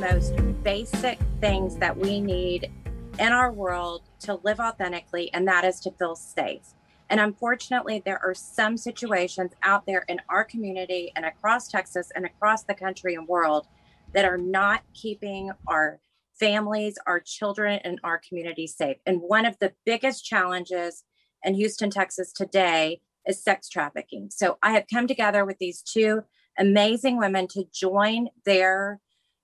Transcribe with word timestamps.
most 0.00 0.32
basic 0.62 1.18
things 1.42 1.76
that 1.76 1.94
we 1.94 2.22
need 2.22 2.72
in 3.18 3.32
our 3.32 3.52
world 3.52 4.00
to 4.20 4.40
live 4.42 4.58
authentically, 4.58 5.30
and 5.34 5.46
that 5.46 5.62
is 5.62 5.78
to 5.78 5.90
feel 5.90 6.16
safe. 6.16 6.72
And 7.10 7.20
unfortunately, 7.20 8.00
there 8.02 8.18
are 8.24 8.32
some 8.32 8.78
situations 8.78 9.52
out 9.62 9.84
there 9.84 10.06
in 10.08 10.18
our 10.30 10.42
community 10.42 11.12
and 11.16 11.26
across 11.26 11.68
Texas 11.68 12.10
and 12.14 12.24
across 12.24 12.62
the 12.62 12.72
country 12.72 13.14
and 13.14 13.28
world 13.28 13.66
that 14.14 14.24
are 14.24 14.38
not 14.38 14.84
keeping 14.94 15.50
our 15.66 16.00
families, 16.38 16.96
our 17.06 17.20
children, 17.20 17.78
and 17.84 18.00
our 18.02 18.22
community 18.26 18.66
safe. 18.66 18.96
And 19.04 19.20
one 19.20 19.44
of 19.44 19.58
the 19.58 19.74
biggest 19.84 20.24
challenges 20.24 21.04
in 21.44 21.52
Houston, 21.52 21.90
Texas 21.90 22.32
today 22.32 23.02
is 23.26 23.44
sex 23.44 23.68
trafficking. 23.68 24.30
So 24.30 24.56
I 24.62 24.72
have 24.72 24.86
come 24.90 25.06
together 25.06 25.44
with 25.44 25.58
these 25.58 25.82
two 25.82 26.22
amazing 26.58 27.18
women 27.18 27.48
to 27.48 27.64
join 27.70 28.28
their 28.46 28.98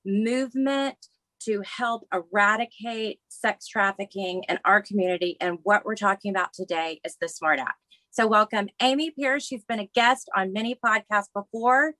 movement 0.06 0.96
to 1.40 1.62
help 1.62 2.06
eradicate 2.12 3.20
sex 3.28 3.66
trafficking 3.66 4.44
in 4.48 4.58
our 4.64 4.80
community. 4.80 5.36
And 5.40 5.58
what 5.62 5.84
we're 5.84 5.96
talking 5.96 6.30
about 6.30 6.52
today 6.52 7.00
is 7.04 7.16
the 7.20 7.28
SMART 7.28 7.58
Act. 7.58 7.78
So, 8.10 8.26
welcome 8.26 8.68
Amy 8.80 9.10
Pierce. 9.10 9.44
She's 9.44 9.64
been 9.64 9.80
a 9.80 9.90
guest 9.94 10.30
on 10.34 10.52
many 10.52 10.74
podcasts 10.74 11.28
before, 11.34 11.92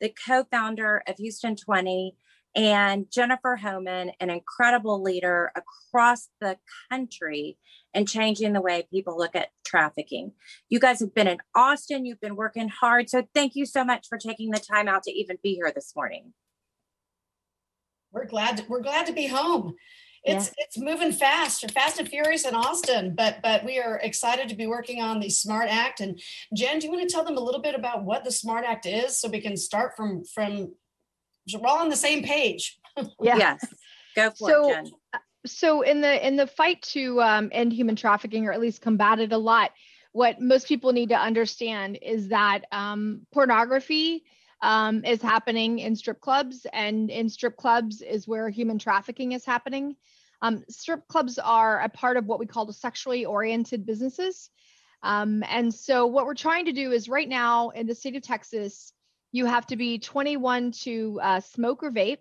the 0.00 0.14
co 0.26 0.44
founder 0.50 1.02
of 1.08 1.16
Houston 1.18 1.56
20, 1.56 2.14
and 2.54 3.06
Jennifer 3.10 3.56
Homan, 3.56 4.12
an 4.20 4.30
incredible 4.30 5.02
leader 5.02 5.50
across 5.56 6.28
the 6.40 6.58
country 6.90 7.58
and 7.92 8.08
changing 8.08 8.52
the 8.52 8.60
way 8.60 8.86
people 8.88 9.18
look 9.18 9.34
at 9.34 9.48
trafficking. 9.66 10.32
You 10.68 10.78
guys 10.78 11.00
have 11.00 11.12
been 11.12 11.26
in 11.26 11.38
Austin, 11.56 12.06
you've 12.06 12.20
been 12.20 12.36
working 12.36 12.68
hard. 12.68 13.10
So, 13.10 13.26
thank 13.34 13.56
you 13.56 13.66
so 13.66 13.84
much 13.84 14.06
for 14.08 14.16
taking 14.16 14.50
the 14.50 14.60
time 14.60 14.86
out 14.86 15.02
to 15.04 15.12
even 15.12 15.38
be 15.42 15.54
here 15.54 15.72
this 15.74 15.92
morning 15.96 16.32
we're 18.14 18.26
glad 18.26 18.56
to, 18.58 18.64
we're 18.68 18.80
glad 18.80 19.06
to 19.06 19.12
be 19.12 19.26
home. 19.26 19.74
It's 20.22 20.46
yeah. 20.46 20.64
it's 20.64 20.78
moving 20.78 21.12
fast. 21.12 21.64
Or 21.64 21.68
fast 21.68 21.98
and 21.98 22.08
furious 22.08 22.46
in 22.46 22.54
austin 22.54 23.14
but 23.14 23.42
but 23.42 23.62
we 23.64 23.78
are 23.78 23.98
excited 23.98 24.48
to 24.48 24.54
be 24.54 24.66
working 24.66 25.02
on 25.02 25.20
the 25.20 25.28
smart 25.28 25.68
act. 25.68 26.00
And 26.00 26.18
jen 26.54 26.78
do 26.78 26.86
you 26.86 26.92
want 26.92 27.06
to 27.06 27.12
tell 27.12 27.24
them 27.24 27.36
a 27.36 27.40
little 27.40 27.60
bit 27.60 27.74
about 27.74 28.04
what 28.04 28.24
the 28.24 28.32
smart 28.32 28.64
act 28.64 28.86
is 28.86 29.18
so 29.18 29.28
we 29.28 29.40
can 29.40 29.56
start 29.56 29.96
from 29.96 30.24
from 30.24 30.72
we're 31.52 31.68
all 31.68 31.80
on 31.80 31.90
the 31.90 31.96
same 31.96 32.22
page? 32.22 32.78
Yeah. 33.20 33.36
yes. 33.36 33.74
Go 34.14 34.30
for 34.30 34.48
so, 34.48 34.70
it 34.70 34.74
jen. 34.74 34.92
so 35.44 35.82
in 35.82 36.00
the 36.00 36.26
in 36.26 36.36
the 36.36 36.46
fight 36.46 36.80
to 36.82 37.20
um, 37.20 37.48
end 37.52 37.72
human 37.72 37.96
trafficking 37.96 38.46
or 38.46 38.52
at 38.52 38.60
least 38.60 38.80
combat 38.80 39.18
it 39.18 39.32
a 39.32 39.36
lot 39.36 39.72
what 40.12 40.40
most 40.40 40.68
people 40.68 40.92
need 40.92 41.08
to 41.08 41.16
understand 41.16 41.98
is 42.00 42.28
that 42.28 42.66
um, 42.70 43.26
pornography 43.32 44.22
um, 44.62 45.04
is 45.04 45.20
happening 45.20 45.78
in 45.78 45.96
strip 45.96 46.20
clubs, 46.20 46.66
and 46.72 47.10
in 47.10 47.28
strip 47.28 47.56
clubs 47.56 48.00
is 48.00 48.28
where 48.28 48.48
human 48.48 48.78
trafficking 48.78 49.32
is 49.32 49.44
happening. 49.44 49.96
Um, 50.42 50.64
strip 50.68 51.06
clubs 51.08 51.38
are 51.38 51.80
a 51.80 51.88
part 51.88 52.16
of 52.16 52.26
what 52.26 52.38
we 52.38 52.46
call 52.46 52.66
the 52.66 52.72
sexually 52.72 53.24
oriented 53.24 53.86
businesses. 53.86 54.50
Um, 55.02 55.42
and 55.48 55.72
so, 55.72 56.06
what 56.06 56.26
we're 56.26 56.34
trying 56.34 56.64
to 56.66 56.72
do 56.72 56.92
is 56.92 57.08
right 57.08 57.28
now 57.28 57.70
in 57.70 57.86
the 57.86 57.94
state 57.94 58.16
of 58.16 58.22
Texas, 58.22 58.92
you 59.32 59.46
have 59.46 59.66
to 59.66 59.76
be 59.76 59.98
21 59.98 60.72
to 60.82 61.20
uh, 61.22 61.40
smoke 61.40 61.82
or 61.82 61.90
vape, 61.90 62.18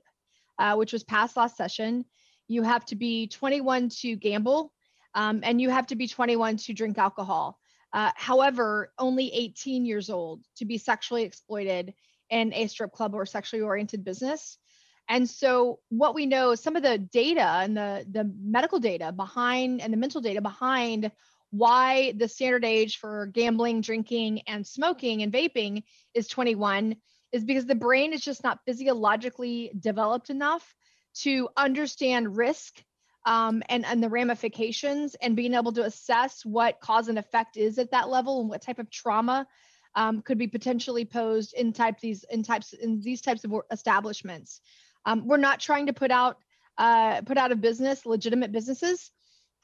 uh, 0.59 0.75
which 0.75 0.91
was 0.91 1.03
passed 1.03 1.37
last 1.37 1.55
session. 1.55 2.05
You 2.47 2.63
have 2.63 2.85
to 2.85 2.95
be 2.95 3.27
21 3.27 3.89
to 4.01 4.15
gamble, 4.15 4.73
um, 5.15 5.41
and 5.43 5.61
you 5.61 5.69
have 5.69 5.87
to 5.87 5.95
be 5.95 6.07
21 6.07 6.57
to 6.57 6.73
drink 6.73 6.97
alcohol. 6.97 7.59
Uh, 7.93 8.11
however, 8.15 8.91
only 8.97 9.31
18 9.31 9.85
years 9.85 10.09
old 10.09 10.43
to 10.57 10.65
be 10.65 10.77
sexually 10.77 11.23
exploited 11.23 11.93
in 12.33 12.51
a 12.53 12.67
strip 12.67 12.91
club 12.91 13.13
or 13.13 13.25
sexually 13.25 13.61
oriented 13.61 14.03
business. 14.03 14.57
And 15.07 15.29
so 15.29 15.79
what 15.89 16.15
we 16.15 16.25
know, 16.25 16.55
some 16.55 16.75
of 16.75 16.81
the 16.81 16.97
data 16.97 17.45
and 17.61 17.77
the 17.77 18.05
the 18.09 18.31
medical 18.41 18.79
data 18.79 19.11
behind 19.11 19.81
and 19.81 19.93
the 19.93 19.97
mental 19.97 20.21
data 20.21 20.41
behind 20.41 21.11
why 21.51 22.13
the 22.17 22.27
standard 22.27 22.65
age 22.65 22.97
for 22.97 23.27
gambling, 23.27 23.81
drinking, 23.81 24.41
and 24.47 24.65
smoking 24.65 25.21
and 25.21 25.31
vaping 25.31 25.83
is 26.15 26.27
21 26.27 26.95
is 27.31 27.43
because 27.43 27.67
the 27.67 27.75
brain 27.75 28.13
is 28.13 28.21
just 28.21 28.43
not 28.43 28.59
physiologically 28.65 29.71
developed 29.79 30.31
enough 30.31 30.73
to 31.13 31.47
understand 31.55 32.35
risk 32.35 32.83
um, 33.27 33.61
and, 33.69 33.85
and 33.85 34.01
the 34.01 34.09
ramifications 34.09 35.15
and 35.21 35.35
being 35.35 35.53
able 35.53 35.73
to 35.73 35.83
assess 35.83 36.43
what 36.43 36.79
cause 36.79 37.07
and 37.07 37.19
effect 37.19 37.55
is 37.55 37.77
at 37.77 37.91
that 37.91 38.09
level 38.09 38.41
and 38.41 38.49
what 38.49 38.63
type 38.63 38.79
of 38.79 38.89
trauma 38.89 39.45
um, 39.95 40.21
could 40.21 40.37
be 40.37 40.47
potentially 40.47 41.05
posed 41.05 41.53
in 41.53 41.73
type 41.73 41.99
these 41.99 42.25
in 42.31 42.43
types 42.43 42.73
in 42.73 43.01
these 43.01 43.21
types 43.21 43.43
of 43.43 43.53
establishments. 43.71 44.61
Um, 45.05 45.27
we're 45.27 45.37
not 45.37 45.59
trying 45.59 45.87
to 45.87 45.93
put 45.93 46.11
out 46.11 46.37
uh, 46.77 47.21
put 47.21 47.37
out 47.37 47.51
of 47.51 47.61
business 47.61 48.05
legitimate 48.05 48.51
businesses. 48.51 49.11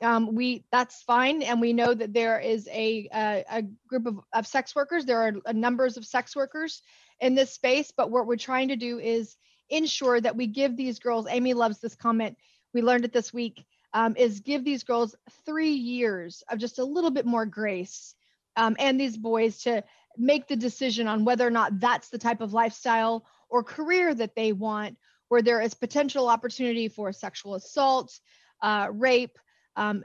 Um, 0.02 0.34
we 0.34 0.66
that's 0.72 1.02
fine, 1.04 1.42
and 1.42 1.60
we 1.60 1.74
know 1.74 1.94
that 1.94 2.14
there 2.14 2.40
is 2.40 2.68
a 2.72 3.10
a, 3.14 3.46
a 3.50 3.64
group 3.88 4.06
of, 4.06 4.20
of 4.34 4.48
sex 4.48 4.76
workers. 4.76 5.06
There 5.06 5.22
are 5.22 5.54
numbers 5.54 5.98
of 5.98 6.06
sex 6.06 6.36
workers 6.36 6.82
in 7.20 7.36
this 7.36 7.52
space, 7.52 7.92
but 7.96 8.12
what 8.12 8.28
we're 8.28 8.38
trying 8.38 8.70
to 8.70 8.76
do 8.76 9.00
is 9.00 9.36
ensure 9.70 10.22
that 10.22 10.36
we 10.36 10.48
give 10.48 10.78
these 10.78 11.00
girls. 11.00 11.28
Amy 11.30 11.54
loves 11.54 11.80
this 11.80 11.96
comment. 11.96 12.38
We 12.74 12.82
learned 12.82 13.06
it 13.06 13.14
this 13.14 13.34
week. 13.34 13.66
Um, 13.92 14.16
is 14.16 14.40
give 14.40 14.64
these 14.64 14.84
girls 14.84 15.16
three 15.48 15.72
years 15.72 16.44
of 16.50 16.60
just 16.60 16.78
a 16.78 16.86
little 16.86 17.10
bit 17.10 17.26
more 17.26 17.48
grace 17.48 18.14
um, 18.56 18.76
and 18.78 19.00
these 19.00 19.18
boys 19.18 19.64
to 19.64 19.84
make 20.18 20.48
the 20.48 20.56
decision 20.56 21.08
on 21.08 21.26
whether 21.26 21.46
or 21.46 21.52
not 21.52 21.80
that's 21.80 22.10
the 22.10 22.18
type 22.18 22.42
of 22.42 22.54
lifestyle 22.54 23.26
or 23.50 23.64
career 23.64 24.14
that 24.14 24.36
they 24.36 24.52
want, 24.52 24.98
where 25.30 25.42
there 25.42 25.62
is 25.62 25.74
potential 25.74 26.28
opportunity 26.28 26.88
for 26.88 27.12
sexual 27.12 27.56
assault, 27.56 28.20
uh, 28.62 28.88
rape, 28.92 29.38
um, 29.76 30.04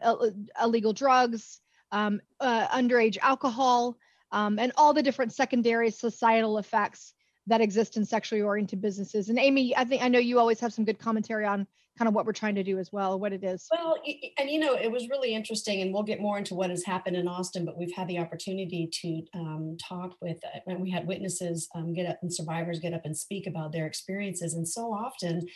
illegal 0.62 0.92
drugs, 0.92 1.60
um, 1.92 2.20
uh, 2.40 2.66
underage 2.68 3.18
alcohol, 3.18 3.96
um, 4.32 4.58
and 4.58 4.72
all 4.76 4.92
the 4.92 5.02
different 5.02 5.32
secondary 5.32 5.90
societal 5.90 6.58
effects 6.58 7.14
that 7.46 7.60
exist 7.60 7.96
in 7.96 8.04
sexually 8.04 8.42
oriented 8.42 8.80
businesses. 8.80 9.28
And 9.28 9.38
Amy, 9.38 9.76
I 9.76 9.84
think 9.84 10.02
I 10.02 10.08
know 10.08 10.18
you 10.18 10.38
always 10.38 10.60
have 10.60 10.72
some 10.72 10.84
good 10.84 10.98
commentary 10.98 11.44
on 11.44 11.66
kind 11.98 12.08
of 12.08 12.14
what 12.14 12.26
we're 12.26 12.32
trying 12.32 12.56
to 12.56 12.64
do 12.64 12.78
as 12.78 12.92
well, 12.92 13.18
what 13.18 13.32
it 13.32 13.44
is. 13.44 13.68
Well, 13.70 13.96
and 14.38 14.50
you 14.50 14.58
know, 14.58 14.74
it 14.74 14.90
was 14.90 15.08
really 15.08 15.34
interesting, 15.34 15.80
and 15.82 15.92
we'll 15.92 16.02
get 16.02 16.20
more 16.20 16.38
into 16.38 16.54
what 16.54 16.70
has 16.70 16.84
happened 16.84 17.16
in 17.16 17.28
Austin, 17.28 17.64
but 17.64 17.78
we've 17.78 17.94
had 17.94 18.08
the 18.08 18.18
opportunity 18.18 18.88
to 19.02 19.22
um, 19.38 19.76
talk 19.80 20.16
with, 20.20 20.38
uh, 20.44 20.58
and 20.66 20.80
we 20.80 20.90
had 20.90 21.06
witnesses 21.06 21.68
um, 21.74 21.92
get 21.92 22.06
up 22.06 22.18
and 22.22 22.32
survivors 22.32 22.80
get 22.80 22.94
up 22.94 23.02
and 23.04 23.16
speak 23.16 23.46
about 23.46 23.72
their 23.72 23.86
experiences. 23.86 24.54
And 24.54 24.66
so 24.66 24.92
often, 24.92 25.46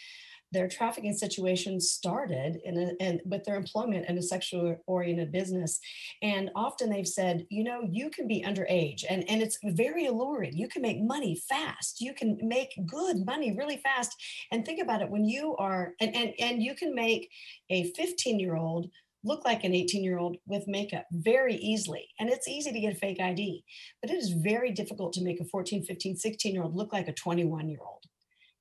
their 0.53 0.69
trafficking 0.69 1.13
situation 1.13 1.81
started 1.81 2.59
in 2.65 2.79
a, 2.79 3.03
and 3.03 3.21
with 3.25 3.45
their 3.45 3.57
employment 3.57 4.07
in 4.09 4.19
a 4.19 4.23
sexually 4.23 4.77
oriented 4.87 5.31
business 5.33 5.79
and 6.23 6.51
often 6.55 6.91
they've 6.91 7.09
said 7.09 7.47
you 7.51 7.65
know 7.65 7.81
you 7.91 8.11
can 8.11 8.27
be 8.27 8.43
underage 8.43 9.05
and 9.09 9.29
and 9.29 9.43
it's 9.43 9.59
very 9.65 10.07
alluring 10.07 10.57
you 10.57 10.69
can 10.69 10.83
make 10.83 11.03
money 11.03 11.41
fast 11.49 12.01
you 12.01 12.15
can 12.15 12.39
make 12.43 12.73
good 12.87 13.25
money 13.27 13.57
really 13.57 13.79
fast 13.79 14.15
and 14.53 14.65
think 14.65 14.81
about 14.81 15.03
it 15.03 15.11
when 15.11 15.25
you 15.25 15.57
are 15.57 15.95
and 16.01 16.15
and, 16.15 16.33
and 16.39 16.63
you 16.63 16.75
can 16.75 16.95
make 16.95 17.31
a 17.71 17.91
15 17.93 18.39
year 18.39 18.57
old 18.57 18.89
look 19.25 19.45
like 19.45 19.65
an 19.65 19.75
18 19.75 20.03
year 20.05 20.19
old 20.19 20.37
with 20.47 20.69
makeup 20.69 21.05
very 21.11 21.57
easily. 21.57 22.09
And 22.19 22.31
it's 22.31 22.49
easy 22.49 22.73
to 22.73 22.81
get 22.81 22.95
a 22.95 22.99
fake 22.99 23.21
ID, 23.21 23.65
but 24.01 24.11
it 24.11 24.15
is 24.15 24.31
very 24.31 24.71
difficult 24.73 25.13
to 25.15 25.25
make 25.25 25.41
a 25.41 25.45
14, 25.45 25.85
15, 25.85 26.17
16 26.17 26.55
year 26.55 26.63
old 26.63 26.77
look 26.77 26.93
like 26.93 27.09
a 27.09 27.13
21 27.13 27.69
year 27.69 27.81
old. 27.87 28.05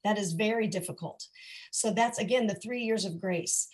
That 0.08 0.18
is 0.18 0.32
very 0.32 0.68
difficult. 0.68 1.28
So 1.72 1.92
that's 1.92 2.18
again 2.18 2.48
the 2.48 2.56
three 2.56 2.84
years 2.84 3.04
of 3.04 3.20
grace. 3.20 3.68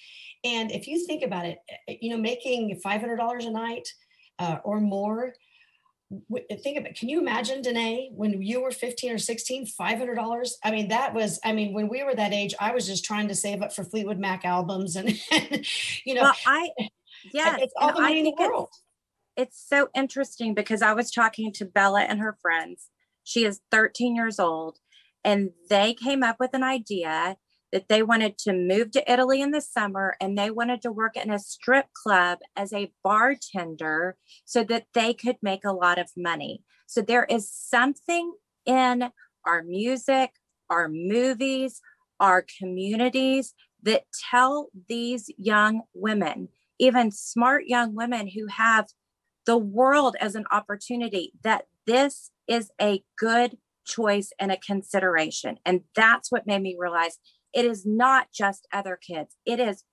And 0.44 0.72
if 0.72 0.88
you 0.88 1.06
think 1.06 1.24
about 1.24 1.46
it, 1.46 1.60
eh, 1.70 1.76
eh, 1.90 1.96
you 2.02 2.10
know, 2.10 2.18
making 2.18 2.82
$500 2.84 3.46
a 3.46 3.52
night 3.52 3.88
uh, 4.40 4.58
or 4.64 4.82
more, 4.82 5.36
think 6.64 6.80
of 6.80 6.86
it. 6.86 6.98
Can 6.98 7.10
you 7.10 7.20
imagine, 7.20 7.62
Danae, 7.62 8.10
when 8.14 8.42
you 8.42 8.64
were 8.64 8.72
15 8.72 9.12
or 9.12 9.18
16, 9.20 9.68
$500? 9.80 10.52
I 10.64 10.72
mean, 10.72 10.88
that 10.90 11.14
was, 11.14 11.40
I 11.46 11.54
mean, 11.54 11.72
when 11.72 11.88
we 11.88 12.04
were 12.04 12.16
that 12.16 12.34
age, 12.34 12.56
I 12.60 12.74
was 12.74 12.88
just 12.88 13.06
trying 13.06 13.28
to 13.28 13.36
save 13.36 13.62
up 13.62 13.72
for 13.72 13.84
Fleetwood 13.84 14.20
Mac 14.20 14.44
albums 14.44 14.96
and, 14.96 15.10
and 15.32 15.66
you 16.06 16.16
know, 16.16 16.24
well, 16.24 16.36
I, 16.48 16.70
yeah, 17.32 17.58
it's 17.60 17.74
all 17.80 17.94
the 17.94 18.02
money 18.02 18.20
in 18.20 18.26
the 18.26 18.36
world. 18.40 18.70
It's, 19.38 19.52
it's 19.52 19.70
so 19.70 19.90
interesting 19.96 20.56
because 20.56 20.82
I 20.82 20.94
was 20.94 21.12
talking 21.12 21.54
to 21.54 21.66
Bella 21.66 22.02
and 22.02 22.20
her 22.20 22.38
friends. 22.42 22.90
She 23.24 23.46
is 23.46 23.62
13 23.72 24.16
years 24.16 24.40
old 24.40 24.80
and 25.24 25.52
they 25.70 25.94
came 25.94 26.24
up 26.24 26.38
with 26.40 26.54
an 26.54 26.64
idea 26.64 27.38
that 27.72 27.90
they 27.90 28.04
wanted 28.04 28.38
to 28.38 28.54
move 28.54 28.92
to 28.92 29.12
Italy 29.12 29.42
in 29.42 29.50
the 29.50 29.60
summer 29.60 30.16
and 30.22 30.38
they 30.38 30.52
wanted 30.52 30.82
to 30.84 30.92
work 30.92 31.18
in 31.18 31.32
a 31.32 31.40
strip 31.40 31.88
club 32.04 32.38
as 32.56 32.72
a 32.72 32.94
bartender 33.04 34.16
so 34.46 34.64
that 34.64 34.86
they 34.94 35.14
could 35.14 35.38
make 35.42 35.66
a 35.66 35.74
lot 35.74 35.98
of 35.98 36.12
money. 36.16 36.62
So 36.86 37.02
there 37.02 37.26
is 37.26 37.52
something 37.52 38.34
in 38.68 39.10
our 39.46 39.64
music, 39.64 40.32
our 40.70 40.88
movies, 40.88 41.82
our 42.20 42.46
communities 42.60 43.56
that 43.82 44.04
tell 44.30 44.70
these 44.88 45.30
young 45.38 45.82
women, 45.96 46.50
even 46.80 47.12
smart 47.12 47.66
young 47.66 47.96
women 47.96 48.28
who 48.28 48.48
have 48.48 48.86
the 49.46 49.58
world 49.58 50.16
as 50.22 50.36
an 50.36 50.46
opportunity, 50.52 51.34
that 51.44 51.66
this 51.86 52.32
is 52.48 52.72
a 52.80 53.04
good 53.18 53.58
choice 53.86 54.32
and 54.40 54.52
a 54.52 54.58
consideration. 54.58 55.58
And 55.66 55.82
that's 55.96 56.32
what 56.32 56.48
made 56.48 56.62
me 56.62 56.76
realize 56.78 57.18
it 57.54 57.66
is 57.66 57.86
not 57.86 58.28
just 58.34 58.68
other 58.74 58.98
kids, 59.02 59.36
it 59.46 59.60
is 59.60 59.84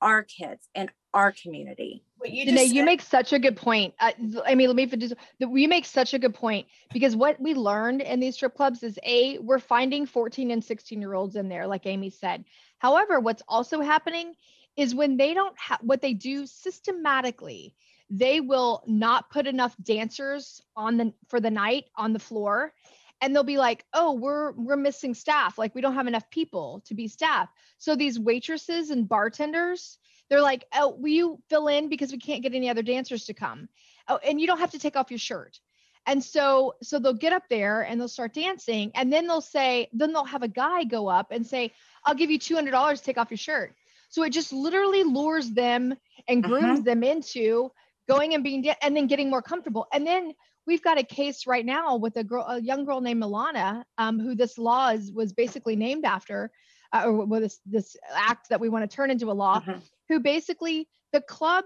our 0.00 0.22
kids 0.22 0.68
and 0.74 0.90
our 1.14 1.32
community. 1.32 2.04
What 2.18 2.30
you, 2.30 2.44
Danae, 2.44 2.64
you 2.64 2.84
make 2.84 3.00
such 3.00 3.32
a 3.32 3.38
good 3.38 3.56
point. 3.56 3.94
Uh, 3.98 4.12
I 4.44 4.54
mean, 4.54 4.68
let 4.68 4.76
me 4.76 4.86
just, 4.86 5.14
we 5.40 5.66
make 5.66 5.84
such 5.84 6.14
a 6.14 6.18
good 6.18 6.34
point 6.34 6.66
because 6.92 7.16
what 7.16 7.40
we 7.40 7.54
learned 7.54 8.02
in 8.02 8.20
these 8.20 8.34
strip 8.34 8.54
clubs 8.54 8.82
is 8.82 8.98
a 9.04 9.38
we're 9.38 9.58
finding 9.58 10.06
14 10.06 10.50
and 10.50 10.62
16 10.62 11.00
year 11.00 11.14
olds 11.14 11.36
in 11.36 11.48
there, 11.48 11.66
like 11.66 11.86
Amy 11.86 12.10
said. 12.10 12.44
However, 12.78 13.20
what's 13.20 13.42
also 13.48 13.80
happening 13.80 14.34
is 14.76 14.94
when 14.94 15.16
they 15.16 15.34
don't 15.34 15.58
have 15.58 15.80
what 15.82 16.00
they 16.00 16.12
do 16.12 16.46
systematically, 16.46 17.74
they 18.10 18.40
will 18.40 18.82
not 18.86 19.30
put 19.30 19.46
enough 19.46 19.74
dancers 19.82 20.62
on 20.76 20.96
the 20.96 21.12
for 21.28 21.40
the 21.40 21.50
night 21.50 21.84
on 21.96 22.12
the 22.12 22.18
floor 22.18 22.72
and 23.20 23.34
they'll 23.34 23.44
be 23.44 23.58
like 23.58 23.84
oh 23.92 24.12
we're 24.12 24.52
we're 24.52 24.76
missing 24.76 25.14
staff. 25.14 25.58
Like 25.58 25.74
we 25.74 25.80
don't 25.80 25.94
have 25.94 26.06
enough 26.06 26.28
people 26.30 26.82
to 26.86 26.94
be 26.94 27.08
staff. 27.08 27.48
So 27.78 27.96
these 27.96 28.18
waitresses 28.18 28.90
and 28.90 29.08
bartenders 29.08 29.98
they're 30.30 30.42
like 30.42 30.64
oh 30.74 30.96
will 30.98 31.08
you 31.08 31.38
fill 31.48 31.68
in 31.68 31.88
because 31.88 32.12
we 32.12 32.18
can't 32.18 32.42
get 32.42 32.54
any 32.54 32.68
other 32.68 32.82
dancers 32.82 33.26
to 33.26 33.34
come? 33.34 33.68
Oh 34.08 34.18
and 34.18 34.40
you 34.40 34.46
don't 34.46 34.60
have 34.60 34.72
to 34.72 34.78
take 34.78 34.96
off 34.96 35.10
your 35.10 35.18
shirt. 35.18 35.58
And 36.06 36.22
so 36.22 36.74
so 36.82 36.98
they'll 36.98 37.12
get 37.12 37.32
up 37.32 37.44
there 37.50 37.82
and 37.82 38.00
they'll 38.00 38.08
start 38.08 38.34
dancing 38.34 38.90
and 38.94 39.12
then 39.12 39.26
they'll 39.26 39.40
say 39.40 39.88
then 39.92 40.12
they'll 40.12 40.24
have 40.24 40.42
a 40.42 40.48
guy 40.48 40.84
go 40.84 41.08
up 41.08 41.28
and 41.30 41.46
say 41.46 41.72
i'll 42.04 42.14
give 42.14 42.30
you 42.30 42.38
$200 42.38 42.96
to 42.96 43.02
take 43.02 43.18
off 43.18 43.30
your 43.30 43.38
shirt. 43.38 43.74
So 44.08 44.22
it 44.22 44.30
just 44.30 44.52
literally 44.52 45.04
lures 45.04 45.50
them 45.50 45.94
and 46.28 46.42
grooms 46.42 46.80
uh-huh. 46.80 46.82
them 46.82 47.02
into 47.02 47.70
going 48.08 48.34
and 48.34 48.42
being 48.42 48.66
and 48.82 48.96
then 48.96 49.06
getting 49.06 49.30
more 49.30 49.42
comfortable. 49.42 49.86
And 49.92 50.06
then 50.06 50.32
we've 50.68 50.82
got 50.82 50.98
a 50.98 51.02
case 51.02 51.46
right 51.46 51.64
now 51.64 51.96
with 51.96 52.16
a 52.16 52.22
girl, 52.22 52.44
a 52.46 52.60
young 52.60 52.84
girl 52.84 53.00
named 53.00 53.22
Milana, 53.22 53.82
um, 53.96 54.20
who 54.20 54.34
this 54.34 54.58
law 54.58 54.90
is 54.90 55.10
was 55.10 55.32
basically 55.32 55.74
named 55.74 56.04
after, 56.04 56.52
uh, 56.92 57.04
or 57.06 57.24
well, 57.24 57.40
this 57.40 57.58
this 57.66 57.96
act 58.14 58.50
that 58.50 58.60
we 58.60 58.68
want 58.68 58.88
to 58.88 58.94
turn 58.94 59.10
into 59.10 59.30
a 59.30 59.32
law. 59.32 59.60
Mm-hmm. 59.60 59.78
Who 60.10 60.20
basically 60.20 60.88
the 61.12 61.22
club 61.22 61.64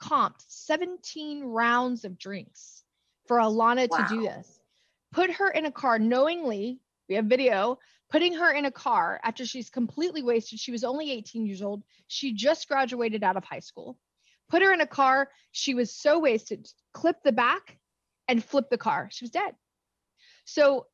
comped 0.00 0.44
17 0.48 1.44
rounds 1.44 2.04
of 2.04 2.18
drinks 2.18 2.84
for 3.26 3.38
Alana 3.38 3.88
wow. 3.88 3.98
to 3.98 4.14
do 4.14 4.22
this. 4.22 4.60
Put 5.12 5.30
her 5.30 5.50
in 5.50 5.64
a 5.66 5.72
car 5.72 5.98
knowingly. 5.98 6.78
We 7.08 7.16
have 7.16 7.26
video 7.26 7.78
putting 8.10 8.34
her 8.34 8.52
in 8.52 8.66
a 8.66 8.70
car 8.70 9.18
after 9.24 9.46
she's 9.46 9.70
completely 9.70 10.22
wasted. 10.22 10.60
She 10.60 10.70
was 10.70 10.84
only 10.84 11.10
18 11.10 11.46
years 11.46 11.62
old. 11.62 11.82
She 12.08 12.34
just 12.34 12.68
graduated 12.68 13.24
out 13.24 13.36
of 13.36 13.44
high 13.44 13.60
school. 13.60 13.98
Put 14.50 14.62
her 14.62 14.72
in 14.72 14.82
a 14.82 14.86
car. 14.86 15.30
She 15.52 15.72
was 15.72 15.94
so 15.94 16.18
wasted. 16.18 16.68
Clip 16.92 17.16
the 17.24 17.32
back 17.32 17.78
and 18.28 18.44
flipped 18.44 18.70
the 18.70 18.78
car. 18.78 19.08
She 19.10 19.24
was 19.24 19.30
dead. 19.30 19.54
So, 20.44 20.86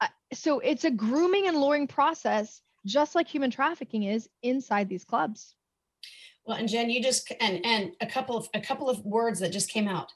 uh, 0.00 0.08
so 0.32 0.60
it's 0.60 0.84
a 0.84 0.90
grooming 0.90 1.48
and 1.48 1.60
luring 1.60 1.86
process, 1.86 2.60
just 2.86 3.14
like 3.14 3.28
human 3.28 3.50
trafficking 3.50 4.04
is 4.04 4.28
inside 4.42 4.88
these 4.88 5.04
clubs. 5.04 5.54
Well, 6.46 6.58
and 6.58 6.68
Jen, 6.68 6.90
you 6.90 7.02
just 7.02 7.32
and 7.40 7.64
and 7.64 7.92
a 8.00 8.06
couple 8.06 8.36
of 8.36 8.48
a 8.54 8.60
couple 8.60 8.90
of 8.90 9.04
words 9.04 9.40
that 9.40 9.52
just 9.52 9.70
came 9.70 9.88
out, 9.88 10.12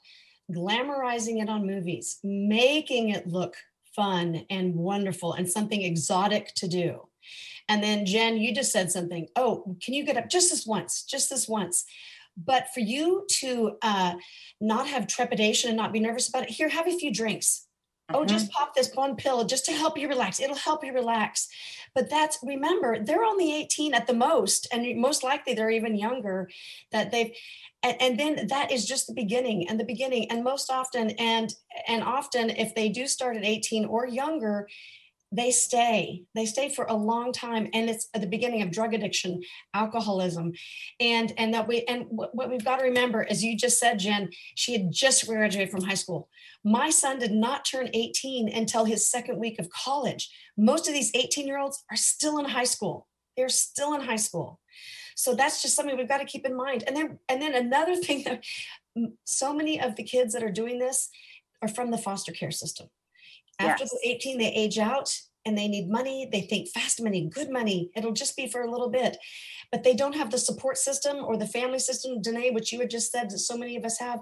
glamorizing 0.51 1.41
it 1.41 1.49
on 1.49 1.65
movies, 1.65 2.19
making 2.23 3.09
it 3.09 3.27
look 3.27 3.55
fun 3.95 4.45
and 4.49 4.75
wonderful 4.75 5.33
and 5.33 5.49
something 5.49 5.81
exotic 5.81 6.53
to 6.55 6.67
do. 6.67 7.07
And 7.67 7.83
then 7.83 8.05
Jen, 8.05 8.37
you 8.37 8.53
just 8.53 8.71
said 8.71 8.91
something. 8.91 9.27
Oh, 9.35 9.75
can 9.83 9.93
you 9.93 10.05
get 10.05 10.17
up 10.17 10.29
just 10.29 10.51
this 10.51 10.65
once? 10.65 11.03
Just 11.03 11.29
this 11.29 11.47
once. 11.47 11.85
But 12.45 12.67
for 12.73 12.79
you 12.79 13.25
to 13.39 13.77
uh, 13.81 14.15
not 14.61 14.87
have 14.87 15.07
trepidation 15.07 15.69
and 15.69 15.77
not 15.77 15.93
be 15.93 15.99
nervous 15.99 16.29
about 16.29 16.43
it, 16.43 16.49
here, 16.49 16.69
have 16.69 16.87
a 16.87 16.97
few 16.97 17.13
drinks. 17.13 17.67
Oh, 18.11 18.25
just 18.25 18.45
mm-hmm. 18.45 18.53
pop 18.53 18.75
this 18.75 18.91
one 18.95 19.15
pill 19.15 19.43
just 19.45 19.65
to 19.65 19.71
help 19.71 19.97
you 19.97 20.07
relax. 20.07 20.39
It'll 20.39 20.55
help 20.55 20.83
you 20.83 20.93
relax. 20.93 21.47
But 21.93 22.09
that's 22.09 22.39
remember, 22.43 23.03
they're 23.03 23.23
only 23.23 23.55
18 23.55 23.93
at 23.93 24.07
the 24.07 24.13
most, 24.13 24.67
and 24.71 24.99
most 24.99 25.23
likely 25.23 25.53
they're 25.53 25.69
even 25.69 25.95
younger. 25.95 26.49
That 26.91 27.11
they've 27.11 27.31
and, 27.81 28.01
and, 28.01 28.19
then 28.19 28.47
that 28.47 28.71
is 28.71 28.85
just 28.85 29.07
the 29.07 29.13
beginning 29.13 29.69
and 29.69 29.79
the 29.79 29.85
beginning. 29.85 30.29
And 30.29 30.43
most 30.43 30.71
often, 30.71 31.11
and 31.11 31.53
and 31.87 32.03
often 32.03 32.49
if 32.49 32.75
they 32.75 32.89
do 32.89 33.07
start 33.07 33.37
at 33.37 33.45
18 33.45 33.85
or 33.85 34.07
younger, 34.07 34.67
they 35.31 35.51
stay. 35.51 36.23
They 36.33 36.45
stay 36.45 36.69
for 36.69 36.85
a 36.85 36.95
long 36.95 37.31
time 37.31 37.69
and 37.73 37.89
it's 37.89 38.09
at 38.13 38.21
the 38.21 38.27
beginning 38.27 38.61
of 38.61 38.71
drug 38.71 38.93
addiction 38.93 39.41
alcoholism. 39.73 40.53
And 40.99 41.33
and 41.37 41.53
that 41.53 41.67
we 41.67 41.83
and 41.83 42.05
what, 42.09 42.33
what 42.33 42.49
we've 42.49 42.65
got 42.65 42.77
to 42.77 42.85
remember 42.85 43.25
as 43.29 43.43
you 43.43 43.55
just 43.55 43.79
said 43.79 43.99
jen 43.99 44.29
she 44.55 44.73
had 44.73 44.91
just 44.91 45.27
graduated 45.27 45.69
from 45.69 45.83
high 45.83 45.93
school. 45.93 46.29
My 46.63 46.89
son 46.89 47.19
did 47.19 47.31
not 47.31 47.63
turn 47.63 47.89
18 47.93 48.49
until 48.49 48.85
his 48.85 49.09
second 49.09 49.39
week 49.39 49.59
of 49.59 49.69
college. 49.69 50.29
Most 50.57 50.87
of 50.87 50.93
these 50.93 51.11
18 51.13 51.45
year 51.45 51.59
olds 51.59 51.83
are 51.91 51.97
still 51.97 52.39
in 52.39 52.45
high 52.45 52.63
school. 52.63 53.07
They're 53.37 53.49
still 53.49 53.93
in 53.93 54.01
high 54.01 54.15
school. 54.15 54.59
So 55.15 55.35
that's 55.35 55.61
just 55.61 55.75
something 55.75 55.95
we've 55.95 56.07
got 56.07 56.19
to 56.19 56.25
keep 56.25 56.45
in 56.45 56.55
mind. 56.55 56.83
And 56.87 56.95
then 56.95 57.19
and 57.29 57.41
then 57.41 57.53
another 57.53 57.95
thing 58.03 58.23
that 58.23 58.43
so 59.25 59.53
many 59.53 59.79
of 59.79 59.95
the 59.95 60.03
kids 60.03 60.33
that 60.33 60.43
are 60.43 60.51
doing 60.51 60.79
this 60.79 61.09
are 61.61 61.67
from 61.67 61.91
the 61.91 61.97
foster 61.97 62.31
care 62.31 62.51
system 62.51 62.89
after 63.59 63.83
yes. 63.83 63.91
they're 63.91 64.11
18, 64.11 64.37
they 64.37 64.53
age 64.53 64.79
out 64.79 65.13
and 65.45 65.57
they 65.57 65.67
need 65.67 65.89
money. 65.89 66.27
They 66.31 66.41
think 66.41 66.69
fast 66.69 67.01
money, 67.01 67.29
good 67.33 67.49
money. 67.49 67.91
It'll 67.95 68.13
just 68.13 68.35
be 68.35 68.47
for 68.47 68.61
a 68.61 68.71
little 68.71 68.89
bit. 68.89 69.17
But 69.71 69.83
they 69.83 69.93
don't 69.93 70.15
have 70.15 70.31
the 70.31 70.37
support 70.37 70.77
system 70.77 71.17
or 71.17 71.37
the 71.37 71.47
family 71.47 71.77
system, 71.77 72.21
Danae, 72.21 72.49
which 72.51 72.73
you 72.73 72.79
had 72.79 72.89
just 72.89 73.11
said 73.11 73.29
that 73.29 73.37
so 73.37 73.55
many 73.55 73.75
of 73.75 73.85
us 73.85 73.99
have. 73.99 74.19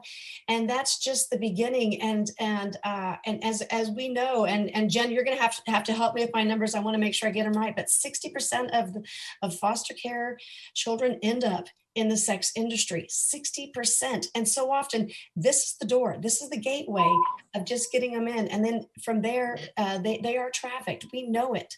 And 0.50 0.70
that's 0.70 1.00
just 1.00 1.30
the 1.30 1.38
beginning. 1.38 2.02
And 2.02 2.30
and 2.40 2.78
uh, 2.84 3.16
and 3.26 3.44
as 3.44 3.62
as 3.64 3.90
we 3.90 4.10
know, 4.10 4.46
and 4.46 4.70
and 4.76 4.90
Jen, 4.90 5.12
you're 5.12 5.24
gonna 5.24 5.42
have 5.42 5.64
to 5.64 5.72
have 5.72 5.84
to 5.86 5.94
help 5.94 6.16
me 6.16 6.22
with 6.22 6.34
my 6.34 6.44
numbers. 6.44 6.76
I 6.76 6.82
want 6.82 6.96
to 6.96 7.00
make 7.00 7.14
sure 7.14 7.30
I 7.30 7.32
get 7.32 7.46
them 7.46 7.54
right. 7.54 7.76
But 7.76 7.88
60% 7.88 8.70
of 8.72 8.94
the, 8.94 9.04
of 9.42 9.56
foster 9.56 9.94
care 9.94 10.38
children 10.74 11.18
end 11.24 11.46
up 11.46 11.68
in 11.98 12.08
the 12.10 12.18
sex 12.18 12.52
industry 12.56 13.08
60% 13.10 14.28
and 14.36 14.48
so 14.48 14.72
often 14.72 15.10
this 15.36 15.58
is 15.64 15.76
the 15.82 15.88
door 15.88 16.18
this 16.22 16.42
is 16.42 16.50
the 16.50 16.60
gateway 16.60 17.12
of 17.56 17.66
just 17.66 17.92
getting 17.92 18.14
them 18.14 18.28
in. 18.28 18.48
And 18.48 18.64
then 18.64 18.86
from 19.04 19.22
there 19.22 19.58
uh, 19.78 19.98
they, 20.00 20.20
they 20.20 20.38
are 20.38 20.50
trafficked. 20.54 21.08
We 21.12 21.28
know 21.28 21.54
it. 21.54 21.74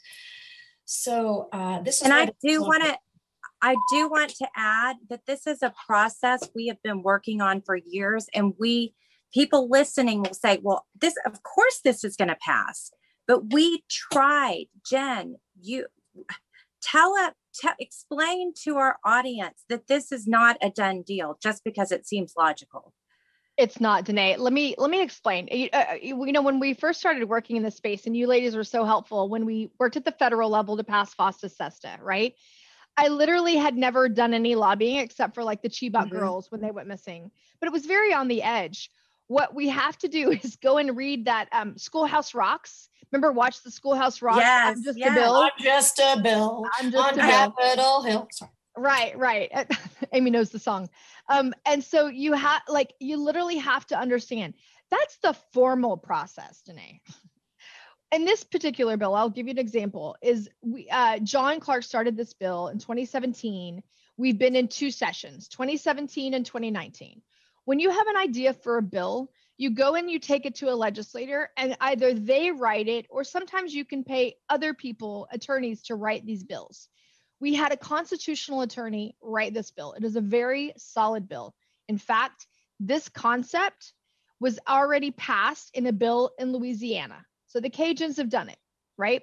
So 0.85 1.49
uh, 1.53 1.81
this 1.81 1.97
is 1.97 2.03
and 2.03 2.13
i 2.13 2.31
do 2.41 2.61
want 2.61 2.83
to 2.83 2.97
i 3.61 3.75
do 3.91 4.09
want 4.09 4.31
to 4.31 4.47
add 4.55 4.95
that 5.09 5.25
this 5.27 5.45
is 5.45 5.61
a 5.61 5.73
process 5.85 6.49
we 6.55 6.67
have 6.67 6.81
been 6.83 7.03
working 7.03 7.41
on 7.41 7.61
for 7.61 7.75
years. 7.75 8.27
And 8.33 8.53
we 8.59 8.93
people 9.33 9.69
listening 9.69 10.23
will 10.23 10.33
say 10.33 10.59
well 10.61 10.85
this 10.99 11.13
of 11.25 11.43
course 11.43 11.79
this 11.83 12.03
is 12.03 12.15
going 12.15 12.29
to 12.29 12.37
pass. 12.43 12.91
But 13.27 13.53
we 13.53 13.83
tried 13.89 14.65
jen 14.89 15.35
you 15.61 15.85
tell 16.81 17.13
it 17.17 17.33
te- 17.59 17.69
explain 17.79 18.53
to 18.63 18.77
our 18.77 18.97
audience 19.03 19.63
that 19.69 19.87
this 19.87 20.11
is 20.11 20.27
not 20.27 20.57
a 20.61 20.69
done 20.69 21.01
deal 21.01 21.37
just 21.41 21.63
because 21.63 21.91
it 21.91 22.07
seems 22.07 22.33
logical 22.37 22.93
it's 23.59 23.81
not 23.81 24.05
Danae. 24.05 24.37
Let 24.37 24.53
me 24.53 24.73
let 24.77 24.89
me 24.89 25.01
explain. 25.01 25.49
You, 25.51 25.67
uh, 25.73 25.95
you, 26.01 26.31
know, 26.31 26.41
when 26.41 26.61
we 26.61 26.73
first 26.73 26.97
started 27.01 27.27
working 27.27 27.57
in 27.57 27.63
this 27.63 27.75
space, 27.75 28.07
and 28.07 28.15
you 28.15 28.25
ladies 28.25 28.55
were 28.55 28.63
so 28.63 28.85
helpful 28.85 29.27
when 29.27 29.45
we 29.45 29.69
worked 29.77 29.97
at 29.97 30.05
the 30.05 30.13
federal 30.13 30.49
level 30.49 30.77
to 30.77 30.83
pass 30.85 31.13
FOSTA 31.13 31.51
SESTA, 31.51 31.99
right? 32.01 32.33
I 32.95 33.09
literally 33.09 33.57
had 33.57 33.75
never 33.75 34.07
done 34.07 34.33
any 34.33 34.55
lobbying 34.55 34.97
except 34.97 35.35
for 35.35 35.43
like 35.43 35.61
the 35.61 35.69
Chibok 35.69 36.05
mm-hmm. 36.05 36.17
girls 36.17 36.49
when 36.49 36.61
they 36.61 36.71
went 36.71 36.87
missing, 36.87 37.31
but 37.59 37.67
it 37.67 37.73
was 37.73 37.85
very 37.85 38.13
on 38.13 38.29
the 38.29 38.43
edge. 38.43 38.89
What 39.29 39.55
we 39.55 39.69
have 39.69 39.97
to 39.99 40.09
do 40.09 40.31
is 40.43 40.57
go 40.57 40.77
and 40.77 40.97
read 40.97 41.25
that 41.25 41.47
um, 41.53 41.77
Schoolhouse 41.77 42.35
Rocks 42.35 42.89
Remember, 43.11 43.31
watch 43.31 43.63
the 43.63 43.71
Schoolhouse 43.71 44.21
Rock. 44.21 44.37
Yes, 44.37 44.77
I'm 44.77 44.83
just 44.83 44.97
yes. 44.97 45.11
a 45.11 45.19
bill. 45.19 45.35
I'm 45.35 45.51
just 45.59 45.99
a 45.99 46.19
bill. 46.21 46.65
I'm 46.79 46.91
just 46.91 47.03
on 47.03 47.19
a 47.19 47.21
Capitol 47.21 48.03
Hill. 48.03 48.27
Sorry. 48.31 48.51
Right, 48.77 49.17
right. 49.17 49.67
Amy 50.13 50.29
knows 50.29 50.51
the 50.51 50.59
song. 50.59 50.89
Um, 51.27 51.53
and 51.65 51.83
so 51.83 52.07
you 52.07 52.33
have 52.33 52.61
like 52.67 52.93
you 52.99 53.17
literally 53.17 53.57
have 53.57 53.85
to 53.87 53.97
understand 53.97 54.53
that's 54.91 55.17
the 55.17 55.35
formal 55.53 55.97
process, 55.97 56.61
Danae. 56.61 57.01
In 58.11 58.25
this 58.25 58.43
particular 58.43 58.97
bill, 58.97 59.13
I'll 59.13 59.29
give 59.29 59.47
you 59.47 59.51
an 59.51 59.59
example. 59.59 60.15
Is 60.21 60.49
we 60.61 60.87
uh, 60.89 61.19
John 61.19 61.59
Clark 61.59 61.83
started 61.83 62.17
this 62.17 62.33
bill 62.33 62.69
in 62.69 62.79
2017. 62.79 63.83
We've 64.17 64.37
been 64.37 64.55
in 64.55 64.67
two 64.67 64.89
sessions, 64.91 65.47
2017 65.47 66.33
and 66.33 66.43
2019. 66.43 67.21
When 67.69 67.77
you 67.77 67.91
have 67.91 68.07
an 68.07 68.17
idea 68.17 68.53
for 68.53 68.79
a 68.79 68.81
bill, 68.81 69.29
you 69.57 69.69
go 69.69 69.93
and 69.93 70.09
you 70.09 70.17
take 70.17 70.47
it 70.47 70.55
to 70.55 70.71
a 70.71 70.73
legislator 70.73 71.51
and 71.55 71.77
either 71.81 72.15
they 72.15 72.49
write 72.49 72.87
it 72.87 73.05
or 73.11 73.23
sometimes 73.23 73.75
you 73.75 73.85
can 73.85 74.03
pay 74.03 74.37
other 74.49 74.73
people 74.73 75.27
attorneys 75.31 75.83
to 75.83 75.93
write 75.93 76.25
these 76.25 76.43
bills. 76.43 76.89
We 77.39 77.53
had 77.53 77.71
a 77.71 77.77
constitutional 77.77 78.61
attorney 78.61 79.15
write 79.21 79.53
this 79.53 79.69
bill. 79.69 79.93
It 79.93 80.03
is 80.03 80.15
a 80.15 80.21
very 80.21 80.73
solid 80.77 81.29
bill. 81.29 81.53
In 81.87 81.99
fact 81.99 82.47
this 82.79 83.07
concept 83.07 83.93
was 84.39 84.57
already 84.67 85.11
passed 85.11 85.69
in 85.75 85.85
a 85.85 85.93
bill 85.93 86.31
in 86.39 86.51
louisiana. 86.51 87.23
So 87.45 87.59
the 87.59 87.69
cajuns 87.69 88.17
have 88.17 88.31
done 88.31 88.49
it 88.49 88.57
right 88.97 89.21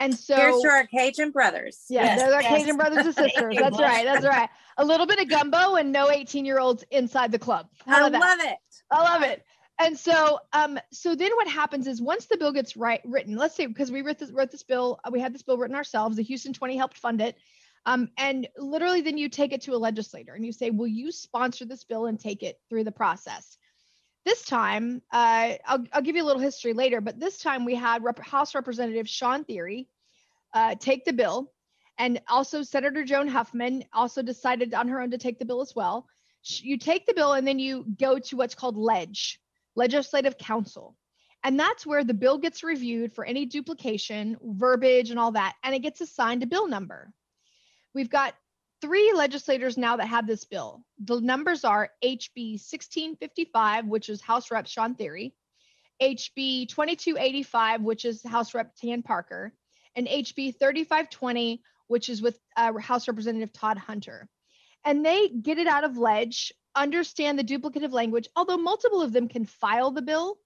and 0.00 0.14
so 0.14 0.34
here's 0.34 0.62
to 0.62 0.68
our 0.68 0.86
Cajun 0.86 1.30
brothers. 1.30 1.84
Yeah, 1.88 2.04
yes, 2.04 2.20
they're 2.20 2.34
our 2.34 2.42
yes. 2.42 2.62
Cajun 2.62 2.76
brothers 2.76 3.06
and 3.06 3.14
sisters. 3.14 3.56
That's 3.56 3.78
right. 3.78 4.04
That's 4.04 4.26
right. 4.26 4.48
A 4.78 4.84
little 4.84 5.06
bit 5.06 5.20
of 5.20 5.28
gumbo 5.28 5.76
and 5.76 5.92
no 5.92 6.10
18 6.10 6.44
year 6.44 6.58
olds 6.58 6.84
inside 6.90 7.30
the 7.30 7.38
club. 7.38 7.68
How 7.86 7.98
I 7.98 8.08
love 8.08 8.12
that? 8.12 8.40
it. 8.40 8.58
I 8.90 9.02
love 9.02 9.22
it 9.22 9.44
and 9.80 9.98
so 9.98 10.38
um 10.52 10.78
so 10.92 11.14
then 11.14 11.30
what 11.36 11.48
happens 11.48 11.86
is 11.86 12.00
once 12.00 12.26
the 12.26 12.36
bill 12.36 12.52
gets 12.52 12.76
right 12.76 13.00
written 13.04 13.36
let's 13.36 13.56
say 13.56 13.66
because 13.66 13.90
we 13.90 14.02
wrote 14.02 14.18
this, 14.18 14.30
wrote 14.30 14.50
this 14.50 14.62
bill 14.62 15.00
we 15.10 15.20
had 15.20 15.34
this 15.34 15.42
bill 15.42 15.56
written 15.56 15.76
ourselves 15.76 16.16
the 16.16 16.22
houston 16.22 16.52
20 16.52 16.76
helped 16.76 16.98
fund 16.98 17.20
it 17.20 17.36
um, 17.86 18.10
and 18.18 18.46
literally 18.58 19.00
then 19.00 19.16
you 19.16 19.30
take 19.30 19.54
it 19.54 19.62
to 19.62 19.74
a 19.74 19.78
legislator 19.78 20.34
and 20.34 20.44
you 20.44 20.52
say 20.52 20.70
will 20.70 20.86
you 20.86 21.10
sponsor 21.10 21.64
this 21.64 21.82
bill 21.84 22.06
and 22.06 22.20
take 22.20 22.42
it 22.42 22.60
through 22.68 22.84
the 22.84 22.92
process 22.92 23.56
this 24.24 24.44
time 24.44 25.02
uh, 25.12 25.54
I'll, 25.66 25.84
I'll 25.92 26.02
give 26.02 26.16
you 26.16 26.22
a 26.22 26.26
little 26.26 26.42
history 26.42 26.72
later 26.72 27.00
but 27.00 27.18
this 27.18 27.38
time 27.38 27.64
we 27.64 27.74
had 27.74 28.02
Rep- 28.02 28.24
house 28.24 28.54
representative 28.54 29.08
Shawn 29.08 29.44
Thierry 29.44 29.88
uh, 30.54 30.74
take 30.78 31.04
the 31.04 31.12
bill 31.12 31.52
and 31.98 32.20
also 32.28 32.62
senator 32.62 33.04
joan 33.04 33.28
huffman 33.28 33.84
also 33.92 34.22
decided 34.22 34.74
on 34.74 34.88
her 34.88 35.00
own 35.00 35.10
to 35.10 35.18
take 35.18 35.38
the 35.38 35.44
bill 35.44 35.60
as 35.60 35.74
well 35.74 36.06
you 36.42 36.78
take 36.78 37.06
the 37.06 37.14
bill 37.14 37.34
and 37.34 37.46
then 37.46 37.58
you 37.58 37.84
go 37.98 38.18
to 38.18 38.36
what's 38.36 38.54
called 38.54 38.76
ledge 38.76 39.40
legislative 39.76 40.38
council. 40.38 40.96
And 41.42 41.58
that's 41.58 41.86
where 41.86 42.04
the 42.04 42.14
bill 42.14 42.38
gets 42.38 42.62
reviewed 42.62 43.12
for 43.12 43.24
any 43.24 43.46
duplication, 43.46 44.36
verbiage, 44.42 45.10
and 45.10 45.18
all 45.18 45.32
that, 45.32 45.54
and 45.64 45.74
it 45.74 45.80
gets 45.80 46.02
assigned 46.02 46.42
a 46.42 46.46
bill 46.46 46.68
number. 46.68 47.12
We've 47.94 48.10
got 48.10 48.34
three 48.80 49.12
legislators 49.14 49.76
now 49.76 49.96
that 49.96 50.06
have 50.06 50.26
this 50.26 50.44
bill. 50.44 50.82
The 51.04 51.20
numbers 51.20 51.64
are 51.64 51.90
HB 52.04 52.52
1655, 52.52 53.86
which 53.86 54.08
is 54.08 54.20
House 54.20 54.50
Rep 54.50 54.66
Shawn 54.66 54.94
Thierry, 54.94 55.34
HB 56.02 56.68
2285, 56.68 57.82
which 57.82 58.04
is 58.04 58.22
House 58.24 58.54
Rep 58.54 58.74
Tan 58.76 59.02
Parker, 59.02 59.52
and 59.94 60.06
HB 60.06 60.58
3520, 60.58 61.62
which 61.88 62.08
is 62.08 62.22
with 62.22 62.38
uh, 62.56 62.72
House 62.78 63.08
Representative 63.08 63.52
Todd 63.52 63.78
Hunter. 63.78 64.28
And 64.84 65.04
they 65.04 65.28
get 65.28 65.58
it 65.58 65.66
out 65.66 65.84
of 65.84 65.98
ledge 65.98 66.52
understand 66.74 67.38
the 67.38 67.44
duplicative 67.44 67.92
language, 67.92 68.28
although 68.36 68.56
multiple 68.56 69.02
of 69.02 69.12
them 69.12 69.28
can 69.28 69.44
file 69.44 69.90
the 69.90 70.02
bill. 70.02 70.38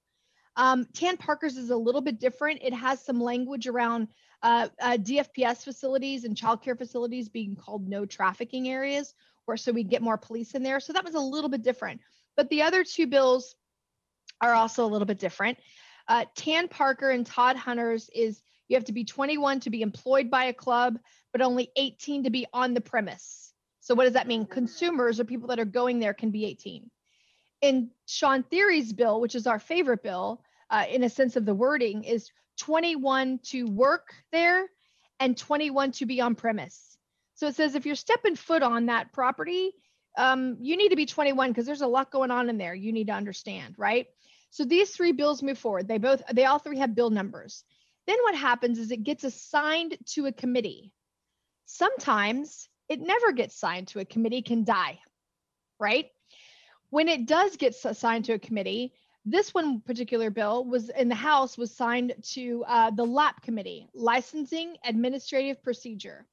Um, 0.55 0.87
Tan 0.93 1.17
Parker's 1.17 1.57
is 1.57 1.69
a 1.69 1.77
little 1.77 2.01
bit 2.01 2.19
different. 2.19 2.61
It 2.63 2.73
has 2.73 3.03
some 3.03 3.21
language 3.21 3.67
around 3.67 4.07
uh, 4.45 4.67
uh, 4.79 4.97
DFPS 4.97 5.63
facilities 5.63 6.23
and 6.23 6.35
childcare 6.35 6.77
facilities 6.77 7.27
being 7.27 7.55
called 7.55 7.89
no 7.89 8.05
trafficking 8.05 8.69
areas, 8.69 9.15
or 9.47 9.57
so 9.57 9.71
we 9.71 9.83
get 9.83 10.03
more 10.03 10.19
police 10.19 10.53
in 10.53 10.61
there. 10.61 10.79
So 10.79 10.93
that 10.93 11.03
was 11.03 11.15
a 11.15 11.19
little 11.19 11.49
bit 11.49 11.63
different. 11.63 11.99
But 12.37 12.47
the 12.49 12.61
other 12.61 12.83
two 12.83 13.07
bills 13.07 13.55
are 14.39 14.53
also 14.53 14.85
a 14.85 14.87
little 14.87 15.07
bit 15.07 15.17
different. 15.17 15.57
Uh, 16.07 16.25
Tan 16.35 16.67
Parker 16.67 17.09
and 17.09 17.25
Todd 17.25 17.55
Hunter's 17.55 18.07
is 18.13 18.43
you 18.67 18.75
have 18.75 18.85
to 18.85 18.93
be 18.93 19.03
21 19.03 19.61
to 19.61 19.71
be 19.71 19.81
employed 19.81 20.29
by 20.29 20.45
a 20.45 20.53
club, 20.53 20.99
but 21.31 21.41
only 21.41 21.71
18 21.75 22.25
to 22.25 22.29
be 22.29 22.45
on 22.53 22.75
the 22.75 22.81
premise. 22.81 23.51
So 23.79 23.95
what 23.95 24.03
does 24.03 24.13
that 24.13 24.27
mean? 24.27 24.45
Consumers 24.45 25.19
or 25.19 25.25
people 25.25 25.47
that 25.47 25.59
are 25.59 25.65
going 25.65 25.97
there 25.97 26.13
can 26.13 26.29
be 26.29 26.45
18. 26.45 26.91
In 27.61 27.89
Shawn 28.05 28.43
Thierry's 28.43 28.93
bill, 28.93 29.19
which 29.21 29.33
is 29.33 29.47
our 29.47 29.57
favorite 29.57 30.03
bill, 30.03 30.43
uh, 30.69 30.85
in 30.87 31.01
a 31.01 31.09
sense 31.09 31.35
of 31.35 31.45
the 31.45 31.55
wording, 31.55 32.03
is 32.03 32.29
21 32.57 33.39
to 33.43 33.65
work 33.65 34.13
there 34.31 34.67
and 35.19 35.37
21 35.37 35.91
to 35.93 36.05
be 36.05 36.21
on 36.21 36.35
premise. 36.35 36.97
So 37.35 37.47
it 37.47 37.55
says 37.55 37.75
if 37.75 37.85
you're 37.85 37.95
stepping 37.95 38.35
foot 38.35 38.63
on 38.63 38.87
that 38.87 39.11
property, 39.13 39.71
um, 40.17 40.57
you 40.61 40.77
need 40.77 40.89
to 40.89 40.95
be 40.95 41.05
21 41.05 41.51
because 41.51 41.65
there's 41.65 41.81
a 41.81 41.87
lot 41.87 42.11
going 42.11 42.31
on 42.31 42.49
in 42.49 42.57
there. 42.57 42.73
You 42.73 42.91
need 42.91 43.07
to 43.07 43.13
understand, 43.13 43.75
right? 43.77 44.07
So 44.49 44.63
these 44.63 44.91
three 44.91 45.11
bills 45.11 45.43
move 45.43 45.57
forward. 45.57 45.87
They 45.87 45.97
both, 45.97 46.21
they 46.31 46.45
all 46.45 46.59
three 46.59 46.77
have 46.77 46.95
bill 46.95 47.09
numbers. 47.09 47.63
Then 48.07 48.17
what 48.23 48.35
happens 48.35 48.79
is 48.79 48.91
it 48.91 49.03
gets 49.03 49.23
assigned 49.23 49.97
to 50.11 50.27
a 50.27 50.31
committee. 50.31 50.93
Sometimes 51.65 52.69
it 52.87 53.01
never 53.01 53.31
gets 53.31 53.59
signed 53.59 53.89
to 53.89 53.99
a 53.99 54.05
committee 54.05 54.41
can 54.41 54.63
die, 54.63 54.99
right? 55.79 56.07
When 56.89 57.09
it 57.09 57.25
does 57.25 57.57
get 57.57 57.75
assigned 57.83 58.25
to 58.25 58.33
a 58.33 58.39
committee, 58.39 58.93
this 59.25 59.53
one 59.53 59.81
particular 59.81 60.29
bill 60.29 60.65
was 60.65 60.89
in 60.89 61.09
the 61.09 61.15
House 61.15 61.57
was 61.57 61.75
signed 61.75 62.13
to 62.33 62.63
uh, 62.67 62.91
the 62.91 63.03
LAP 63.05 63.41
committee, 63.41 63.87
Licensing 63.93 64.77
Administrative 64.85 65.61
Procedure. 65.63 66.25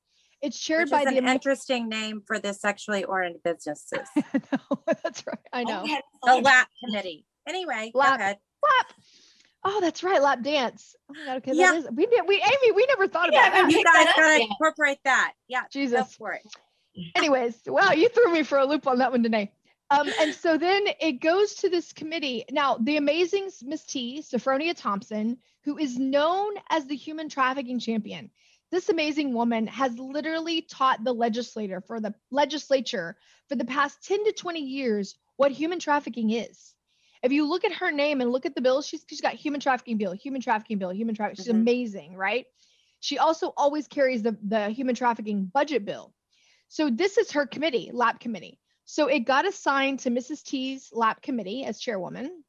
It's 0.43 0.59
chaired 0.59 0.85
Which 0.87 0.91
by 0.91 1.03
is 1.03 1.11
the 1.11 1.19
an 1.19 1.29
interesting 1.29 1.89
name 1.89 2.23
for 2.27 2.39
the 2.39 2.53
sexually 2.53 3.05
oriented 3.05 3.43
businesses. 3.45 4.07
no, 4.35 4.83
that's 5.03 5.25
right. 5.27 5.39
I 5.53 5.65
know. 5.65 5.87
the 6.25 6.35
LAP 6.41 6.69
committee. 6.85 7.25
Anyway, 7.49 7.93
LAP. 7.95 8.19
go 8.19 8.23
ahead. 8.23 8.39
LAP. 8.63 8.87
Oh, 9.65 9.81
that's 9.81 10.03
right, 10.03 10.21
lap 10.21 10.43
dance. 10.43 10.97
Oh 11.09 11.15
my 11.15 11.25
god, 11.25 11.37
okay, 11.39 11.53
Yeah. 11.55 11.71
that 11.71 11.77
is 11.79 11.89
we 11.95 12.07
did 12.07 12.23
we 12.27 12.35
Amy, 12.35 12.73
we 12.73 12.85
never 12.87 13.07
thought 13.07 13.33
Yeah, 13.33 13.47
about 13.47 13.53
that. 13.55 13.67
mean, 13.69 13.79
You 13.79 13.85
guys 13.85 14.07
gotta 14.17 14.43
incorporate 14.43 14.99
that. 15.05 15.35
Yeah, 15.49 15.61
go 15.63 15.67
Jesus. 15.71 16.15
for 16.15 16.33
it. 16.33 16.43
Anyways, 17.15 17.61
wow, 17.67 17.93
you 17.93 18.09
threw 18.09 18.33
me 18.33 18.43
for 18.43 18.59
a 18.59 18.67
loop 18.67 18.87
on 18.89 18.99
that 18.99 19.13
one 19.13 19.23
today. 19.23 19.53
Um, 19.93 20.09
and 20.21 20.35
so 20.35 20.57
then 20.57 20.85
it 21.01 21.21
goes 21.21 21.55
to 21.57 21.69
this 21.69 21.93
committee. 21.93 22.45
Now, 22.51 22.79
the 22.79 22.97
amazing 22.97 23.51
Miss 23.63 23.85
T, 23.85 24.23
Senfronia 24.23 24.75
Thompson, 24.75 25.37
who 25.65 25.77
is 25.77 25.99
known 25.99 26.55
as 26.71 26.87
the 26.87 26.97
human 26.97 27.29
trafficking 27.29 27.79
champion. 27.79 28.31
This 28.71 28.89
amazing 28.89 29.35
woman 29.35 29.67
has 29.67 29.99
literally 29.99 30.63
taught 30.63 31.05
the 31.05 31.13
legislator 31.13 31.83
for 31.83 32.01
the 32.01 32.15
legislature 32.31 33.19
for 33.51 33.55
the 33.55 33.67
past 33.67 34.03
10 34.05 34.25
to 34.25 34.33
20 34.33 34.61
years 34.61 35.15
what 35.37 35.53
human 35.53 35.79
trafficking 35.79 36.31
is. 36.31 36.73
If 37.23 37.31
you 37.31 37.47
look 37.47 37.67
at 37.67 37.75
her 37.75 37.93
name 37.93 38.23
and 38.23 38.33
look 38.33 38.47
at 38.47 38.55
the 38.55 38.63
bills, 38.63 38.87
she's, 38.87 39.05
she's 39.07 39.21
got 39.21 39.35
human 39.35 39.61
trafficking 39.61 39.99
bill, 39.99 40.13
human 40.13 40.41
trafficking 40.41 40.79
bill, 40.79 40.91
human 40.91 41.15
trafficking. 41.15 41.45
She's 41.45 41.53
Mhm. 41.53 41.61
amazing, 41.61 42.17
right? 42.17 42.47
She 43.01 43.19
also 43.19 43.53
always 43.59 43.87
carries 43.89 44.23
the, 44.23 44.39
the 44.43 44.71
human 44.71 44.95
trafficking 44.95 45.45
budget 45.45 45.85
bill. 45.85 46.15
So 46.69 46.89
this 46.89 47.19
is 47.19 47.33
her 47.33 47.47
committee, 47.47 47.91
lap 47.93 48.21
committee. 48.21 48.59
So 48.85 49.07
it 49.07 49.21
got 49.21 49.47
assigned 49.47 50.01
to 50.01 50.11
Mrs. 50.11 50.43
T's 50.43 50.91
lap 50.93 51.23
committee 51.23 51.65
as 51.65 51.81
chairwoman. 51.81 52.45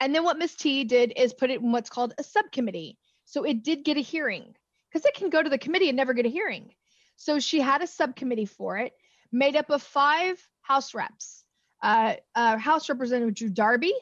And 0.00 0.14
then 0.14 0.24
what 0.24 0.38
Miss 0.38 0.54
T 0.54 0.84
did 0.84 1.12
is 1.16 1.34
put 1.34 1.50
it 1.50 1.60
in 1.60 1.72
what's 1.72 1.90
called 1.90 2.14
a 2.18 2.22
subcommittee. 2.22 2.98
So 3.24 3.44
it 3.44 3.62
did 3.62 3.84
get 3.84 3.96
a 3.96 4.00
hearing 4.00 4.54
because 4.88 5.04
it 5.04 5.14
can 5.14 5.30
go 5.30 5.42
to 5.42 5.50
the 5.50 5.58
committee 5.58 5.88
and 5.88 5.96
never 5.96 6.14
get 6.14 6.26
a 6.26 6.30
hearing. 6.30 6.72
So 7.16 7.38
she 7.38 7.60
had 7.60 7.82
a 7.82 7.86
subcommittee 7.86 8.46
for 8.46 8.78
it, 8.78 8.92
made 9.32 9.56
up 9.56 9.70
of 9.70 9.82
five 9.82 10.40
House 10.62 10.94
reps. 10.94 11.44
Uh, 11.82 12.14
uh, 12.34 12.56
House 12.56 12.88
Representative 12.88 13.34
Drew 13.34 13.50
Darby, 13.50 13.92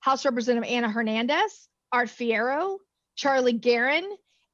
House 0.00 0.24
Representative 0.24 0.68
Ana 0.68 0.90
Hernandez, 0.90 1.68
Art 1.92 2.08
Fierro, 2.08 2.78
Charlie 3.14 3.58
Geren, 3.58 4.02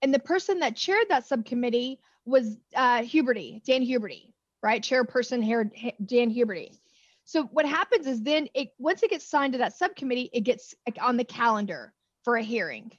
and 0.02 0.12
the 0.12 0.18
person 0.18 0.60
that 0.60 0.76
chaired 0.76 1.06
that 1.08 1.26
subcommittee 1.26 2.00
was 2.26 2.58
uh, 2.76 2.98
Huberty, 2.98 3.64
Dan 3.64 3.82
Huberty, 3.82 4.32
right? 4.62 4.82
Chairperson 4.82 5.42
here, 5.42 5.64
Dan 6.04 6.34
Huberty. 6.34 6.76
So 7.24 7.44
what 7.44 7.66
happens 7.66 8.06
is 8.06 8.22
then 8.22 8.48
it 8.54 8.70
once 8.78 9.02
it 9.02 9.10
gets 9.10 9.26
signed 9.26 9.52
to 9.52 9.58
that 9.60 9.76
subcommittee, 9.76 10.30
it 10.32 10.40
gets 10.40 10.74
on 11.00 11.16
the 11.16 11.24
calendar 11.24 11.92
for 12.24 12.36
a 12.36 12.42
hearing. 12.42 12.90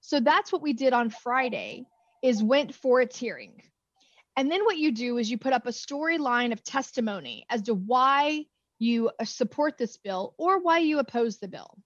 So 0.00 0.20
that's 0.20 0.52
what 0.52 0.62
we 0.62 0.72
did 0.72 0.92
on 0.92 1.10
Friday 1.10 1.84
is 2.22 2.42
went 2.42 2.74
for 2.74 3.00
its 3.00 3.18
hearing. 3.18 3.62
And 4.36 4.50
then 4.50 4.64
what 4.64 4.78
you 4.78 4.92
do 4.92 5.18
is 5.18 5.30
you 5.30 5.36
put 5.36 5.52
up 5.52 5.66
a 5.66 5.70
storyline 5.70 6.52
of 6.52 6.62
testimony 6.62 7.44
as 7.50 7.62
to 7.62 7.74
why 7.74 8.46
you 8.78 9.10
uh, 9.20 9.24
support 9.24 9.76
this 9.76 9.96
bill 9.96 10.34
or 10.38 10.60
why 10.60 10.78
you 10.78 10.98
oppose 10.98 11.38
the 11.38 11.48
bill. 11.48 11.76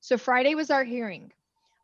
So 0.00 0.18
Friday 0.18 0.54
was 0.54 0.70
our 0.70 0.84
hearing. 0.84 1.32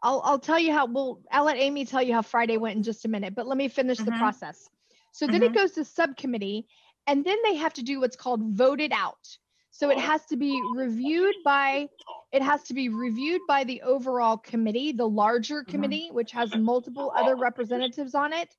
I'll, 0.02 0.20
I'll 0.24 0.38
tell 0.38 0.58
you 0.58 0.72
how, 0.72 0.86
well, 0.86 1.20
I'll 1.30 1.44
let 1.44 1.56
Amy 1.56 1.84
tell 1.84 2.02
you 2.02 2.14
how 2.14 2.22
Friday 2.22 2.56
went 2.56 2.76
in 2.76 2.82
just 2.82 3.04
a 3.04 3.08
minute, 3.08 3.34
but 3.34 3.46
let 3.46 3.56
me 3.58 3.68
finish 3.68 3.98
the 3.98 4.10
Mhm. 4.10 4.18
process. 4.18 4.68
So 5.12 5.26
then 5.26 5.42
it 5.42 5.54
goes 5.54 5.72
to 5.72 5.84
subcommittee 5.84 6.66
and 7.08 7.24
then 7.24 7.38
they 7.42 7.56
have 7.56 7.72
to 7.72 7.82
do 7.82 8.00
what's 8.00 8.16
called 8.16 8.42
voted 8.42 8.92
out. 8.92 9.26
So 9.70 9.90
it 9.90 9.98
has 9.98 10.24
to 10.26 10.36
be 10.36 10.60
reviewed 10.74 11.36
by, 11.44 11.88
it 12.32 12.42
has 12.42 12.64
to 12.64 12.74
be 12.74 12.90
reviewed 12.90 13.40
by 13.48 13.64
the 13.64 13.80
overall 13.82 14.36
committee, 14.36 14.92
the 14.92 15.08
larger 15.08 15.62
mm-hmm. 15.62 15.70
committee, 15.70 16.08
which 16.12 16.32
has 16.32 16.54
multiple 16.54 17.12
other 17.16 17.34
representatives 17.34 18.14
on 18.14 18.32
it. 18.32 18.54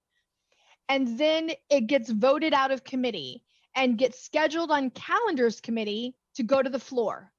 And 0.87 1.19
then 1.19 1.51
it 1.69 1.87
gets 1.87 2.09
voted 2.09 2.53
out 2.53 2.71
of 2.71 2.83
committee 2.83 3.43
and 3.75 3.97
gets 3.97 4.23
scheduled 4.23 4.71
on 4.71 4.89
calendars 4.89 5.61
committee 5.61 6.15
to 6.35 6.43
go 6.43 6.63
to 6.63 6.69
the 6.69 6.79
floor. 6.79 7.31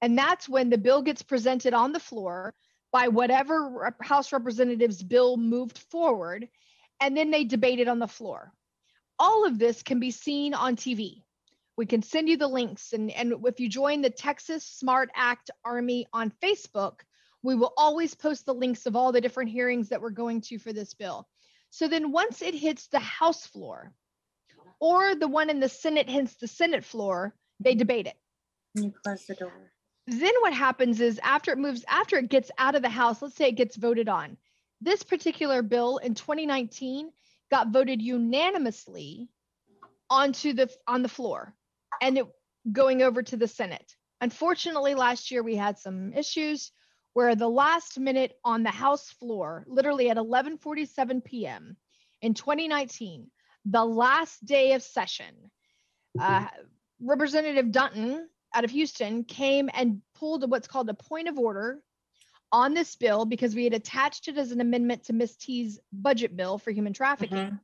And 0.00 0.16
that's 0.16 0.48
when 0.48 0.70
the 0.70 0.78
bill 0.78 1.02
gets 1.02 1.22
presented 1.22 1.74
on 1.74 1.92
the 1.92 2.00
floor 2.00 2.54
by 2.90 3.08
whatever 3.08 3.94
House 4.00 4.32
representatives 4.32 5.02
bill 5.02 5.36
moved 5.36 5.76
forward, 5.90 6.48
and 7.00 7.14
then 7.14 7.30
they 7.30 7.44
debate 7.44 7.80
it 7.80 7.88
on 7.88 7.98
the 7.98 8.06
floor. 8.06 8.52
All 9.18 9.46
of 9.46 9.58
this 9.58 9.82
can 9.82 10.00
be 10.00 10.10
seen 10.10 10.54
on 10.54 10.76
TV. 10.76 11.22
We 11.76 11.86
can 11.86 12.02
send 12.02 12.28
you 12.28 12.36
the 12.36 12.48
links, 12.48 12.92
and, 12.92 13.10
and 13.10 13.34
if 13.44 13.60
you 13.60 13.68
join 13.68 14.02
the 14.02 14.10
Texas 14.10 14.64
Smart 14.64 15.10
Act 15.14 15.50
Army 15.64 16.06
on 16.12 16.32
Facebook, 16.42 17.00
we 17.42 17.54
will 17.54 17.72
always 17.76 18.14
post 18.14 18.46
the 18.46 18.54
links 18.54 18.86
of 18.86 18.96
all 18.96 19.12
the 19.12 19.20
different 19.20 19.50
hearings 19.50 19.88
that 19.88 20.00
we're 20.00 20.10
going 20.10 20.40
to 20.42 20.58
for 20.58 20.72
this 20.72 20.94
bill. 20.94 21.28
So 21.70 21.86
then 21.86 22.10
once 22.10 22.42
it 22.42 22.54
hits 22.54 22.88
the 22.88 22.98
House 22.98 23.46
floor, 23.46 23.92
or 24.80 25.14
the 25.14 25.28
one 25.28 25.50
in 25.50 25.60
the 25.60 25.68
Senate 25.68 26.08
hits 26.08 26.34
the 26.36 26.48
Senate 26.48 26.84
floor, 26.84 27.34
they 27.60 27.74
debate 27.74 28.06
it 28.06 28.16
you 28.74 28.92
close 29.04 29.24
the 29.26 29.34
door? 29.34 29.72
then 30.06 30.32
what 30.40 30.54
happens 30.54 31.00
is 31.00 31.20
after 31.22 31.52
it 31.52 31.58
moves 31.58 31.84
after 31.88 32.16
it 32.16 32.28
gets 32.28 32.50
out 32.58 32.74
of 32.74 32.82
the 32.82 32.88
house 32.88 33.20
let's 33.22 33.36
say 33.36 33.48
it 33.48 33.56
gets 33.56 33.76
voted 33.76 34.08
on 34.08 34.36
this 34.80 35.02
particular 35.02 35.62
bill 35.62 35.98
in 35.98 36.14
2019 36.14 37.10
got 37.50 37.72
voted 37.72 38.02
unanimously 38.02 39.28
onto 40.10 40.52
the 40.52 40.70
on 40.86 41.02
the 41.02 41.08
floor 41.08 41.54
and 42.00 42.18
it 42.18 42.26
going 42.72 43.02
over 43.02 43.22
to 43.22 43.36
the 43.36 43.48
senate 43.48 43.94
Unfortunately, 44.20 44.94
last 44.94 45.30
year 45.30 45.42
we 45.42 45.54
had 45.54 45.78
some 45.78 46.12
issues 46.12 46.72
where 47.12 47.34
the 47.34 47.48
last 47.48 47.98
minute 47.98 48.32
on 48.44 48.62
the 48.62 48.70
House 48.70 49.10
floor, 49.10 49.64
literally 49.68 50.10
at 50.10 50.16
11:47 50.16 51.24
p.m. 51.24 51.76
in 52.20 52.34
2019, 52.34 53.30
the 53.64 53.84
last 53.84 54.44
day 54.44 54.72
of 54.72 54.82
session, 54.82 55.50
uh, 56.18 56.48
Representative 57.00 57.70
Dutton 57.70 58.28
out 58.54 58.64
of 58.64 58.70
Houston 58.70 59.24
came 59.24 59.70
and 59.72 60.02
pulled 60.14 60.50
what's 60.50 60.68
called 60.68 60.88
a 60.88 60.94
point 60.94 61.28
of 61.28 61.38
order 61.38 61.80
on 62.52 62.74
this 62.74 62.96
bill 62.96 63.24
because 63.24 63.54
we 63.54 63.64
had 63.64 63.74
attached 63.74 64.28
it 64.28 64.38
as 64.38 64.52
an 64.52 64.60
amendment 64.60 65.04
to 65.04 65.12
Miss 65.12 65.36
T's 65.36 65.78
budget 65.92 66.36
bill 66.36 66.58
for 66.58 66.70
human 66.70 66.92
trafficking. 66.92 67.38
Mm-hmm. 67.38 67.56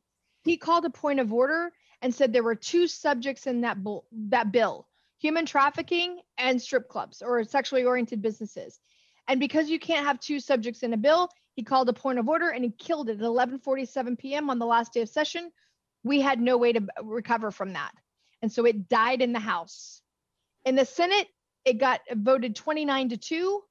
He 0.45 0.57
called 0.57 0.85
a 0.85 0.91
point 0.91 1.21
of 1.21 1.33
order 1.33 1.73
and 2.03 2.15
said 2.15 2.33
there 2.33 2.43
were 2.43 2.55
two 2.55 2.87
subjects 2.87 3.47
in 3.47 3.63
that 3.63 3.83
bill, 3.83 4.05
that 4.29 4.53
bill 4.53 4.87
human 5.19 5.47
trafficking 5.47 6.21
and 6.37 6.61
strip 6.61 6.87
clubs 6.89 7.23
or 7.23 7.43
sexually 7.45 7.85
oriented 7.85 8.21
businesses. 8.21 8.79
And 9.27 9.41
because 9.41 9.71
you 9.71 9.79
can't 9.79 10.05
have 10.05 10.21
two 10.21 10.39
subjects 10.39 10.83
in 10.83 10.93
a 10.93 10.99
bill, 10.99 11.31
he 11.55 11.63
called 11.63 11.89
a 11.89 11.95
point 11.95 12.19
of 12.19 12.29
order 12.29 12.51
and 12.51 12.63
he 12.63 12.71
killed 12.71 13.09
it 13.09 13.21
at 13.21 13.25
11:47 13.25 14.19
p.m. 14.19 14.51
on 14.51 14.59
the 14.59 14.67
last 14.67 14.93
day 14.93 15.01
of 15.01 15.09
session. 15.09 15.51
We 16.03 16.21
had 16.21 16.41
no 16.41 16.59
way 16.59 16.75
to 16.75 16.87
recover 17.03 17.51
from 17.51 17.73
that. 17.73 17.93
And 18.43 18.53
so 18.53 18.67
it 18.67 18.89
died 18.89 19.23
in 19.23 19.33
the 19.33 19.41
House. 19.41 20.03
In 20.67 20.75
the 20.75 20.85
Senate, 20.85 21.29
it 21.65 21.79
got 21.79 22.01
voted 22.13 22.55
29 22.55 23.09
to 23.11 23.17
2, 23.17 23.63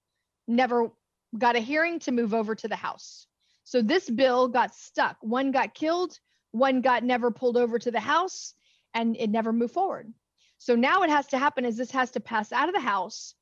never 0.48 0.92
got 1.38 1.56
a 1.56 1.60
hearing 1.60 2.00
to 2.00 2.12
move 2.12 2.34
over 2.34 2.56
to 2.56 2.68
the 2.68 2.76
House. 2.76 3.28
So 3.64 3.82
this 3.82 4.10
bill 4.10 4.48
got 4.48 4.76
stuck. 4.76 5.18
One 5.22 5.52
got 5.52 5.74
killed, 5.74 6.20
one 6.52 6.82
got 6.82 7.04
never 7.04 7.32
pulled 7.32 7.58
over 7.58 7.80
to 7.80 7.92
the 7.92 8.00
House, 8.00 8.54
and 8.94 9.16
it 9.18 9.30
never 9.30 9.54
moved 9.54 9.74
forward. 9.74 10.14
So 10.58 10.76
now 10.76 11.00
what 11.00 11.10
has 11.10 11.28
to 11.28 11.38
happen 11.38 11.66
is 11.66 11.76
this 11.76 11.92
has 11.92 12.12
to 12.12 12.20
pass 12.20 12.52
out 12.52 12.70
of 12.70 12.76
the 12.76 12.82
House 12.82 13.36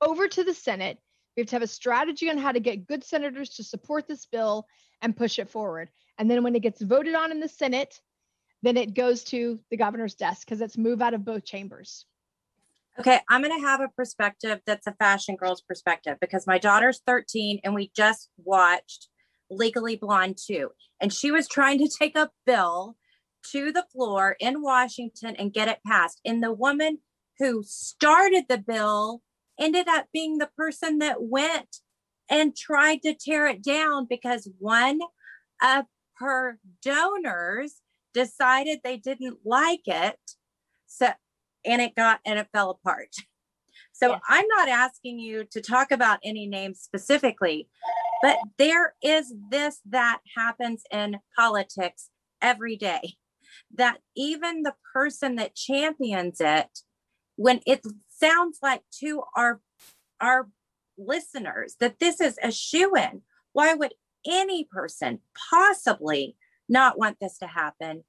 over 0.00 0.28
to 0.28 0.44
the 0.44 0.54
Senate. 0.54 0.98
We 1.36 1.42
have 1.42 1.48
to 1.48 1.56
have 1.56 1.62
a 1.62 1.68
strategy 1.68 2.30
on 2.30 2.38
how 2.38 2.52
to 2.52 2.60
get 2.60 2.86
good 2.86 3.04
senators 3.04 3.50
to 3.50 3.64
support 3.64 4.06
this 4.06 4.26
bill 4.26 4.66
and 5.00 5.16
push 5.16 5.38
it 5.38 5.48
forward. 5.48 5.88
And 6.18 6.30
then 6.30 6.42
when 6.42 6.54
it 6.54 6.62
gets 6.62 6.82
voted 6.82 7.14
on 7.14 7.30
in 7.30 7.40
the 7.40 7.48
Senate, 7.48 8.00
then 8.62 8.76
it 8.76 8.94
goes 8.94 9.22
to 9.24 9.60
the 9.70 9.76
governor's 9.76 10.14
desk 10.14 10.46
because 10.46 10.60
it's 10.60 10.76
move 10.76 11.00
out 11.00 11.14
of 11.14 11.24
both 11.24 11.44
chambers. 11.44 12.04
Okay, 12.98 13.20
I'm 13.28 13.42
going 13.42 13.56
to 13.56 13.64
have 13.64 13.80
a 13.80 13.88
perspective 13.88 14.60
that's 14.66 14.88
a 14.88 14.94
fashion 14.94 15.36
girl's 15.36 15.62
perspective 15.62 16.16
because 16.20 16.48
my 16.48 16.58
daughter's 16.58 17.00
13 17.06 17.60
and 17.62 17.72
we 17.72 17.92
just 17.94 18.28
watched 18.38 19.08
Legally 19.50 19.94
Blonde 19.94 20.36
2. 20.44 20.70
And 21.00 21.12
she 21.12 21.30
was 21.30 21.46
trying 21.46 21.78
to 21.78 21.88
take 21.88 22.16
a 22.16 22.30
bill 22.44 22.96
to 23.52 23.70
the 23.70 23.84
floor 23.92 24.36
in 24.40 24.62
Washington 24.62 25.36
and 25.36 25.52
get 25.52 25.68
it 25.68 25.78
passed. 25.86 26.20
And 26.24 26.42
the 26.42 26.52
woman 26.52 26.98
who 27.38 27.62
started 27.64 28.46
the 28.48 28.58
bill 28.58 29.22
ended 29.60 29.86
up 29.86 30.06
being 30.12 30.38
the 30.38 30.50
person 30.56 30.98
that 30.98 31.22
went 31.22 31.76
and 32.28 32.56
tried 32.56 33.02
to 33.02 33.14
tear 33.14 33.46
it 33.46 33.62
down 33.62 34.06
because 34.10 34.50
one 34.58 34.98
of 35.62 35.84
her 36.18 36.58
donors 36.82 37.76
decided 38.12 38.80
they 38.82 38.96
didn't 38.96 39.38
like 39.44 39.86
it. 39.86 40.18
So, 40.86 41.10
and 41.64 41.80
it 41.82 41.94
got 41.94 42.20
and 42.24 42.38
it 42.38 42.48
fell 42.52 42.70
apart. 42.70 43.14
So 43.92 44.10
yes. 44.10 44.20
I'm 44.28 44.46
not 44.48 44.68
asking 44.68 45.18
you 45.18 45.44
to 45.50 45.60
talk 45.60 45.90
about 45.90 46.20
any 46.24 46.46
names 46.46 46.80
specifically, 46.80 47.68
but 48.22 48.38
there 48.56 48.94
is 49.02 49.34
this 49.50 49.80
that 49.90 50.20
happens 50.36 50.82
in 50.92 51.18
politics 51.36 52.10
every 52.40 52.76
day 52.76 53.16
that 53.74 53.98
even 54.16 54.62
the 54.62 54.74
person 54.94 55.36
that 55.36 55.54
champions 55.54 56.40
it, 56.40 56.80
when 57.36 57.60
it 57.66 57.84
sounds 58.08 58.58
like 58.62 58.82
to 59.00 59.22
our 59.36 59.60
our 60.20 60.48
listeners 60.96 61.76
that 61.78 62.00
this 62.00 62.20
is 62.20 62.38
a 62.42 62.50
shoe 62.50 62.94
in, 62.96 63.22
why 63.52 63.74
would 63.74 63.94
any 64.26 64.64
person 64.64 65.20
possibly 65.50 66.36
not 66.68 66.98
want 66.98 67.18
this 67.20 67.38
to 67.38 67.46
happen? 67.46 68.04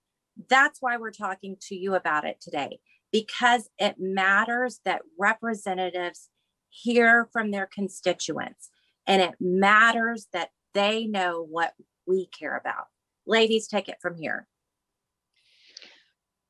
That's 0.50 0.82
why 0.82 0.98
we're 0.98 1.12
talking 1.12 1.58
to 1.68 1.76
you 1.76 1.94
about 1.94 2.26
it 2.26 2.42
today, 2.42 2.80
because 3.12 3.70
it 3.78 3.96
matters 4.00 4.80
that 4.86 5.02
representatives 5.18 6.30
hear 6.70 7.28
from 7.32 7.52
their 7.52 7.68
constituents 7.68 8.70
and 9.08 9.22
it 9.22 9.36
matters 9.40 10.28
that 10.34 10.50
they 10.74 11.06
know 11.06 11.46
what 11.50 11.74
we 12.06 12.28
care 12.28 12.56
about. 12.56 12.86
Ladies, 13.26 13.68
take 13.68 13.90
it 13.90 13.98
from 14.02 14.16
here. 14.16 14.48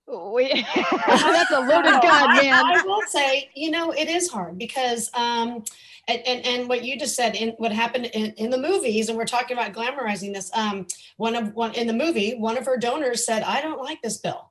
We, 0.08 0.66
that's 0.76 1.52
a 1.52 1.60
loaded 1.60 2.02
gun, 2.02 2.36
man. 2.36 2.54
I, 2.54 2.80
I, 2.80 2.84
will 2.84 3.02
say, 3.08 3.50
you 3.56 3.70
know, 3.70 3.92
it 3.92 4.10
is 4.10 4.28
hard 4.28 4.58
because, 4.58 5.10
um, 5.14 5.64
and, 6.08 6.22
and, 6.26 6.46
and 6.46 6.70
what 6.70 6.84
you 6.84 6.98
just 6.98 7.16
said 7.16 7.36
in 7.36 7.50
what 7.58 7.72
happened 7.72 8.08
in, 8.08 8.32
in 8.34 8.50
the 8.50 8.58
movies, 8.58 9.08
and 9.08 9.18
we're 9.18 9.26
talking 9.26 9.56
about 9.56 9.74
glamorizing 9.74 10.34
this. 10.34 10.50
Um, 10.56 10.88
one 11.18 11.36
of 11.36 11.54
one 11.54 11.76
in 11.76 11.86
the 11.86 11.94
movie, 11.94 12.34
one 12.34 12.58
of 12.58 12.66
her 12.66 12.76
donors 12.76 13.24
said, 13.24 13.44
"I 13.44 13.62
don't 13.62 13.80
like 13.80 14.02
this 14.02 14.18
bill," 14.18 14.49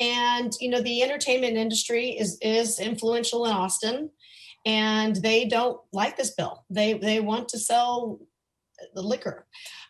and 0.00 0.52
you 0.60 0.68
know, 0.68 0.80
the 0.80 1.02
entertainment 1.02 1.56
industry 1.56 2.10
is 2.10 2.38
is 2.40 2.78
influential 2.78 3.46
in 3.46 3.52
Austin, 3.52 4.10
and 4.66 5.16
they 5.16 5.44
don't 5.44 5.80
like 5.92 6.16
this 6.16 6.30
bill. 6.30 6.64
They 6.70 6.94
they 6.94 7.20
want 7.20 7.48
to 7.50 7.58
sell 7.58 8.20
the 8.94 9.02
liquor. 9.02 9.46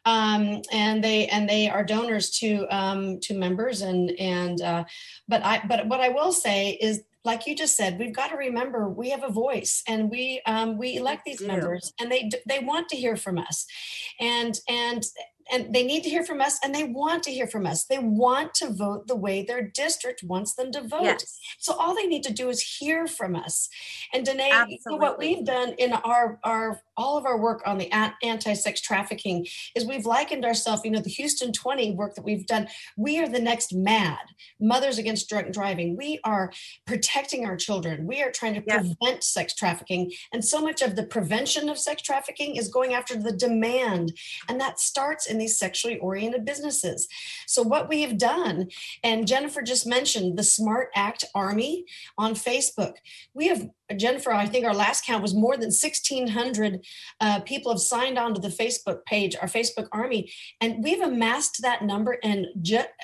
Um, 0.07 0.61
and 0.71 1.03
they 1.03 1.27
and 1.29 1.49
they 1.49 1.71
are 1.71 1.83
donors 1.83 2.31
to 2.39 2.67
um, 2.71 3.21
to 3.21 3.35
members 3.35 3.81
and 3.81 4.11
and 4.19 4.61
uh, 4.61 4.85
but 5.29 5.45
I 5.45 5.63
but 5.67 5.87
what 5.87 6.01
I 6.01 6.11
will 6.11 6.33
say 6.33 6.73
is 6.73 7.03
like 7.25 7.47
you 7.47 7.57
just 7.57 7.75
said, 7.75 7.99
we've 7.99 8.15
got 8.15 8.29
to 8.29 8.37
remember 8.37 8.89
we 8.89 9.09
have 9.11 9.25
a 9.25 9.31
voice, 9.31 9.83
and 9.89 10.11
we 10.11 10.43
um, 10.47 10.77
we 10.77 10.97
elect 10.97 11.25
these 11.25 11.41
members, 11.41 11.93
and 11.99 12.13
they 12.13 12.31
they 12.47 12.59
want 12.59 12.89
to 12.91 12.97
hear 12.97 13.17
from 13.17 13.39
us, 13.39 13.67
and 14.21 14.61
and 14.69 15.05
and 15.51 15.75
they 15.75 15.85
need 15.85 16.03
to 16.05 16.11
hear 16.11 16.25
from 16.25 16.41
us 16.41 16.59
and 16.63 16.75
they 16.75 16.85
want 16.85 17.23
to 17.25 17.31
hear 17.31 17.47
from 17.47 17.67
us. 17.67 17.85
They 17.85 17.99
want 17.99 18.55
to 18.55 18.71
vote 18.71 19.07
the 19.07 19.17
way 19.17 19.45
their 19.45 19.63
district 19.63 20.23
wants 20.23 20.55
them 20.55 20.73
to 20.73 20.83
vote. 20.83 21.03
Yes. 21.03 21.39
So 21.59 21.75
all 21.75 21.95
they 21.95 22.07
need 22.07 22.23
to 22.25 22.33
do 22.33 22.49
is 22.49 22.61
hear 22.61 23.07
from 23.07 23.37
us. 23.37 23.69
And 24.13 24.25
Danae, 24.25 24.67
you 24.69 24.79
know, 24.87 24.97
what 24.97 25.19
we've 25.19 25.45
done 25.45 25.75
in 25.79 25.93
our 25.93 26.39
our 26.45 26.81
all 26.97 27.19
of 27.19 27.27
our 27.27 27.39
work 27.39 27.63
on 27.67 27.79
the 27.79 27.91
anti-sex 28.23 28.81
trafficking 28.81 29.47
is 29.75 29.85
we've 29.85 30.07
likened 30.07 30.45
ourselves, 30.45 30.83
you 30.85 30.91
know, 30.91 31.01
the 31.01 31.11
Houston 31.11 31.53
20 31.53 31.93
work 31.93 32.15
that 32.15 32.25
we've 32.25 32.47
done. 32.47 32.69
We 32.97 33.19
are 33.19 33.29
the 33.29 33.41
next 33.41 33.75
MAD, 33.75 34.19
Mothers 34.61 34.99
Against 34.99 35.29
Drunk 35.29 35.53
Driving. 35.53 35.97
We 35.97 36.21
are 36.25 36.53
protecting 36.87 37.45
our 37.45 37.57
children. 37.57 38.07
We 38.07 38.23
are 38.23 38.31
trying 38.31 38.55
to 38.55 38.63
yes. 38.67 38.95
prevent 39.01 39.25
sex 39.25 39.55
trafficking. 39.55 40.13
And 40.33 40.45
so 40.45 40.61
much 40.61 40.83
of 40.83 40.95
the 40.95 41.05
prevention 41.05 41.69
of 41.69 41.79
sex 41.79 42.03
trafficking 42.03 42.57
is 42.57 42.69
going 42.69 42.95
after 42.95 43.17
the 43.17 43.33
demand. 43.33 44.13
And 44.49 44.61
that 44.61 44.79
starts 44.79 45.27
in 45.35 45.39
these 45.39 45.59
sexually 45.59 45.99
oriented 45.99 46.47
businesses. 46.47 47.07
So, 47.47 47.63
what 47.63 47.89
we 47.89 48.01
have 48.03 48.17
done, 48.17 48.69
and 49.03 49.27
Jennifer 49.27 49.61
just 49.61 49.87
mentioned 49.87 50.39
the 50.39 50.43
Smart 50.45 50.89
Act 50.95 51.25
Army 51.35 51.85
on 52.17 52.35
Facebook. 52.35 52.95
We 53.35 53.49
have 53.49 53.69
Jennifer, 53.97 54.33
I 54.33 54.47
think 54.47 54.65
our 54.65 54.75
last 54.75 55.05
count 55.05 55.23
was 55.23 55.35
more 55.35 55.57
than 55.57 55.69
1,600 55.69 56.85
uh, 57.21 57.41
people 57.41 57.71
have 57.71 57.81
signed 57.81 58.19
on 58.19 58.35
to 58.35 58.41
the 58.41 58.49
Facebook 58.49 59.05
page, 59.05 59.37
our 59.41 59.49
Facebook 59.49 59.89
army, 59.93 60.33
and 60.61 60.83
we've 60.83 61.03
amassed 61.03 61.61
that 61.63 61.83
number 61.83 62.15
in 62.15 62.47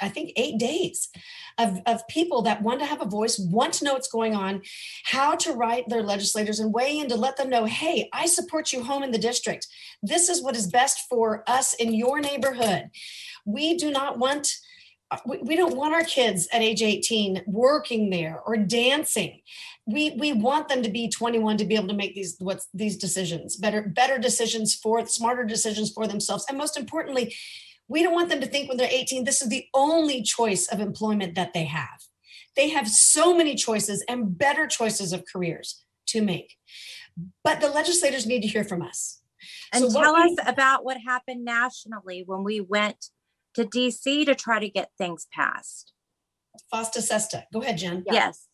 I 0.00 0.08
think, 0.08 0.32
eight 0.36 0.58
days 0.58 1.10
of, 1.58 1.78
of 1.86 2.06
people 2.08 2.42
that 2.42 2.62
want 2.62 2.80
to 2.80 2.86
have 2.86 3.02
a 3.02 3.06
voice, 3.06 3.38
want 3.38 3.74
to 3.74 3.84
know 3.84 3.92
what's 3.92 4.10
going 4.10 4.34
on, 4.34 4.62
how 5.04 5.34
to 5.36 5.52
write 5.52 5.88
their 5.88 6.02
legislators 6.02 6.60
and 6.60 6.72
weigh 6.72 6.98
in 6.98 7.08
to 7.08 7.16
let 7.16 7.36
them 7.36 7.50
know, 7.50 7.66
hey, 7.66 8.08
I 8.12 8.26
support 8.26 8.72
you 8.72 8.82
home 8.82 9.02
in 9.02 9.10
the 9.10 9.18
district. 9.18 9.66
This 10.02 10.28
is 10.28 10.42
what 10.42 10.56
is 10.56 10.66
best 10.66 11.00
for 11.08 11.44
us 11.46 11.74
in 11.74 11.92
your 11.92 12.20
neighborhood. 12.20 12.90
We 13.44 13.76
do 13.76 13.90
not 13.90 14.18
want 14.18 14.50
we, 15.26 15.38
we 15.38 15.56
don't 15.56 15.76
want 15.76 15.94
our 15.94 16.04
kids 16.04 16.48
at 16.52 16.62
age 16.62 16.82
18 16.82 17.42
working 17.46 18.10
there 18.10 18.40
or 18.46 18.56
dancing. 18.56 19.40
We 19.86 20.10
we 20.10 20.32
want 20.32 20.68
them 20.68 20.82
to 20.82 20.90
be 20.90 21.08
21 21.08 21.56
to 21.58 21.64
be 21.64 21.74
able 21.74 21.88
to 21.88 21.94
make 21.94 22.14
these 22.14 22.36
what's 22.38 22.68
these 22.72 22.96
decisions 22.96 23.56
better 23.56 23.82
better 23.82 24.18
decisions 24.18 24.74
for 24.74 25.04
smarter 25.06 25.44
decisions 25.44 25.90
for 25.90 26.06
themselves. 26.06 26.44
And 26.48 26.58
most 26.58 26.76
importantly 26.76 27.34
we 27.88 28.04
don't 28.04 28.14
want 28.14 28.28
them 28.28 28.40
to 28.40 28.46
think 28.46 28.68
when 28.68 28.78
they're 28.78 28.88
18 28.90 29.24
this 29.24 29.42
is 29.42 29.48
the 29.48 29.66
only 29.74 30.22
choice 30.22 30.68
of 30.68 30.80
employment 30.80 31.34
that 31.34 31.54
they 31.54 31.64
have. 31.64 32.00
They 32.56 32.70
have 32.70 32.88
so 32.88 33.36
many 33.36 33.54
choices 33.54 34.04
and 34.08 34.36
better 34.36 34.66
choices 34.66 35.12
of 35.12 35.24
careers 35.30 35.82
to 36.08 36.22
make. 36.22 36.56
But 37.42 37.60
the 37.60 37.68
legislators 37.68 38.26
need 38.26 38.42
to 38.42 38.48
hear 38.48 38.64
from 38.64 38.82
us. 38.82 39.20
And 39.72 39.90
so 39.90 40.00
tell 40.00 40.14
we, 40.14 40.22
us 40.22 40.38
about 40.46 40.84
what 40.84 40.98
happened 40.98 41.44
nationally 41.44 42.24
when 42.26 42.44
we 42.44 42.60
went 42.60 43.06
to 43.54 43.64
DC 43.64 44.26
to 44.26 44.34
try 44.34 44.60
to 44.60 44.68
get 44.68 44.90
things 44.98 45.26
passed. 45.32 45.92
FOSTA 46.72 47.00
SESTA. 47.02 47.44
Go 47.52 47.62
ahead, 47.62 47.78
Jen. 47.78 48.04
Yeah. 48.06 48.12
Yes. 48.12 48.46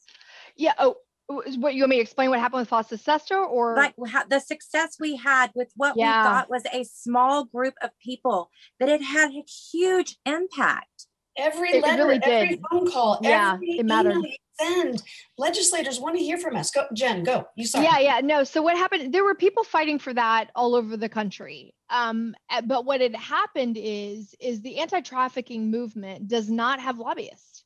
Yeah. 0.57 0.75
Oh, 0.79 0.97
what 1.29 1.75
you 1.75 1.83
want 1.83 1.91
me 1.91 1.97
to 1.97 2.03
explain 2.03 2.31
what 2.31 2.39
happened 2.39 2.61
with 2.61 2.71
FOSTA 2.71 2.99
SESTA 2.99 3.35
or 3.37 3.75
like 3.77 3.95
the 4.29 4.39
success 4.39 4.97
we 5.01 5.17
had 5.17 5.51
with 5.55 5.73
what 5.75 5.95
yeah. 5.97 6.23
we 6.23 6.29
thought 6.29 6.51
was 6.51 6.63
a 6.73 6.85
small 6.85 7.45
group 7.45 7.75
of 7.83 7.91
people 8.03 8.51
that 8.79 8.89
it 8.89 9.03
had 9.03 9.31
a 9.33 9.43
huge 9.73 10.17
impact 10.25 11.07
Every 11.37 11.71
It 11.71 11.83
letter, 11.83 12.07
really 12.07 12.21
every 12.23 12.49
did. 12.57 12.61
phone 12.71 12.91
call, 12.91 13.19
Yeah, 13.23 13.55
every 13.55 13.79
it 13.79 13.87
mattered. 13.87 14.13
email 14.17 14.33
send, 14.61 15.03
legislators 15.39 16.01
want 16.01 16.17
to 16.17 16.23
hear 16.23 16.39
from 16.39 16.57
us. 16.57 16.71
Go, 16.71 16.87
Jen, 16.95 17.25
go. 17.25 17.47
You 17.57 17.67
saw. 17.67 17.81
Yeah, 17.81 17.99
yeah, 17.99 18.21
no. 18.23 18.45
So 18.45 18.63
what 18.63 18.77
happened? 18.77 19.13
There 19.13 19.25
were 19.25 19.35
people 19.35 19.65
fighting 19.65 19.99
for 19.99 20.13
that 20.15 20.51
all 20.55 20.75
over 20.75 20.97
the 20.97 21.09
country. 21.09 21.75
Um, 21.91 22.35
uh, 22.51 22.63
but 22.63 22.85
what 22.85 23.01
had 23.01 23.15
happened 23.15 23.77
is, 23.79 24.35
is 24.41 24.61
the 24.61 24.79
anti-trafficking 24.79 25.71
movement 25.71 26.29
does 26.29 26.51
not 26.51 26.81
have 26.81 26.99
lobbyists, 26.99 27.65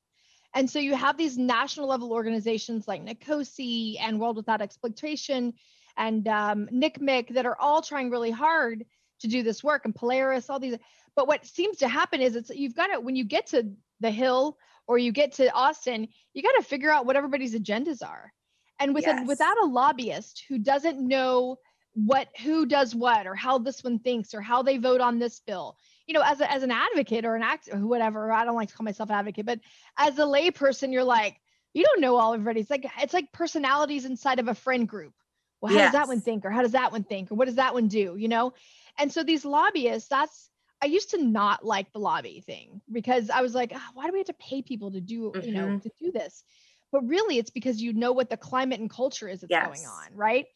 and 0.55 0.69
so 0.69 0.79
you 0.79 0.95
have 0.95 1.17
these 1.17 1.39
national 1.39 1.89
level 1.89 2.13
organizations 2.13 2.89
like 2.89 3.05
NCOSE 3.05 3.97
and 4.01 4.21
World 4.21 4.37
Without 4.37 4.61
Exploitation 4.61 5.55
and 5.97 6.27
um, 6.29 6.69
NCMEC 6.73 7.35
that 7.35 7.47
are 7.47 7.57
all 7.61 7.83
trying 7.83 8.11
really 8.11 8.31
hard 8.31 8.85
to 9.21 9.29
do 9.29 9.43
this 9.43 9.63
work, 9.63 9.85
and 9.85 9.95
Polaris, 9.95 10.51
all 10.51 10.59
these. 10.59 10.77
But 11.17 11.29
what 11.29 11.45
seems 11.45 11.79
to 11.79 11.89
happen 11.89 12.21
is, 12.21 12.37
it's 12.37 12.51
you've 12.51 12.77
got 12.77 12.89
to 12.89 13.01
when 13.01 13.17
you 13.17 13.25
get 13.25 13.47
to 13.49 13.73
the 14.01 14.11
Hill 14.11 14.57
or 14.91 14.99
you 14.99 15.13
get 15.13 15.35
to 15.35 15.49
Austin, 15.53 16.09
you 16.35 16.43
got 16.43 16.57
to 16.57 16.65
figure 16.65 16.91
out 16.91 17.07
what 17.07 17.15
everybody's 17.15 17.55
agendas 17.55 18.03
are. 18.03 18.33
And 18.81 18.93
with 18.93 19.07
Yes. 19.07 19.23
a, 19.23 19.25
without 19.25 19.57
a 19.63 19.67
lobbyist 19.67 20.43
who 20.49 20.59
doesn't 20.59 20.99
know 20.99 21.59
what 21.95 22.27
who 22.43 22.67
does 22.67 22.93
what 22.93 23.25
or 23.25 23.37
how 23.37 23.59
this 23.59 23.85
one 23.85 24.01
thinks 24.01 24.35
or 24.35 24.41
how 24.41 24.63
they 24.63 24.79
vote 24.79 25.01
on 25.01 25.21
this 25.21 25.39
bill, 25.47 25.77
you 26.09 26.15
know, 26.15 26.23
as 26.23 26.41
a, 26.41 26.51
as 26.51 26.65
an 26.65 26.73
advocate 26.73 27.25
or 27.25 27.37
an 27.37 27.43
act 27.45 27.69
or 27.73 27.87
whatever, 27.87 28.33
I 28.33 28.45
don't 28.45 28.57
like 28.57 28.69
to 28.71 28.75
call 28.75 28.85
myself 28.85 29.11
an 29.11 29.15
advocate, 29.15 29.47
but 29.47 29.61
as 29.97 30.19
a 30.19 30.23
layperson, 30.23 30.93
you're 30.93 31.05
like, 31.05 31.37
you 31.73 31.85
don't 31.85 32.01
know 32.01 32.17
all 32.17 32.35
everybody's 32.35 32.69
like 32.69 32.85
it's 33.01 33.15
like 33.15 33.31
personalities 33.31 34.07
inside 34.07 34.41
of 34.41 34.49
a 34.49 34.55
friend 34.57 34.89
group. 34.89 35.15
Well, 35.61 35.73
how 35.73 35.83
does 35.83 35.93
that 35.93 36.09
one 36.09 36.21
think 36.21 36.45
or 36.45 36.51
how 36.51 36.63
does 36.63 36.73
that 36.73 36.91
one 36.91 37.05
think 37.05 37.31
or 37.31 37.37
what 37.37 37.45
does 37.45 37.57
that 37.57 37.75
one 37.75 37.87
do? 37.87 38.17
You 38.19 38.27
know, 38.27 38.55
and 38.99 39.13
so 39.13 39.23
these 39.23 39.45
lobbyists, 39.45 40.09
that's 40.09 40.50
I 40.83 40.87
used 40.87 41.11
to 41.11 41.23
not 41.23 41.65
like 41.65 41.93
the 41.93 41.99
lobby 42.01 42.41
thing 42.41 42.81
because 42.91 43.31
I 43.31 43.43
was 43.43 43.55
like, 43.55 43.73
"Ah, 43.75 43.91
why 43.95 44.07
do 44.07 44.13
we 44.13 44.19
have 44.19 44.27
to 44.27 44.35
pay 44.35 44.63
people 44.63 44.91
to 44.93 45.01
do, 45.01 45.35
you 45.39 45.53
know, 45.53 45.73
Mhm. 45.73 45.83
to 45.83 45.91
do 45.99 46.11
this? 46.13 46.45
But 46.93 47.07
really, 47.07 47.39
it's 47.39 47.51
because 47.51 47.83
you 47.83 47.93
know 47.93 48.13
what 48.13 48.31
the 48.31 48.37
climate 48.37 48.81
and 48.81 48.91
culture 48.91 49.29
is 49.29 49.41
that's 49.41 49.57
going 49.57 49.87
on, 49.87 50.15
right? 50.15 50.47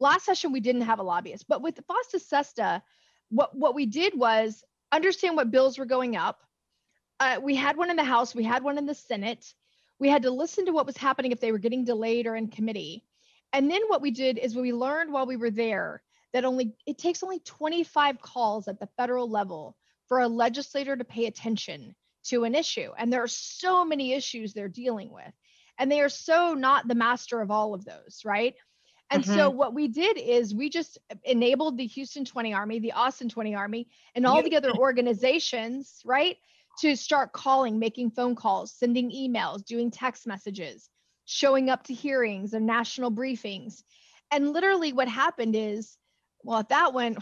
Last 0.00 0.24
session 0.24 0.52
we 0.52 0.60
didn't 0.60 0.82
have 0.82 0.98
a 1.00 1.02
lobbyist, 1.02 1.48
but 1.48 1.62
with 1.62 1.80
FOSTA 1.86 2.20
SESTA, 2.20 2.82
what 3.30 3.56
what 3.56 3.74
we 3.74 3.86
did 3.86 4.14
was 4.18 4.64
understand 4.92 5.36
what 5.36 5.50
bills 5.50 5.78
were 5.78 5.86
going 5.86 6.16
up. 6.16 6.42
Uh, 7.20 7.40
we 7.42 7.54
had 7.54 7.76
one 7.76 7.90
in 7.90 7.96
the 7.96 8.04
House, 8.04 8.34
we 8.34 8.44
had 8.44 8.62
one 8.62 8.78
in 8.78 8.86
the 8.86 8.94
Senate. 8.94 9.54
We 9.98 10.08
had 10.08 10.22
to 10.22 10.30
listen 10.30 10.66
to 10.66 10.72
what 10.72 10.86
was 10.86 10.96
happening 10.96 11.32
if 11.32 11.40
they 11.40 11.52
were 11.52 11.58
getting 11.58 11.84
delayed 11.84 12.26
or 12.26 12.34
in 12.36 12.48
committee. 12.48 13.04
And 13.52 13.70
then 13.70 13.82
what 13.88 14.02
we 14.02 14.10
did 14.10 14.38
is 14.38 14.56
we 14.56 14.72
learned 14.72 15.12
while 15.12 15.26
we 15.26 15.36
were 15.36 15.50
there 15.50 16.02
that 16.32 16.44
only 16.44 16.74
it 16.86 16.98
takes 16.98 17.22
only 17.22 17.40
25 17.40 18.20
calls 18.20 18.68
at 18.68 18.80
the 18.80 18.88
federal 18.96 19.28
level 19.28 19.76
for 20.08 20.20
a 20.20 20.28
legislator 20.28 20.96
to 20.96 21.04
pay 21.04 21.26
attention 21.26 21.94
to 22.24 22.44
an 22.44 22.54
issue. 22.54 22.90
And 22.96 23.12
there 23.12 23.22
are 23.22 23.28
so 23.28 23.84
many 23.84 24.12
issues 24.12 24.52
they're 24.52 24.68
dealing 24.68 25.10
with. 25.12 25.32
And 25.78 25.90
they 25.90 26.00
are 26.00 26.08
so 26.08 26.54
not 26.54 26.86
the 26.86 26.94
master 26.94 27.40
of 27.40 27.50
all 27.50 27.74
of 27.74 27.84
those, 27.84 28.20
right? 28.24 28.54
And 29.10 29.24
so 29.24 29.48
mm-hmm. 29.48 29.58
what 29.58 29.74
we 29.74 29.88
did 29.88 30.16
is 30.16 30.54
we 30.54 30.70
just 30.70 30.98
enabled 31.24 31.76
the 31.76 31.86
Houston 31.86 32.24
20 32.24 32.54
Army, 32.54 32.78
the 32.78 32.92
Austin 32.92 33.28
20 33.28 33.54
Army, 33.54 33.88
and 34.14 34.26
all 34.26 34.42
the 34.42 34.56
other 34.56 34.72
organizations, 34.72 36.00
right? 36.04 36.38
To 36.80 36.96
start 36.96 37.32
calling, 37.32 37.78
making 37.78 38.12
phone 38.12 38.34
calls, 38.34 38.72
sending 38.72 39.10
emails, 39.10 39.64
doing 39.64 39.90
text 39.90 40.26
messages, 40.26 40.88
showing 41.26 41.68
up 41.68 41.84
to 41.84 41.94
hearings 41.94 42.54
and 42.54 42.66
national 42.66 43.12
briefings. 43.12 43.82
And 44.30 44.54
literally 44.54 44.94
what 44.94 45.08
happened 45.08 45.56
is, 45.56 45.98
well, 46.44 46.58
at 46.58 46.68
that 46.70 46.92
one, 46.92 47.16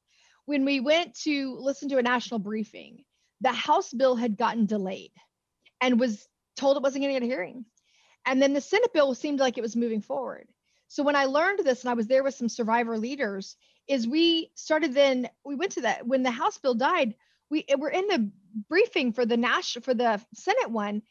when 0.46 0.64
we 0.64 0.80
went 0.80 1.14
to 1.22 1.56
listen 1.58 1.88
to 1.90 1.98
a 1.98 2.02
national 2.02 2.40
briefing, 2.40 3.04
the 3.40 3.52
House 3.52 3.92
bill 3.92 4.16
had 4.16 4.36
gotten 4.36 4.66
delayed 4.66 5.12
and 5.80 6.00
was 6.00 6.26
told 6.56 6.76
it 6.76 6.82
wasn't 6.82 7.02
going 7.02 7.14
to 7.14 7.20
get 7.20 7.26
a 7.26 7.30
hearing. 7.30 7.64
And 8.24 8.40
then 8.40 8.52
the 8.52 8.60
Senate 8.60 8.92
bill 8.92 9.14
seemed 9.14 9.40
like 9.40 9.58
it 9.58 9.62
was 9.62 9.76
moving 9.76 10.00
forward. 10.00 10.48
So 10.88 11.02
when 11.02 11.16
I 11.16 11.26
learned 11.26 11.60
this 11.60 11.82
and 11.82 11.90
I 11.90 11.94
was 11.94 12.06
there 12.06 12.22
with 12.22 12.34
some 12.34 12.48
survivor 12.48 12.98
leaders, 12.98 13.56
is 13.88 14.06
we 14.06 14.50
started 14.54 14.94
then 14.94 15.28
we 15.44 15.54
went 15.54 15.72
to 15.72 15.82
that 15.82 16.06
when 16.06 16.22
the 16.22 16.30
House 16.30 16.58
bill 16.58 16.74
died, 16.74 17.14
we 17.50 17.64
were 17.78 17.90
in 17.90 18.06
the 18.08 18.30
briefing 18.68 19.12
for 19.12 19.24
the 19.24 19.36
national 19.36 19.82
for 19.82 19.94
the 19.94 20.20
Senate 20.34 20.70
one, 20.70 21.02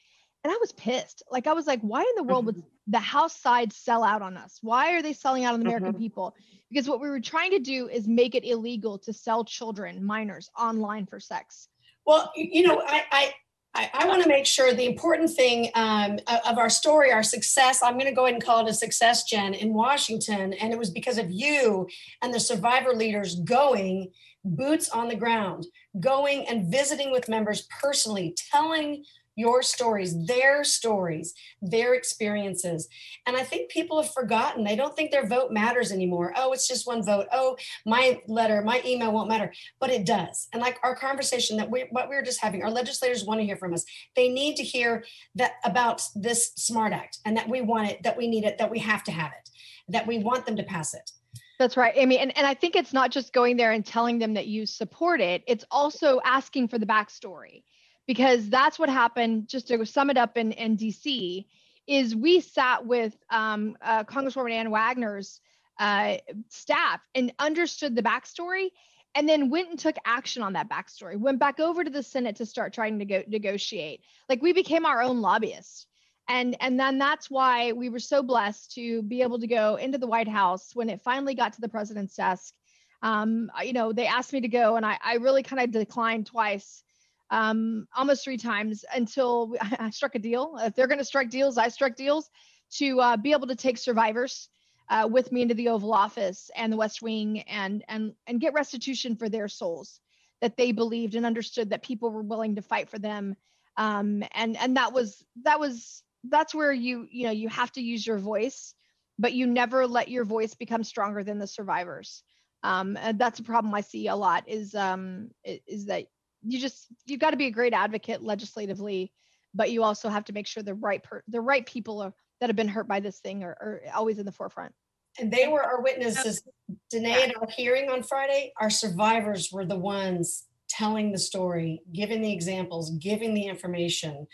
and 0.46 0.52
I 0.52 0.58
was 0.62 0.74
pissed. 0.74 1.24
Like 1.32 1.48
I 1.48 1.54
was 1.54 1.66
like, 1.66 1.82
why 1.82 2.02
in 2.02 2.16
the 2.16 2.24
world 2.24 2.46
would 2.46 2.62
the 2.86 3.00
House 3.00 3.36
side 3.36 3.74
sell 3.74 4.04
out 4.04 4.22
on 4.22 4.38
us? 4.38 4.60
Why 4.62 4.94
are 4.94 5.02
they 5.02 5.12
selling 5.12 5.44
out 5.44 5.56
on 5.56 5.60
the 5.60 5.66
American 5.66 5.96
people? 5.96 6.36
Because 6.70 6.88
what 6.88 7.02
we 7.02 7.10
were 7.10 7.20
trying 7.20 7.50
to 7.50 7.58
do 7.58 7.88
is 7.88 8.08
make 8.08 8.36
it 8.36 8.46
illegal 8.46 9.00
to 9.00 9.12
sell 9.12 9.44
children, 9.44 10.06
minors, 10.06 10.52
online 10.56 11.08
for 11.08 11.20
sex. 11.20 11.70
Well, 12.06 12.32
you 12.36 12.62
know, 12.62 12.80
I, 12.86 13.02
I, 13.12 13.34
I, 13.74 13.90
I 13.92 14.08
want 14.08 14.22
to 14.22 14.30
make 14.30 14.46
sure 14.46 14.72
the 14.72 14.86
important 14.86 15.32
thing 15.32 15.72
um, 15.74 16.20
of 16.48 16.60
our 16.60 16.70
story, 16.70 17.12
our 17.12 17.24
success, 17.24 17.82
I'm 17.82 17.94
going 17.94 18.06
to 18.06 18.14
go 18.14 18.26
ahead 18.26 18.36
and 18.36 18.44
call 18.44 18.64
it 18.64 18.70
a 18.70 18.74
success, 18.74 19.24
Jen, 19.24 19.56
in 19.56 19.74
Washington. 19.74 20.54
And 20.54 20.72
it 20.72 20.78
was 20.78 20.92
because 20.92 21.18
of 21.18 21.32
you 21.32 21.88
and 22.22 22.32
the 22.32 22.40
survivor 22.40 22.94
leaders 22.94 23.34
going 23.40 24.12
boots 24.44 24.90
on 24.90 25.08
the 25.08 25.16
ground, 25.16 25.66
going 26.00 26.48
and 26.48 26.72
visiting 26.72 27.12
with 27.12 27.28
members 27.28 27.68
personally, 27.82 28.36
telling 28.52 29.04
your 29.36 29.62
stories, 29.62 30.26
their 30.26 30.64
stories, 30.64 31.34
their 31.62 31.94
experiences. 31.94 32.88
And 33.26 33.36
I 33.36 33.44
think 33.44 33.70
people 33.70 34.02
have 34.02 34.14
forgotten. 34.14 34.64
They 34.64 34.76
don't 34.76 34.96
think 34.96 35.12
their 35.12 35.28
vote 35.28 35.52
matters 35.52 35.92
anymore. 35.92 36.34
Oh, 36.36 36.54
it's 36.54 36.68
just 36.68 36.88
one 36.88 37.04
vote. 37.04 37.28
Oh, 37.32 37.58
my 37.86 38.22
letter, 38.28 38.62
my 38.62 38.82
email 38.86 39.12
won't 39.12 39.30
matter 39.30 39.52
but 39.80 39.90
it 39.90 40.06
does. 40.06 40.48
And 40.54 40.62
like 40.62 40.80
our 40.84 40.96
conversation 40.96 41.58
that 41.58 41.70
we 41.70 41.86
what 41.92 42.10
we 42.10 42.16
were 42.16 42.22
just 42.22 42.42
having, 42.42 42.64
our 42.64 42.72
legislators 42.72 43.26
want 43.26 43.40
to 43.40 43.46
hear 43.46 43.58
from 43.58 43.74
us. 43.74 43.86
They 44.16 44.30
need 44.30 44.56
to 44.58 44.64
hear 44.64 45.04
that 45.36 45.54
about 45.64 46.02
this 46.16 46.54
SMART 46.56 46.94
Act 46.94 47.20
and 47.26 47.36
that 47.38 47.50
we 47.50 47.62
want 47.62 47.90
it, 47.90 48.04
that 48.04 48.18
we 48.18 48.28
need 48.28 48.46
it, 48.46 48.58
that 48.58 48.72
we 48.72 48.80
have 48.80 49.04
to 49.06 49.12
have 49.12 49.32
it, 49.32 49.50
that 49.90 50.08
we 50.08 50.20
want 50.20 50.46
them 50.46 50.56
to 50.56 50.64
pass 50.64 50.94
it. 50.94 51.12
That's 51.58 51.78
right, 51.78 51.94
Amy. 51.96 52.18
And, 52.18 52.38
and 52.38 52.46
I 52.46 52.54
think 52.54 52.76
it's 52.76 52.92
not 52.92 53.12
just 53.12 53.32
going 53.32 53.56
there 53.56 53.72
and 53.72 53.86
telling 53.86 54.20
them 54.20 54.34
that 54.34 54.48
you 54.48 54.66
support 54.66 55.22
it, 55.22 55.42
it's 55.48 55.64
also 55.72 56.20
asking 56.26 56.68
for 56.68 56.78
the 56.78 56.86
backstory 56.86 57.64
because 58.08 58.50
that's 58.50 58.78
what 58.80 58.90
happened. 58.90 59.48
Just 59.48 59.68
to 59.68 59.86
sum 59.86 60.10
it 60.10 60.18
up 60.18 60.38
in, 60.38 60.52
in 60.54 60.78
DC, 60.78 61.46
is 61.88 62.16
we 62.16 62.40
sat 62.40 62.86
with 62.86 63.16
um, 63.30 63.78
uh, 63.82 64.04
Congresswoman 64.04 64.52
Ann 64.52 64.72
Wagner's 64.72 65.40
uh, 65.80 66.18
staff 66.50 67.02
and 67.14 67.34
understood 67.40 67.96
the 67.96 68.04
backstory 68.04 68.70
and 69.14 69.30
then 69.30 69.50
went 69.50 69.70
and 69.70 69.80
took 69.80 69.96
action 70.06 70.42
on 70.42 70.54
that 70.54 70.70
backstory, 70.70 71.18
went 71.18 71.40
back 71.40 71.60
over 71.60 71.84
to 71.84 71.90
the 71.90 72.04
Senate 72.04 72.36
to 72.38 72.46
start 72.46 72.74
trying 72.74 73.00
to 73.00 73.06
go, 73.06 73.24
negotiate. 73.28 74.02
Like 74.28 74.42
we 74.42 74.52
became 74.52 74.86
our 74.86 75.02
own 75.02 75.22
lobbyists 75.22 75.88
and 76.28 76.56
and 76.60 76.80
then 76.80 76.98
that's 76.98 77.30
why 77.30 77.72
we 77.72 77.90
were 77.90 78.00
so 78.00 78.24
blessed 78.24 78.74
to 78.74 79.02
be 79.04 79.22
able 79.22 79.40
to 79.40 79.48
go 79.48 79.76
into 79.76 79.98
the 79.98 80.08
white 80.08 80.28
house 80.28 80.72
when 80.74 80.90
it 80.90 81.02
finally 81.02 81.36
got 81.36 81.54
to 81.54 81.62
the 81.62 81.70
president's 81.70 82.16
desk 82.16 82.54
um, 83.02 83.52
you 83.64 83.74
know 83.74 83.94
they 83.94 84.08
asked 84.08 84.34
me 84.34 84.42
to 84.42 84.48
go 84.48 84.76
and 84.76 84.86
i, 84.86 84.98
I 85.04 85.16
really 85.16 85.44
kind 85.44 85.62
of 85.62 85.72
declined 85.72 86.26
twice 86.26 86.84
um, 87.32 87.88
almost 87.96 88.24
three 88.24 88.38
times 88.38 88.86
until 88.94 89.56
i 89.80 89.90
struck 89.90 90.16
a 90.16 90.20
deal. 90.20 90.58
If 90.62 90.76
they're 90.76 90.88
going 90.88 91.00
to 91.00 91.06
strike 91.06 91.30
deals 91.30 91.58
i 91.58 91.68
struck 91.68 91.96
deals 91.96 92.30
to 92.72 93.00
uh, 93.00 93.18
be 93.18 93.32
able 93.32 93.48
to 93.48 93.56
take 93.56 93.78
survivors 93.78 94.50
uh, 94.90 95.08
with 95.12 95.32
me 95.32 95.42
into 95.42 95.56
the 95.56 95.70
oval 95.70 95.94
office 95.94 96.52
and 96.56 96.72
the 96.72 96.78
west 96.78 97.02
wing 97.02 97.42
and 97.42 97.84
and 97.88 98.14
and 98.28 98.40
get 98.40 98.54
restitution 98.54 99.16
for 99.16 99.30
their 99.30 99.48
souls 99.48 100.00
that 100.42 100.58
they 100.58 100.72
believed 100.72 101.16
and 101.16 101.26
understood 101.26 101.70
that 101.70 101.84
people 101.84 102.12
were 102.12 102.22
willing 102.22 102.56
to 102.56 102.62
fight 102.62 102.90
for 102.90 103.00
them. 103.00 103.36
Um, 103.78 104.24
and 104.34 104.56
and 104.58 104.78
that 104.78 104.94
was 104.94 105.24
that 105.44 105.60
was 105.60 106.04
that's 106.30 106.54
where 106.56 106.72
you 106.72 107.08
you 107.12 107.26
know 107.26 107.32
you 107.32 107.50
have 107.50 107.72
to 107.74 107.82
use 107.82 108.06
your 108.06 108.20
voice 108.20 108.74
but 109.18 109.34
you 109.34 109.48
never 109.48 109.88
let 109.88 110.10
your 110.10 110.26
voice 110.26 110.54
become 110.54 110.84
stronger 110.84 111.24
than 111.24 111.40
the 111.40 111.48
survivors. 111.48 112.22
Um, 112.64 112.98
and 112.98 113.18
that's 113.20 113.40
a 113.40 113.44
problem 113.44 113.74
i 113.76 113.82
see 113.82 114.08
a 114.08 114.16
lot 114.16 114.48
is 114.48 114.74
um 114.74 115.30
is 115.44 115.86
that 115.86 116.06
you 116.48 116.60
just 116.60 116.88
you've 117.06 117.20
got 117.20 117.32
to 117.32 117.38
be 117.38 117.48
a 117.48 117.52
great 117.52 117.74
advocate 117.74 118.22
legislatively 118.22 119.12
but 119.54 119.72
you 119.72 119.84
also 119.84 120.10
have 120.10 120.26
to 120.26 120.34
make 120.34 120.48
sure 120.48 120.62
the 120.64 120.74
right 120.74 121.02
per- 121.04 121.24
the 121.28 121.42
right 121.42 121.66
people 121.66 122.02
are, 122.02 122.14
that 122.40 122.50
have 122.50 122.56
been 122.56 122.68
hurt 122.68 122.88
by 122.88 123.00
this 123.00 123.20
thing 123.20 123.44
are, 123.44 123.58
are 123.62 123.82
always 123.96 124.20
in 124.20 124.26
the 124.26 124.32
forefront 124.32 124.74
And 125.20 125.32
they 125.32 125.48
were 125.48 125.64
our 125.64 125.82
witnesses. 125.82 126.44
Danae, 126.92 127.24
at 127.24 127.38
our 127.38 127.48
hearing 127.48 127.90
on 127.90 128.04
Friday, 128.04 128.52
our 128.60 128.70
survivors 128.70 129.50
were 129.52 129.66
the 129.66 129.78
ones 129.78 130.46
telling 130.68 131.12
the 131.12 131.18
story, 131.18 131.82
giving 131.94 132.22
the 132.22 132.34
examples, 132.34 132.90
giving 132.98 133.34
the 133.34 133.46
information, 133.46 134.28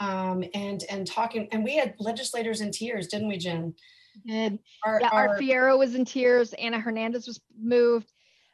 um, 0.00 0.42
and 0.54 0.84
and 0.88 1.06
talking. 1.06 1.48
And 1.52 1.62
we 1.62 1.76
had 1.76 1.94
legislators 1.98 2.60
in 2.62 2.70
tears, 2.70 3.08
didn't 3.08 3.28
we, 3.28 3.36
Jen? 3.36 3.74
and 4.28 4.58
Our, 4.84 5.00
yeah, 5.00 5.08
our- 5.12 5.28
Art 5.28 5.40
Fierro 5.40 5.78
was 5.78 5.94
in 5.94 6.04
tears. 6.04 6.54
Ana 6.54 6.78
Hernandez 6.80 7.26
was 7.26 7.40
moved. 7.60 8.10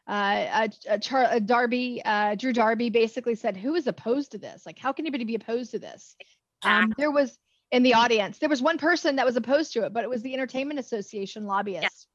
Uh, 0.08 0.10
uh, 0.10 0.68
uh, 0.88 0.98
Char- 0.98 1.24
uh, 1.24 1.38
Darby, 1.38 2.00
uh, 2.04 2.34
Drew 2.34 2.52
Darby 2.52 2.88
basically 2.88 3.34
said, 3.34 3.56
"Who 3.56 3.74
is 3.74 3.86
opposed 3.86 4.32
to 4.32 4.38
this? 4.38 4.64
Like, 4.64 4.78
how 4.78 4.92
can 4.92 5.04
anybody 5.04 5.24
be 5.24 5.34
opposed 5.34 5.72
to 5.72 5.78
this?" 5.78 6.16
Um, 6.62 6.94
there 6.96 7.10
was 7.10 7.38
in 7.70 7.82
the 7.82 7.94
audience, 7.94 8.38
there 8.38 8.48
was 8.48 8.62
one 8.62 8.78
person 8.78 9.16
that 9.16 9.26
was 9.26 9.36
opposed 9.36 9.74
to 9.74 9.84
it, 9.84 9.92
but 9.92 10.04
it 10.04 10.10
was 10.10 10.22
the 10.22 10.32
Entertainment 10.32 10.80
Association 10.80 11.44
lobbyist. 11.44 12.06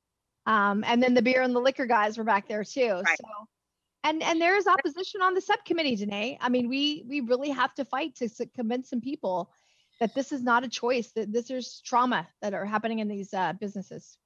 Um, 0.46 0.84
and 0.86 1.02
then 1.02 1.14
the 1.14 1.22
beer 1.22 1.42
and 1.42 1.56
the 1.56 1.60
liquor 1.60 1.86
guys 1.86 2.18
were 2.18 2.24
back 2.24 2.48
there 2.48 2.64
too. 2.64 3.02
Right. 3.06 3.18
So, 3.18 3.28
and 4.04 4.22
and 4.24 4.42
there 4.42 4.58
is 4.58 4.68
opposition 4.68 5.22
on 5.22 5.36
the 5.36 5.42
subcommittee 5.42 5.96
Danae. 5.96 6.38
I 6.42 6.50
mean, 6.50 6.68
we 6.68 7.06
we 7.08 7.22
really 7.22 7.52
have 7.52 7.74
to 7.76 7.86
fight 7.86 8.16
to 8.16 8.30
convince 8.56 8.90
some 8.90 9.02
people 9.02 9.52
that 10.00 10.14
this 10.16 10.32
is 10.32 10.44
not 10.44 10.66
a 10.66 10.68
choice. 10.68 11.12
That 11.12 11.32
this 11.32 11.50
is 11.50 11.82
trauma 11.86 12.28
that 12.42 12.54
are 12.54 12.66
happening 12.66 13.00
in 13.00 13.08
these 13.08 13.34
uh, 13.34 13.54
businesses. 13.54 14.18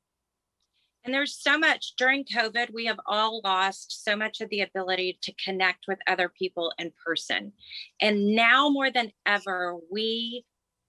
And 1.07 1.13
there's 1.13 1.41
so 1.41 1.57
much 1.57 1.93
during 1.97 2.25
COVID, 2.25 2.73
we 2.73 2.85
have 2.87 2.99
all 3.05 3.39
lost 3.45 4.03
so 4.03 4.17
much 4.17 4.41
of 4.41 4.49
the 4.49 4.59
ability 4.59 5.17
to 5.21 5.33
connect 5.41 5.85
with 5.87 5.99
other 6.05 6.29
people 6.37 6.73
in 6.77 6.91
person. 7.03 7.53
And 8.01 8.35
now 8.35 8.67
more 8.67 8.91
than 8.91 9.13
ever, 9.25 9.77
we 9.89 10.43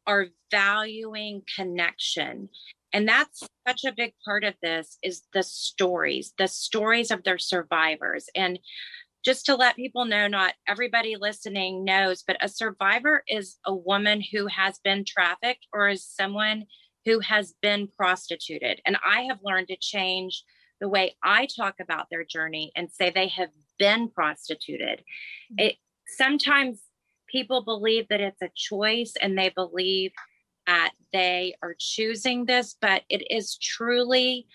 are 0.08 0.26
valuing 0.50 1.42
connection. 1.54 2.48
And 2.92 3.08
that's 3.08 3.44
such 3.64 3.84
a 3.84 3.94
big 3.96 4.14
part 4.24 4.42
of 4.42 4.54
this 4.60 4.98
is 5.04 5.22
the 5.32 5.44
stories, 5.44 6.34
the 6.36 6.48
stories 6.48 7.12
of 7.12 7.22
their 7.22 7.38
survivors. 7.38 8.28
And 8.34 8.58
just 9.24 9.46
to 9.46 9.54
let 9.54 9.76
people 9.76 10.04
know, 10.04 10.26
not 10.26 10.54
everybody 10.66 11.14
listening 11.14 11.84
knows, 11.84 12.24
but 12.26 12.38
a 12.40 12.48
survivor 12.48 13.22
is 13.28 13.58
a 13.64 13.74
woman 13.74 14.20
who 14.32 14.48
has 14.48 14.80
been 14.82 15.04
trafficked 15.04 15.68
or 15.72 15.88
is 15.88 16.04
someone 16.04 16.64
who 17.04 17.20
has 17.20 17.54
been 17.62 17.88
prostituted. 17.96 18.80
And 18.86 18.96
I 19.04 19.22
have 19.22 19.38
learned 19.42 19.68
to 19.68 19.76
change 19.76 20.42
the 20.80 20.88
way 20.88 21.16
I 21.22 21.46
talk 21.46 21.76
about 21.80 22.06
their 22.10 22.24
journey 22.24 22.72
and 22.76 22.90
say 22.90 23.10
they 23.10 23.28
have 23.28 23.50
been 23.78 24.08
prostituted. 24.08 25.00
Mm-hmm. 25.52 25.66
It 25.66 25.76
sometimes 26.16 26.82
people 27.28 27.64
believe 27.64 28.06
that 28.08 28.20
it's 28.20 28.42
a 28.42 28.50
choice 28.54 29.12
and 29.20 29.36
they 29.36 29.50
believe 29.50 30.12
that 30.66 30.92
they 31.12 31.54
are 31.62 31.74
choosing 31.78 32.44
this, 32.44 32.76
but 32.80 33.02
it 33.08 33.30
is 33.30 33.56
truly 33.58 34.46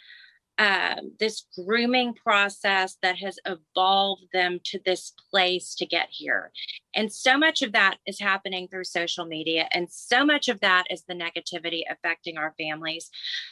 um, 0.60 1.14
this 1.20 1.46
grooming 1.58 2.14
process 2.14 2.98
that 3.02 3.18
has 3.18 3.40
evolved 3.46 4.26
them 4.34 4.60
to 4.66 4.80
this 4.86 5.14
place 5.32 5.74
to 5.76 5.86
get 5.86 6.08
here. 6.12 6.52
And 6.96 7.12
so 7.12 7.38
much 7.38 7.62
of 7.62 7.72
that 7.72 7.98
is 8.06 8.20
happening 8.20 8.68
through 8.68 8.84
social 8.84 9.26
media, 9.26 9.68
and 9.74 9.92
so 9.92 10.26
much 10.26 10.50
of 10.50 10.60
that 10.60 10.86
is 10.90 11.04
the 11.08 11.16
negativity 11.16 11.82
affecting 11.90 12.38
our 12.38 12.54
families. 12.60 13.10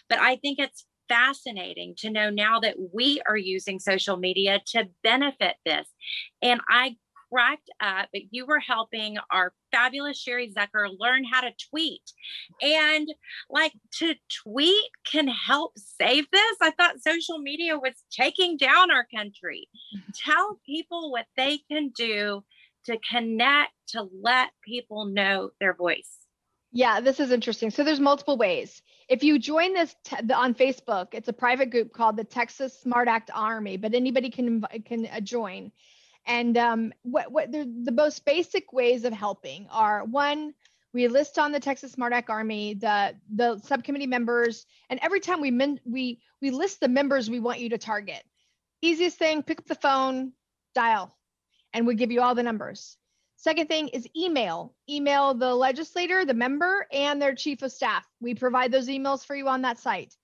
But 0.10 0.20
I 0.20 0.36
think 0.36 0.60
it's 0.60 0.86
fascinating 1.10 1.94
to 1.98 2.10
know 2.10 2.30
now 2.30 2.60
that 2.60 2.76
we 2.94 3.22
are 3.28 3.38
using 3.38 3.80
social 3.80 4.16
media 4.16 4.62
to 4.68 4.88
benefit 5.04 5.56
this. 5.66 5.88
And 6.42 6.62
I 6.70 6.96
cracked 7.32 7.70
up, 7.80 8.10
but 8.12 8.24
you 8.32 8.46
were 8.46 8.60
helping 8.60 9.18
our 9.32 9.54
fabulous 9.72 10.20
Sherry 10.20 10.54
Zucker 10.54 10.88
learn 11.00 11.24
how 11.24 11.42
to 11.42 11.52
tweet. 11.70 12.02
And 12.62 13.08
like 13.50 13.74
to 14.00 14.16
tweet 14.44 14.90
can 15.10 15.28
help 15.28 15.74
save 15.78 16.26
this. 16.32 16.58
I 16.62 16.72
thought 16.72 17.02
social 17.02 17.40
media 17.40 17.78
was 17.78 17.94
taking 18.12 18.58
down 18.58 18.92
our 18.92 19.06
country. 19.14 19.68
Mm-hmm. 19.96 20.12
Tell 20.30 20.60
people 20.66 21.12
what 21.12 21.26
they 21.38 21.60
can 21.70 21.90
do 21.90 22.44
to 22.86 22.98
connect, 23.10 23.72
to 23.90 24.08
let 24.22 24.50
people 24.66 25.06
know 25.06 25.52
their 25.60 25.74
voice. 25.74 26.10
Yeah, 26.74 27.02
this 27.02 27.20
is 27.20 27.32
interesting. 27.32 27.70
So 27.70 27.84
there's 27.84 28.00
multiple 28.00 28.38
ways. 28.38 28.82
If 29.10 29.24
you 29.24 29.40
join 29.40 29.74
this 29.74 29.94
te- 30.06 30.32
on 30.34 30.54
Facebook, 30.54 31.08
it's 31.12 31.28
a 31.28 31.34
private 31.34 31.70
group 31.70 31.92
called 31.92 32.16
the 32.16 32.24
Texas 32.24 32.80
Smart 32.82 33.10
Act 33.10 33.30
Army, 33.34 33.76
but 33.76 33.94
anybody 33.94 34.30
can 34.30 34.66
can 34.86 35.06
uh, 35.08 35.20
join. 35.20 35.72
And 36.26 36.58
um, 36.58 36.94
what, 37.04 37.32
what 37.32 37.52
the, 37.52 37.72
the 37.84 37.92
most 37.92 38.26
basic 38.26 38.72
ways 38.74 39.06
of 39.06 39.14
helping 39.14 39.68
are 39.72 40.04
one, 40.06 40.54
we 40.94 41.08
list 41.08 41.40
on 41.40 41.52
the 41.52 41.60
Texas 41.60 41.94
Smart 41.94 42.14
Act 42.14 42.30
Army 42.30 42.74
the 42.74 43.16
the 43.34 43.60
subcommittee 43.60 44.08
members, 44.08 44.66
and 44.90 45.00
every 45.02 45.22
time 45.22 45.40
we 45.40 45.50
min, 45.50 45.80
we 45.86 46.20
we 46.42 46.52
list 46.52 46.82
the 46.82 46.90
members 46.90 47.30
we 47.30 47.40
want 47.40 47.60
you 47.60 47.70
to 47.70 47.78
target. 47.78 48.24
Easiest 48.82 49.18
thing, 49.18 49.42
pick 49.42 49.60
up 49.60 49.68
the 49.68 49.76
phone, 49.76 50.34
dial, 50.76 51.16
and 51.74 51.88
we 51.88 51.96
give 51.96 52.12
you 52.12 52.22
all 52.22 52.36
the 52.36 52.44
numbers. 52.44 52.98
Second 53.38 53.68
thing 53.68 53.88
is 53.88 54.08
email. 54.16 54.76
Email 54.90 55.34
the 55.34 55.56
legislator, 55.56 56.26
the 56.26 56.34
member, 56.34 56.86
and 56.92 57.22
their 57.22 57.34
chief 57.34 57.62
of 57.62 57.72
staff. 57.72 58.06
We 58.20 58.36
provide 58.36 58.72
those 58.72 58.88
emails 58.88 59.26
for 59.26 59.36
you 59.36 59.48
on 59.48 59.62
that 59.64 59.80
site. 59.80 60.16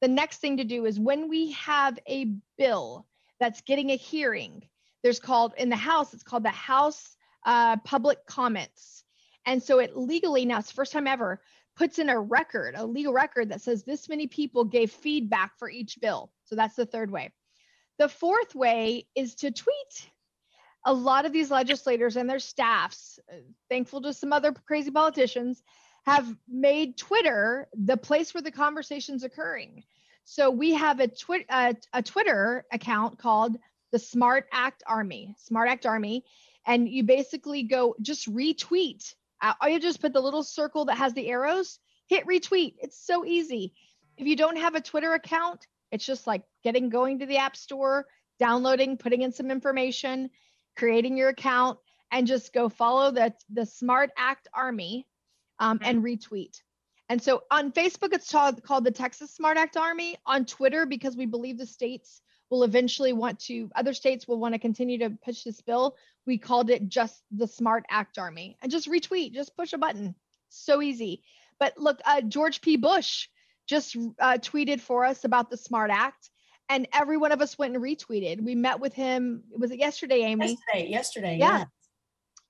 The 0.00 0.08
next 0.08 0.38
thing 0.38 0.58
to 0.58 0.64
do 0.64 0.84
is 0.84 1.00
when 1.00 1.28
we 1.28 1.52
have 1.52 1.98
a 2.06 2.32
bill 2.58 3.06
that's 3.38 3.62
getting 3.62 3.90
a 3.90 3.96
hearing, 3.96 4.62
there's 5.02 5.20
called 5.20 5.54
in 5.56 5.68
the 5.68 5.76
House, 5.76 6.14
it's 6.14 6.22
called 6.22 6.44
the 6.44 6.50
House 6.50 7.16
uh, 7.46 7.76
Public 7.78 8.26
Comments. 8.26 9.04
And 9.46 9.62
so 9.62 9.78
it 9.78 9.96
legally 9.96 10.44
now, 10.44 10.58
it's 10.58 10.70
first 10.70 10.92
time 10.92 11.06
ever, 11.06 11.40
puts 11.76 11.98
in 11.98 12.10
a 12.10 12.20
record, 12.20 12.74
a 12.76 12.84
legal 12.84 13.12
record 13.12 13.48
that 13.50 13.62
says 13.62 13.84
this 13.84 14.08
many 14.08 14.26
people 14.26 14.64
gave 14.64 14.92
feedback 14.92 15.52
for 15.58 15.70
each 15.70 15.98
bill. 16.00 16.30
So 16.44 16.54
that's 16.54 16.76
the 16.76 16.86
third 16.86 17.10
way. 17.10 17.32
The 17.98 18.08
fourth 18.08 18.54
way 18.54 19.06
is 19.14 19.34
to 19.36 19.50
tweet. 19.50 20.10
A 20.86 20.92
lot 20.92 21.26
of 21.26 21.32
these 21.32 21.50
legislators 21.50 22.16
and 22.16 22.28
their 22.28 22.38
staffs, 22.38 23.18
thankful 23.68 24.00
to 24.02 24.14
some 24.14 24.32
other 24.32 24.52
crazy 24.52 24.90
politicians, 24.90 25.62
have 26.06 26.34
made 26.48 26.96
Twitter 26.96 27.68
the 27.74 27.96
place 27.96 28.32
where 28.32 28.42
the 28.42 28.50
conversation's 28.50 29.22
occurring. 29.22 29.84
So 30.24 30.50
we 30.50 30.72
have 30.74 31.00
a, 31.00 31.08
twi- 31.08 31.46
a 31.92 32.02
Twitter 32.02 32.64
account 32.72 33.18
called 33.18 33.58
the 33.92 33.98
Smart 33.98 34.46
Act 34.52 34.82
Army, 34.86 35.34
Smart 35.38 35.68
Act 35.68 35.86
Army, 35.86 36.24
and 36.66 36.88
you 36.88 37.02
basically 37.02 37.62
go 37.62 37.94
just 38.00 38.32
retweet. 38.32 39.14
Uh, 39.42 39.54
all 39.60 39.68
you 39.68 39.80
just 39.80 40.00
put 40.00 40.12
the 40.12 40.20
little 40.20 40.42
circle 40.42 40.84
that 40.86 40.98
has 40.98 41.14
the 41.14 41.28
arrows, 41.28 41.78
hit 42.08 42.26
retweet. 42.26 42.74
It's 42.78 42.98
so 42.98 43.24
easy. 43.24 43.72
If 44.16 44.26
you 44.26 44.36
don't 44.36 44.58
have 44.58 44.74
a 44.74 44.80
Twitter 44.80 45.14
account, 45.14 45.66
it's 45.90 46.04
just 46.04 46.26
like 46.26 46.42
getting 46.62 46.88
going 46.88 47.18
to 47.18 47.26
the 47.26 47.38
App 47.38 47.56
Store, 47.56 48.06
downloading, 48.38 48.96
putting 48.96 49.22
in 49.22 49.32
some 49.32 49.50
information, 49.50 50.30
creating 50.76 51.16
your 51.16 51.30
account, 51.30 51.78
and 52.12 52.26
just 52.26 52.52
go 52.52 52.68
follow 52.68 53.10
the 53.10 53.32
the 53.52 53.66
Smart 53.66 54.10
Act 54.16 54.48
Army 54.52 55.06
um, 55.58 55.78
mm-hmm. 55.78 55.88
and 55.88 56.04
retweet. 56.04 56.60
And 57.08 57.20
so 57.20 57.42
on 57.50 57.72
Facebook, 57.72 58.12
it's 58.12 58.30
called 58.30 58.84
the 58.84 58.90
Texas 58.92 59.32
Smart 59.32 59.56
Act 59.56 59.76
Army. 59.76 60.16
On 60.26 60.44
Twitter, 60.44 60.86
because 60.86 61.16
we 61.16 61.26
believe 61.26 61.58
the 61.58 61.66
states 61.66 62.20
will 62.50 62.64
eventually 62.64 63.12
want 63.12 63.38
to, 63.38 63.70
other 63.74 63.94
states 63.94 64.26
will 64.26 64.38
want 64.38 64.54
to 64.54 64.58
continue 64.58 64.98
to 64.98 65.10
push 65.24 65.44
this 65.44 65.60
bill. 65.60 65.96
We 66.26 66.36
called 66.36 66.68
it 66.68 66.88
just 66.88 67.22
the 67.30 67.46
Smart 67.46 67.84
Act 67.88 68.18
Army 68.18 68.58
and 68.60 68.70
just 68.70 68.88
retweet, 68.88 69.32
just 69.32 69.56
push 69.56 69.72
a 69.72 69.78
button. 69.78 70.14
So 70.48 70.82
easy. 70.82 71.22
But 71.58 71.78
look, 71.78 72.00
uh, 72.04 72.22
George 72.22 72.60
P. 72.60 72.76
Bush 72.76 73.28
just 73.68 73.96
uh, 74.18 74.38
tweeted 74.38 74.80
for 74.80 75.04
us 75.04 75.24
about 75.24 75.48
the 75.48 75.56
Smart 75.56 75.90
Act, 75.92 76.28
and 76.68 76.88
every 76.92 77.16
one 77.16 77.30
of 77.32 77.40
us 77.40 77.56
went 77.56 77.74
and 77.74 77.84
retweeted. 77.84 78.42
We 78.42 78.54
met 78.54 78.80
with 78.80 78.92
him. 78.94 79.44
Was 79.56 79.70
it 79.70 79.78
yesterday, 79.78 80.22
Amy? 80.22 80.58
Yesterday, 80.72 80.90
yesterday. 80.90 81.36
Yeah. 81.38 81.58
yeah. 81.58 81.64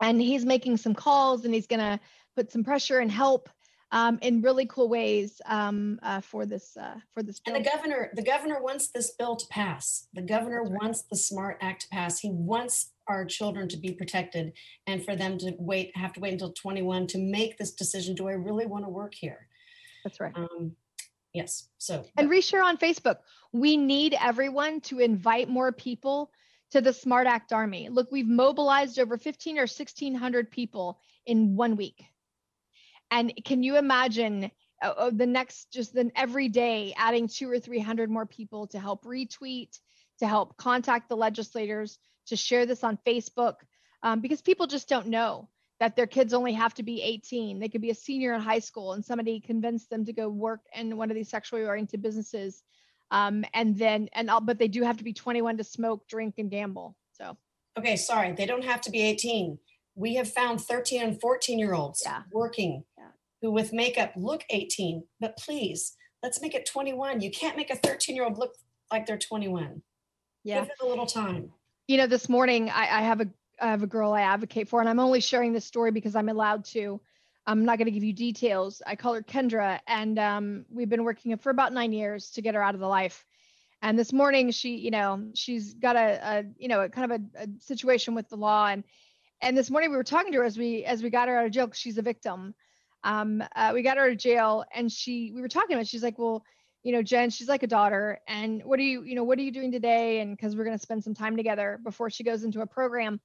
And 0.02 0.20
he's 0.20 0.46
making 0.46 0.78
some 0.78 0.94
calls 0.94 1.44
and 1.44 1.52
he's 1.52 1.66
going 1.66 1.80
to 1.80 2.00
put 2.36 2.50
some 2.50 2.64
pressure 2.64 2.98
and 2.98 3.10
help 3.10 3.50
um, 3.92 4.18
in 4.22 4.40
really 4.42 4.66
cool 4.66 4.88
ways 4.88 5.40
um, 5.46 5.98
uh, 6.02 6.20
for 6.20 6.46
this 6.46 6.76
uh, 6.76 6.96
for 7.12 7.22
this 7.22 7.40
bill. 7.40 7.54
And 7.54 7.64
the 7.64 7.68
governor, 7.68 8.10
the 8.14 8.22
governor 8.22 8.62
wants 8.62 8.88
this 8.88 9.12
bill 9.18 9.36
to 9.36 9.46
pass. 9.48 10.06
The 10.14 10.22
governor 10.22 10.62
right. 10.62 10.72
wants 10.80 11.02
the 11.02 11.16
Smart 11.16 11.58
Act 11.60 11.82
to 11.82 11.88
pass. 11.88 12.20
He 12.20 12.30
wants 12.30 12.92
our 13.08 13.24
children 13.24 13.68
to 13.68 13.76
be 13.76 13.92
protected, 13.92 14.52
and 14.86 15.04
for 15.04 15.16
them 15.16 15.38
to 15.38 15.54
wait, 15.58 15.96
have 15.96 16.12
to 16.14 16.20
wait 16.20 16.32
until 16.32 16.52
21 16.52 17.08
to 17.08 17.18
make 17.18 17.58
this 17.58 17.72
decision. 17.72 18.14
Do 18.14 18.28
I 18.28 18.32
really 18.32 18.66
want 18.66 18.84
to 18.84 18.90
work 18.90 19.14
here? 19.14 19.48
That's 20.04 20.20
right. 20.20 20.32
Um, 20.36 20.76
yes. 21.32 21.68
So 21.78 22.04
and 22.16 22.30
reshare 22.30 22.64
on 22.64 22.76
Facebook. 22.76 23.18
We 23.52 23.76
need 23.76 24.16
everyone 24.20 24.80
to 24.82 25.00
invite 25.00 25.48
more 25.48 25.72
people 25.72 26.30
to 26.70 26.80
the 26.80 26.92
Smart 26.92 27.26
Act 27.26 27.52
Army. 27.52 27.88
Look, 27.88 28.12
we've 28.12 28.28
mobilized 28.28 28.98
over 29.00 29.18
15 29.18 29.58
or 29.58 29.62
1600 29.62 30.50
people 30.50 31.00
in 31.26 31.56
one 31.56 31.76
week. 31.76 32.04
And 33.10 33.32
can 33.44 33.62
you 33.62 33.76
imagine 33.76 34.50
uh, 34.82 35.10
the 35.12 35.26
next, 35.26 35.72
just 35.72 35.94
then 35.94 36.12
every 36.16 36.48
day, 36.48 36.94
adding 36.96 37.28
two 37.28 37.50
or 37.50 37.58
300 37.58 38.10
more 38.10 38.26
people 38.26 38.66
to 38.68 38.78
help 38.78 39.04
retweet, 39.04 39.78
to 40.20 40.26
help 40.26 40.56
contact 40.56 41.08
the 41.08 41.16
legislators, 41.16 41.98
to 42.26 42.36
share 42.36 42.66
this 42.66 42.84
on 42.84 42.98
Facebook? 43.06 43.56
Um, 44.02 44.20
because 44.20 44.40
people 44.40 44.66
just 44.66 44.88
don't 44.88 45.08
know 45.08 45.48
that 45.80 45.96
their 45.96 46.06
kids 46.06 46.32
only 46.32 46.52
have 46.52 46.74
to 46.74 46.82
be 46.82 47.02
18. 47.02 47.58
They 47.58 47.68
could 47.68 47.82
be 47.82 47.90
a 47.90 47.94
senior 47.94 48.34
in 48.34 48.40
high 48.40 48.58
school 48.58 48.92
and 48.92 49.04
somebody 49.04 49.40
convinced 49.40 49.90
them 49.90 50.04
to 50.04 50.12
go 50.12 50.28
work 50.28 50.60
in 50.74 50.96
one 50.96 51.10
of 51.10 51.14
these 51.14 51.30
sexually 51.30 51.64
oriented 51.64 52.02
businesses. 52.02 52.62
Um, 53.10 53.44
and 53.54 53.76
then, 53.76 54.08
and 54.12 54.30
all, 54.30 54.40
but 54.40 54.58
they 54.58 54.68
do 54.68 54.82
have 54.82 54.98
to 54.98 55.04
be 55.04 55.12
21 55.12 55.56
to 55.56 55.64
smoke, 55.64 56.06
drink, 56.06 56.34
and 56.38 56.50
gamble. 56.50 56.96
So, 57.12 57.36
okay, 57.78 57.96
sorry, 57.96 58.32
they 58.32 58.46
don't 58.46 58.64
have 58.64 58.82
to 58.82 58.90
be 58.90 59.00
18 59.02 59.58
we 59.94 60.14
have 60.14 60.32
found 60.32 60.60
13 60.60 61.02
and 61.02 61.20
14 61.20 61.58
year 61.58 61.74
olds 61.74 62.02
yeah. 62.04 62.22
working. 62.32 62.84
Who 63.42 63.50
with 63.50 63.72
makeup 63.72 64.12
look 64.16 64.44
18 64.50 65.04
but 65.20 65.36
please 65.36 65.96
let's 66.22 66.40
make 66.40 66.54
it 66.54 66.66
21 66.66 67.20
you 67.20 67.30
can't 67.30 67.56
make 67.56 67.70
a 67.70 67.76
13 67.76 68.14
year 68.14 68.24
old 68.24 68.38
look 68.38 68.54
like 68.90 69.06
they're 69.06 69.18
21 69.18 69.82
yeah 70.44 70.60
give 70.60 70.68
it 70.68 70.84
a 70.84 70.86
little 70.86 71.06
time 71.06 71.50
you 71.88 71.96
know 71.96 72.06
this 72.06 72.28
morning 72.28 72.70
I, 72.70 72.98
I 72.98 73.02
have 73.02 73.20
a 73.20 73.26
I 73.60 73.66
have 73.66 73.82
a 73.82 73.86
girl 73.86 74.12
I 74.12 74.22
advocate 74.22 74.68
for, 74.68 74.80
and 74.80 74.88
I'm 74.88 74.98
only 74.98 75.20
sharing 75.20 75.52
this 75.52 75.64
story 75.64 75.90
because 75.90 76.16
I'm 76.16 76.28
allowed 76.28 76.64
to. 76.66 77.00
I'm 77.46 77.64
not 77.64 77.78
going 77.78 77.86
to 77.86 77.92
give 77.92 78.04
you 78.04 78.12
details. 78.12 78.82
I 78.86 78.96
call 78.96 79.14
her 79.14 79.22
Kendra, 79.22 79.80
and 79.86 80.18
um, 80.18 80.64
we've 80.70 80.88
been 80.88 81.04
working 81.04 81.36
for 81.38 81.50
about 81.50 81.72
nine 81.72 81.92
years 81.92 82.30
to 82.32 82.42
get 82.42 82.54
her 82.54 82.62
out 82.62 82.74
of 82.74 82.80
the 82.80 82.88
life. 82.88 83.24
And 83.82 83.98
this 83.98 84.12
morning, 84.12 84.50
she, 84.50 84.76
you 84.76 84.90
know, 84.90 85.30
she's 85.34 85.74
got 85.74 85.96
a, 85.96 86.20
a 86.22 86.44
you 86.58 86.68
know, 86.68 86.82
a 86.82 86.88
kind 86.88 87.10
of 87.10 87.20
a, 87.20 87.44
a 87.44 87.48
situation 87.58 88.14
with 88.14 88.28
the 88.28 88.36
law. 88.36 88.66
And 88.68 88.84
and 89.40 89.56
this 89.56 89.70
morning 89.70 89.90
we 89.90 89.96
were 89.96 90.04
talking 90.04 90.32
to 90.32 90.38
her 90.38 90.44
as 90.44 90.58
we 90.58 90.84
as 90.84 91.02
we 91.02 91.10
got 91.10 91.28
her 91.28 91.38
out 91.38 91.46
of 91.46 91.52
jail 91.52 91.70
she's 91.72 91.98
a 91.98 92.02
victim. 92.02 92.54
Um, 93.04 93.42
uh, 93.56 93.72
we 93.74 93.82
got 93.82 93.96
her 93.96 94.08
of 94.08 94.18
jail, 94.18 94.64
and 94.74 94.90
she 94.90 95.32
we 95.34 95.40
were 95.40 95.48
talking 95.48 95.74
about. 95.74 95.86
She's 95.86 96.02
like, 96.02 96.18
well, 96.18 96.44
you 96.82 96.92
know, 96.92 97.02
Jen, 97.02 97.30
she's 97.30 97.48
like 97.48 97.62
a 97.62 97.66
daughter. 97.66 98.20
And 98.26 98.62
what 98.64 98.78
are 98.78 98.82
you, 98.84 99.02
you 99.02 99.14
know, 99.14 99.24
what 99.24 99.38
are 99.38 99.42
you 99.42 99.52
doing 99.52 99.70
today? 99.70 100.20
And 100.20 100.36
because 100.36 100.56
we're 100.56 100.64
going 100.64 100.76
to 100.76 100.82
spend 100.82 101.04
some 101.04 101.14
time 101.14 101.36
together 101.36 101.78
before 101.84 102.10
she 102.10 102.24
goes 102.24 102.42
into 102.42 102.62
a 102.62 102.66
program. 102.66 103.20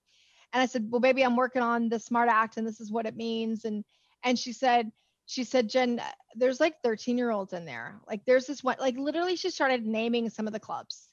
And 0.54 0.62
I 0.62 0.66
said, 0.66 0.88
well, 0.90 1.02
baby, 1.02 1.24
I'm 1.24 1.36
working 1.36 1.62
on 1.62 1.90
the 1.90 2.00
SMART 2.00 2.30
Act, 2.30 2.58
and 2.58 2.68
this 2.68 2.80
is 2.80 2.92
what 2.92 3.06
it 3.06 3.16
means. 3.16 3.66
And 3.66 3.84
and 4.24 4.38
she 4.38 4.54
said, 4.54 4.92
she 5.28 5.44
said, 5.44 5.70
Jen, 5.70 6.02
there's 6.36 6.60
like 6.60 6.76
13 6.84 7.18
year 7.18 7.32
olds 7.32 7.54
in 7.54 7.66
there. 7.66 8.00
Like 8.08 8.26
there's 8.26 8.46
this 8.46 8.64
one, 8.64 8.78
like 8.80 8.98
literally, 8.98 9.36
she 9.36 9.50
started 9.50 9.86
naming 9.86 10.30
some 10.30 10.48
of 10.48 10.54
the 10.54 10.60
clubs, 10.60 11.10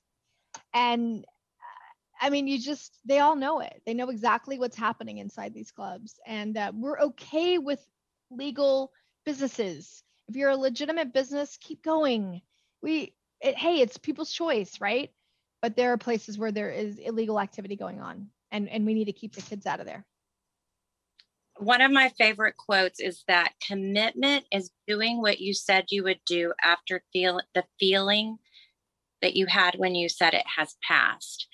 and 0.74 1.24
I 2.20 2.30
mean, 2.30 2.46
you 2.46 2.58
just 2.60 2.98
they 3.04 3.20
all 3.20 3.36
know 3.36 3.60
it. 3.60 3.82
They 3.86 3.94
know 3.94 4.10
exactly 4.10 4.58
what's 4.58 4.76
happening 4.76 5.18
inside 5.18 5.54
these 5.54 5.70
clubs, 5.70 6.20
and 6.26 6.56
uh, 6.56 6.72
we're 6.74 7.00
okay 7.00 7.58
with 7.58 7.80
legal 8.36 8.92
businesses 9.24 10.02
if 10.28 10.36
you're 10.36 10.50
a 10.50 10.56
legitimate 10.56 11.12
business, 11.12 11.58
keep 11.60 11.82
going. 11.82 12.40
We, 12.82 13.14
it, 13.40 13.56
hey, 13.56 13.80
it's 13.80 13.98
people's 13.98 14.32
choice, 14.32 14.80
right? 14.80 15.10
But 15.60 15.76
there 15.76 15.92
are 15.92 15.98
places 15.98 16.38
where 16.38 16.52
there 16.52 16.70
is 16.70 16.98
illegal 16.98 17.38
activity 17.38 17.76
going 17.76 18.00
on, 18.00 18.28
and 18.50 18.68
and 18.68 18.84
we 18.84 18.94
need 18.94 19.04
to 19.04 19.12
keep 19.12 19.34
the 19.34 19.42
kids 19.42 19.66
out 19.66 19.80
of 19.80 19.86
there. 19.86 20.04
One 21.58 21.82
of 21.82 21.92
my 21.92 22.08
favorite 22.18 22.56
quotes 22.56 22.98
is 22.98 23.24
that 23.28 23.52
commitment 23.66 24.46
is 24.50 24.70
doing 24.88 25.20
what 25.20 25.38
you 25.38 25.52
said 25.52 25.84
you 25.90 26.02
would 26.04 26.20
do 26.26 26.54
after 26.62 27.02
feel 27.12 27.40
the 27.54 27.64
feeling 27.78 28.38
that 29.20 29.36
you 29.36 29.46
had 29.46 29.74
when 29.76 29.94
you 29.94 30.08
said 30.08 30.34
it 30.34 30.46
has 30.56 30.74
passed. 30.88 31.46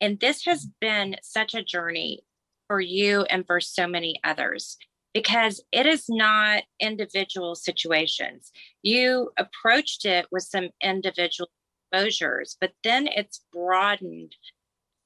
And 0.00 0.18
this 0.18 0.44
has 0.44 0.66
been 0.80 1.16
such 1.22 1.54
a 1.54 1.62
journey 1.62 2.24
for 2.66 2.80
you 2.80 3.22
and 3.22 3.46
for 3.46 3.60
so 3.60 3.86
many 3.86 4.20
others 4.24 4.76
because 5.16 5.64
it 5.72 5.86
is 5.86 6.10
not 6.10 6.62
individual 6.78 7.54
situations. 7.54 8.52
You 8.82 9.30
approached 9.38 10.04
it 10.04 10.26
with 10.30 10.42
some 10.42 10.68
individual 10.82 11.48
exposures, 11.90 12.58
but 12.60 12.72
then 12.84 13.06
it's 13.06 13.40
broadened 13.50 14.36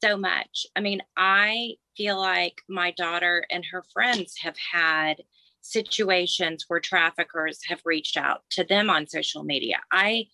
so 0.02 0.16
much. 0.16 0.66
I 0.74 0.80
mean, 0.80 1.00
I 1.16 1.74
feel 1.96 2.18
like 2.18 2.60
my 2.68 2.90
daughter 2.90 3.46
and 3.52 3.64
her 3.66 3.84
friends 3.92 4.34
have 4.42 4.56
had 4.72 5.22
situations 5.60 6.64
where 6.66 6.80
traffickers 6.80 7.60
have 7.68 7.80
reached 7.84 8.16
out 8.16 8.40
to 8.50 8.64
them 8.64 8.90
on 8.90 9.06
social 9.06 9.44
media. 9.44 9.76
I 9.92 10.26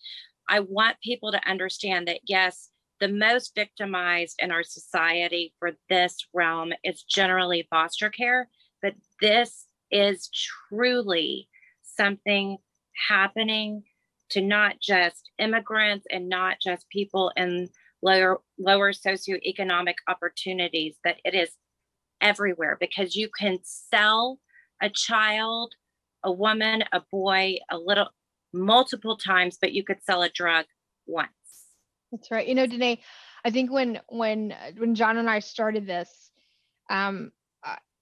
I 0.48 0.60
want 0.60 1.02
people 1.04 1.32
to 1.32 1.46
understand 1.46 2.08
that 2.08 2.20
yes, 2.24 2.70
the 2.98 3.08
most 3.08 3.54
victimized 3.54 4.36
in 4.38 4.52
our 4.52 4.62
society 4.62 5.52
for 5.58 5.72
this 5.90 6.16
realm 6.32 6.72
is 6.82 7.02
generally 7.02 7.66
foster 7.68 8.08
care, 8.08 8.48
but 8.86 8.94
this 9.20 9.66
is 9.90 10.30
truly 10.68 11.48
something 11.82 12.58
happening 13.08 13.82
to 14.30 14.40
not 14.40 14.76
just 14.80 15.30
immigrants 15.38 16.06
and 16.10 16.28
not 16.28 16.56
just 16.62 16.88
people 16.88 17.32
in 17.36 17.68
lower 18.02 18.40
lower 18.58 18.92
socioeconomic 18.92 19.94
opportunities 20.08 20.94
that 21.02 21.16
it 21.24 21.34
is 21.34 21.50
everywhere 22.20 22.76
because 22.78 23.16
you 23.16 23.28
can 23.36 23.58
sell 23.62 24.38
a 24.80 24.88
child 24.88 25.74
a 26.24 26.30
woman 26.30 26.84
a 26.92 27.00
boy 27.10 27.56
a 27.70 27.76
little 27.76 28.08
multiple 28.52 29.16
times 29.16 29.58
but 29.60 29.72
you 29.72 29.82
could 29.82 30.02
sell 30.04 30.22
a 30.22 30.28
drug 30.28 30.64
once. 31.06 31.30
That's 32.12 32.30
right. 32.30 32.46
You 32.46 32.54
know 32.54 32.66
Danae 32.66 33.00
I 33.44 33.50
think 33.50 33.72
when 33.72 34.00
when 34.08 34.54
when 34.76 34.94
John 34.94 35.18
and 35.18 35.28
I 35.28 35.40
started 35.40 35.88
this 35.88 36.30
um 36.88 37.32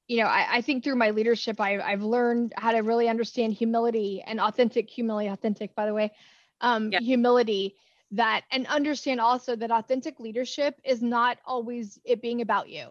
you 0.08 0.18
know, 0.18 0.26
I, 0.26 0.56
I, 0.56 0.60
think 0.60 0.84
through 0.84 0.96
my 0.96 1.10
leadership, 1.10 1.60
I, 1.60 1.80
I've 1.80 2.02
learned 2.02 2.52
how 2.56 2.72
to 2.72 2.80
really 2.80 3.08
understand 3.08 3.54
humility 3.54 4.22
and 4.26 4.40
authentic 4.40 4.90
humility, 4.90 5.28
authentic, 5.28 5.74
by 5.74 5.86
the 5.86 5.94
way, 5.94 6.12
um, 6.60 6.92
yeah. 6.92 7.00
humility 7.00 7.76
that, 8.10 8.42
and 8.50 8.66
understand 8.66 9.20
also 9.20 9.56
that 9.56 9.70
authentic 9.70 10.20
leadership 10.20 10.78
is 10.84 11.00
not 11.02 11.38
always 11.46 11.98
it 12.04 12.20
being 12.20 12.42
about 12.42 12.68
you. 12.68 12.88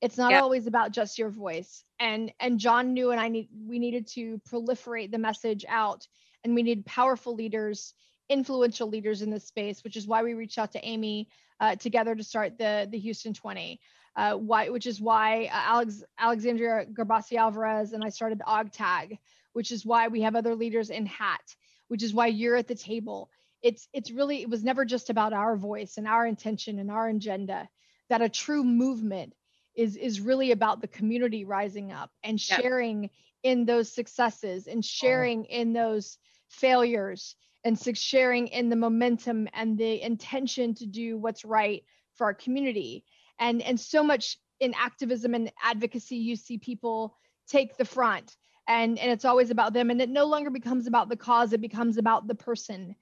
It's 0.00 0.18
not 0.18 0.32
yeah. 0.32 0.40
always 0.40 0.66
about 0.66 0.92
just 0.92 1.18
your 1.18 1.30
voice. 1.30 1.84
And, 2.00 2.32
and 2.40 2.58
John 2.58 2.92
knew, 2.92 3.10
and 3.10 3.20
I 3.20 3.28
need, 3.28 3.48
we 3.66 3.78
needed 3.78 4.06
to 4.08 4.40
proliferate 4.50 5.10
the 5.10 5.18
message 5.18 5.64
out 5.68 6.06
and 6.44 6.54
we 6.54 6.62
need 6.62 6.84
powerful 6.86 7.34
leaders, 7.34 7.94
influential 8.28 8.88
leaders 8.88 9.22
in 9.22 9.30
this 9.30 9.46
space, 9.46 9.84
which 9.84 9.96
is 9.96 10.06
why 10.06 10.22
we 10.22 10.34
reached 10.34 10.58
out 10.58 10.72
to 10.72 10.84
Amy 10.84 11.28
uh, 11.60 11.76
together 11.76 12.14
to 12.14 12.24
start 12.24 12.58
the, 12.58 12.88
the 12.90 12.98
Houston 12.98 13.32
20 13.32 13.80
uh, 14.16 14.34
why, 14.34 14.68
which 14.68 14.86
is 14.86 15.00
why 15.00 15.46
uh, 15.46 15.72
Alex, 15.72 16.02
Alexandria 16.18 16.86
Garbasi 16.86 17.36
Alvarez 17.36 17.92
and 17.92 18.04
I 18.04 18.08
started 18.08 18.40
OGTAG, 18.46 19.18
which 19.52 19.72
is 19.72 19.84
why 19.84 20.08
we 20.08 20.22
have 20.22 20.36
other 20.36 20.54
leaders 20.54 20.90
in 20.90 21.06
HAT, 21.06 21.56
which 21.88 22.02
is 22.02 22.14
why 22.14 22.28
you're 22.28 22.56
at 22.56 22.68
the 22.68 22.74
table. 22.74 23.30
It's 23.62 23.88
it's 23.92 24.10
really 24.10 24.42
it 24.42 24.50
was 24.50 24.62
never 24.62 24.84
just 24.84 25.10
about 25.10 25.32
our 25.32 25.56
voice 25.56 25.96
and 25.96 26.06
our 26.06 26.26
intention 26.26 26.78
and 26.78 26.90
our 26.90 27.08
agenda. 27.08 27.68
That 28.08 28.22
a 28.22 28.28
true 28.28 28.62
movement 28.62 29.34
is 29.74 29.96
is 29.96 30.20
really 30.20 30.52
about 30.52 30.80
the 30.80 30.88
community 30.88 31.44
rising 31.44 31.90
up 31.90 32.10
and 32.22 32.40
sharing 32.40 33.10
in 33.42 33.64
those 33.64 33.90
successes 33.90 34.66
and 34.66 34.84
sharing 34.84 35.44
in 35.46 35.72
those 35.72 36.18
failures 36.48 37.34
and 37.64 37.78
sharing 37.96 38.48
in 38.48 38.68
the 38.68 38.76
momentum 38.76 39.48
and 39.54 39.76
the 39.76 40.02
intention 40.02 40.74
to 40.74 40.86
do 40.86 41.16
what's 41.16 41.44
right 41.44 41.84
for 42.14 42.26
our 42.26 42.34
community 42.34 43.04
and 43.38 43.62
and 43.62 43.78
so 43.78 44.02
much 44.02 44.38
in 44.60 44.74
activism 44.74 45.34
and 45.34 45.52
advocacy 45.62 46.16
you 46.16 46.36
see 46.36 46.58
people 46.58 47.16
take 47.48 47.76
the 47.76 47.84
front 47.84 48.36
and 48.68 48.98
and 48.98 49.10
it's 49.10 49.24
always 49.24 49.50
about 49.50 49.72
them 49.72 49.90
and 49.90 50.00
it 50.00 50.08
no 50.08 50.24
longer 50.24 50.50
becomes 50.50 50.86
about 50.86 51.08
the 51.08 51.16
cause 51.16 51.52
it 51.52 51.60
becomes 51.60 51.98
about 51.98 52.26
the 52.26 52.34
person. 52.34 52.94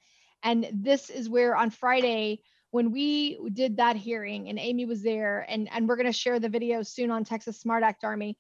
And 0.45 0.69
this 0.73 1.09
is 1.09 1.29
where 1.29 1.55
on 1.55 1.71
friday 1.71 2.43
when 2.73 2.91
we 2.91 3.39
did 3.53 3.77
that 3.77 3.97
hearing 3.97 4.49
and 4.49 4.59
amy 4.59 4.87
was 4.87 5.03
there 5.03 5.47
and 5.49 5.69
and 5.73 5.89
we're 5.89 5.97
going 5.97 6.07
to 6.07 6.13
share 6.13 6.41
the 6.41 6.49
video 6.49 6.83
soon 6.83 7.11
on 7.11 7.23
texas 7.25 7.61
smart 7.61 7.85
act 7.85 8.03
army 8.03 8.37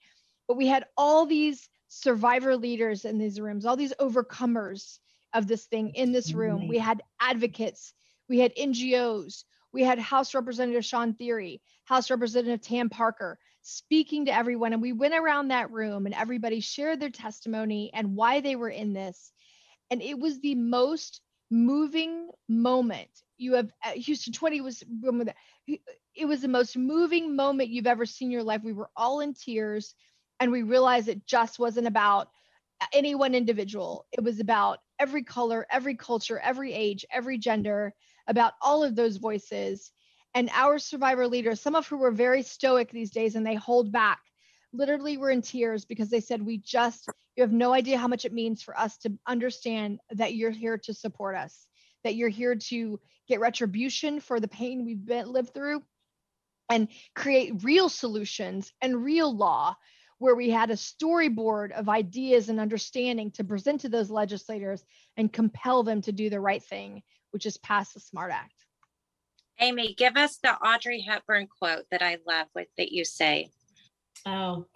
but 0.48 0.56
we 0.56 0.66
had 0.66 0.86
all 0.96 1.26
these 1.26 1.68
survivor 1.86 2.56
leaders 2.56 3.04
in 3.04 3.18
these 3.18 3.38
rooms 3.38 3.64
all 3.64 3.76
these 3.76 3.94
overcomers 4.00 4.98
of 5.32 5.46
this 5.46 5.64
thing 5.66 5.90
in 5.90 6.12
this 6.12 6.32
room. 6.34 6.68
We 6.68 6.78
had 6.78 7.02
advocates 7.20 7.94
we 8.28 8.38
had 8.38 8.54
ngos 8.56 9.44
we 9.72 9.82
had 9.82 9.98
House 9.98 10.34
Representative 10.34 10.84
Shawn 10.84 11.14
Thierry, 11.14 11.60
House 11.84 12.10
Representative 12.10 12.60
Tan 12.60 12.88
Parker 12.88 13.38
speaking 13.62 14.26
to 14.26 14.34
everyone. 14.34 14.72
And 14.72 14.82
we 14.82 14.92
went 14.92 15.14
around 15.14 15.48
that 15.48 15.70
room 15.70 16.06
and 16.06 16.14
everybody 16.14 16.60
shared 16.60 17.00
their 17.00 17.10
testimony 17.10 17.90
and 17.94 18.16
why 18.16 18.40
they 18.40 18.56
were 18.56 18.68
in 18.68 18.92
this. 18.92 19.32
And 19.90 20.02
it 20.02 20.18
was 20.18 20.40
the 20.40 20.54
most 20.54 21.20
moving 21.50 22.28
moment 22.48 23.10
you 23.42 23.54
have 23.54 23.72
uh, 23.84 23.90
Houston 23.90 24.32
20 24.32 24.60
was 24.60 24.82
it 26.14 26.26
was 26.26 26.40
the 26.40 26.48
most 26.48 26.76
moving 26.76 27.34
moment 27.34 27.70
you've 27.70 27.86
ever 27.86 28.06
seen 28.06 28.28
in 28.28 28.32
your 28.32 28.42
life. 28.42 28.62
We 28.62 28.72
were 28.72 28.90
all 28.96 29.20
in 29.20 29.34
tears 29.34 29.94
and 30.40 30.52
we 30.52 30.62
realized 30.62 31.08
it 31.08 31.26
just 31.26 31.58
wasn't 31.58 31.86
about 31.88 32.28
any 32.92 33.14
one 33.14 33.34
individual. 33.34 34.06
It 34.12 34.22
was 34.22 34.40
about 34.40 34.78
every 34.98 35.24
color, 35.24 35.66
every 35.70 35.96
culture, 35.96 36.38
every 36.38 36.72
age, 36.72 37.04
every 37.10 37.38
gender 37.38 37.94
about 38.28 38.54
all 38.60 38.82
of 38.82 38.94
those 38.94 39.16
voices. 39.16 39.90
And 40.34 40.50
our 40.52 40.78
survivor 40.78 41.26
leaders, 41.26 41.60
some 41.60 41.74
of 41.74 41.86
who 41.86 41.98
were 41.98 42.10
very 42.10 42.42
stoic 42.42 42.90
these 42.90 43.10
days 43.10 43.34
and 43.34 43.46
they 43.46 43.54
hold 43.54 43.92
back, 43.92 44.20
literally 44.72 45.16
were 45.16 45.30
in 45.30 45.42
tears 45.42 45.84
because 45.84 46.08
they 46.08 46.20
said, 46.20 46.44
We 46.44 46.58
just, 46.58 47.08
you 47.36 47.42
have 47.42 47.52
no 47.52 47.72
idea 47.74 47.98
how 47.98 48.08
much 48.08 48.24
it 48.24 48.32
means 48.32 48.62
for 48.62 48.78
us 48.78 48.96
to 48.98 49.12
understand 49.26 50.00
that 50.10 50.34
you're 50.34 50.50
here 50.50 50.78
to 50.78 50.94
support 50.94 51.36
us, 51.36 51.66
that 52.04 52.14
you're 52.14 52.28
here 52.28 52.54
to 52.54 52.98
get 53.28 53.40
retribution 53.40 54.20
for 54.20 54.40
the 54.40 54.48
pain 54.48 54.84
we've 54.84 55.04
been, 55.04 55.30
lived 55.30 55.52
through 55.52 55.82
and 56.70 56.88
create 57.14 57.62
real 57.62 57.88
solutions 57.88 58.72
and 58.80 59.04
real 59.04 59.34
law 59.34 59.76
where 60.18 60.34
we 60.36 60.48
had 60.48 60.70
a 60.70 60.74
storyboard 60.74 61.72
of 61.72 61.88
ideas 61.88 62.48
and 62.48 62.60
understanding 62.60 63.30
to 63.32 63.42
present 63.42 63.80
to 63.80 63.88
those 63.88 64.08
legislators 64.08 64.84
and 65.16 65.32
compel 65.32 65.82
them 65.82 66.00
to 66.00 66.12
do 66.12 66.30
the 66.30 66.40
right 66.40 66.62
thing 66.62 67.02
which 67.32 67.46
is 67.46 67.58
pass 67.58 67.92
the 67.92 68.00
SMART 68.00 68.32
Act. 68.32 68.54
Amy, 69.60 69.94
give 69.94 70.16
us 70.16 70.38
the 70.38 70.54
Audrey 70.56 71.00
Hepburn 71.00 71.46
quote 71.46 71.84
that 71.90 72.02
I 72.02 72.18
love 72.26 72.46
with 72.54 72.68
that 72.78 72.92
you 72.92 73.04
say. 73.04 73.50
Oh, 74.26 74.66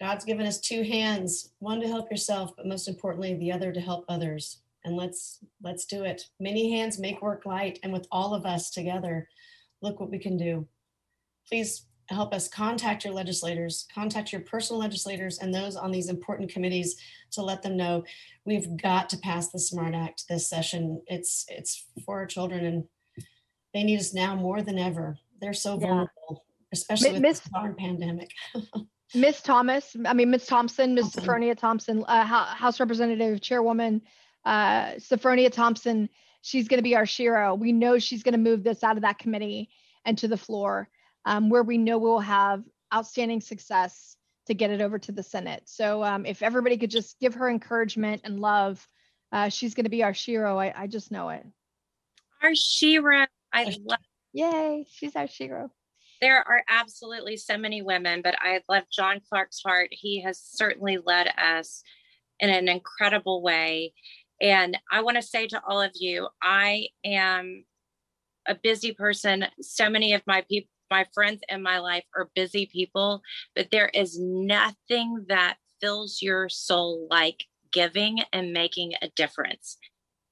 God's 0.00 0.24
given 0.24 0.46
us 0.46 0.60
two 0.60 0.82
hands, 0.82 1.52
one 1.58 1.80
to 1.80 1.88
help 1.88 2.10
yourself, 2.10 2.52
but 2.56 2.66
most 2.66 2.88
importantly, 2.88 3.34
the 3.34 3.52
other 3.52 3.72
to 3.72 3.80
help 3.80 4.04
others. 4.08 4.62
And 4.84 4.96
let's 4.96 5.40
let's 5.62 5.84
do 5.84 6.04
it. 6.04 6.22
Many 6.38 6.70
hands 6.70 6.98
make 6.98 7.20
work 7.20 7.44
light, 7.44 7.78
and 7.82 7.92
with 7.92 8.06
all 8.12 8.34
of 8.34 8.46
us 8.46 8.70
together, 8.70 9.28
look 9.82 9.98
what 9.98 10.10
we 10.10 10.18
can 10.18 10.36
do. 10.36 10.66
Please 11.48 11.86
help 12.08 12.34
us 12.34 12.48
contact 12.48 13.04
your 13.04 13.14
legislators, 13.14 13.86
contact 13.92 14.32
your 14.32 14.42
personal 14.42 14.80
legislators 14.80 15.38
and 15.38 15.52
those 15.52 15.76
on 15.76 15.90
these 15.90 16.08
important 16.08 16.50
committees 16.50 16.96
to 17.32 17.42
let 17.42 17.62
them 17.62 17.76
know 17.76 18.04
we've 18.44 18.76
got 18.76 19.08
to 19.10 19.18
pass 19.18 19.48
the 19.50 19.58
SMART 19.58 19.94
Act 19.94 20.24
this 20.28 20.48
session. 20.48 21.02
It's 21.06 21.44
it's 21.48 21.86
for 22.04 22.18
our 22.18 22.26
children 22.26 22.64
and 22.64 22.84
they 23.74 23.82
need 23.82 23.98
us 23.98 24.14
now 24.14 24.34
more 24.36 24.62
than 24.62 24.78
ever. 24.78 25.18
They're 25.40 25.52
so 25.52 25.74
Yeah. 25.74 25.86
vulnerable, 25.86 26.44
especially 26.72 27.12
with 27.12 27.22
this 27.22 27.40
darn 27.52 27.74
pandemic. 27.74 28.30
Miss 29.14 29.40
Thomas, 29.40 29.96
I 30.04 30.14
mean, 30.14 30.30
Miss 30.30 30.46
Thompson, 30.46 30.94
Miss 30.94 31.12
Thompson. 31.12 31.24
Senfronia 31.24 31.56
Thompson, 31.56 32.04
uh, 32.08 32.24
House 32.24 32.80
Representative 32.80 33.40
Chairwoman 33.40 34.02
uh, 34.46 34.92
Senfronia 34.94 35.50
Thompson, 35.50 36.08
she's 36.40 36.68
going 36.68 36.78
to 36.78 36.82
be 36.82 36.94
our 36.94 37.04
Shero. 37.04 37.58
We 37.58 37.72
know 37.72 37.98
she's 37.98 38.22
going 38.22 38.32
to 38.32 38.38
move 38.38 38.62
this 38.62 38.82
out 38.84 38.96
of 38.96 39.02
that 39.02 39.18
committee 39.18 39.68
and 40.04 40.16
to 40.18 40.28
the 40.28 40.36
floor 40.36 40.88
um, 41.26 41.50
where 41.50 41.62
we 41.62 41.76
know 41.76 41.98
we'll 41.98 42.20
have 42.20 42.62
outstanding 42.94 43.40
success 43.40 44.16
to 44.46 44.54
get 44.54 44.70
it 44.70 44.80
over 44.80 44.98
to 44.98 45.12
the 45.12 45.22
Senate. 45.22 45.64
So 45.66 46.02
um, 46.04 46.24
if 46.24 46.42
everybody 46.42 46.78
could 46.78 46.90
just 46.90 47.18
give 47.20 47.34
her 47.34 47.50
encouragement 47.50 48.22
and 48.24 48.40
love, 48.40 48.88
uh, 49.32 49.48
she's 49.48 49.74
going 49.74 49.84
to 49.84 49.90
be 49.90 50.04
our 50.04 50.12
Shero. 50.12 50.56
I, 50.56 50.72
I 50.84 50.86
just 50.86 51.10
know 51.10 51.28
it. 51.30 51.44
Our 52.42 52.54
Shira, 52.54 53.26
I 53.52 53.76
love. 53.84 53.98
Yay, 54.32 54.86
she's 54.88 55.16
our 55.16 55.26
Shero. 55.26 55.68
There 56.20 56.38
are 56.38 56.62
absolutely 56.68 57.36
so 57.36 57.58
many 57.58 57.82
women, 57.82 58.22
but 58.22 58.36
I 58.40 58.60
love 58.68 58.84
John 58.90 59.20
Clark's 59.28 59.60
heart. 59.64 59.88
He 59.90 60.22
has 60.22 60.40
certainly 60.40 60.98
led 61.04 61.28
us 61.36 61.82
in 62.38 62.48
an 62.48 62.68
incredible 62.68 63.42
way. 63.42 63.92
And 64.40 64.78
I 64.90 65.02
want 65.02 65.16
to 65.16 65.22
say 65.22 65.46
to 65.48 65.62
all 65.66 65.80
of 65.80 65.92
you, 65.94 66.28
I 66.42 66.88
am 67.04 67.64
a 68.46 68.54
busy 68.54 68.92
person. 68.92 69.46
So 69.60 69.90
many 69.90 70.14
of 70.14 70.22
my 70.26 70.44
people, 70.48 70.70
my 70.90 71.06
friends 71.14 71.42
in 71.48 71.62
my 71.62 71.78
life 71.78 72.04
are 72.16 72.30
busy 72.34 72.66
people, 72.66 73.22
but 73.54 73.70
there 73.70 73.90
is 73.94 74.18
nothing 74.18 75.24
that 75.28 75.56
fills 75.80 76.20
your 76.22 76.48
soul 76.48 77.06
like 77.10 77.44
giving 77.72 78.20
and 78.32 78.52
making 78.52 78.94
a 79.02 79.08
difference. 79.16 79.76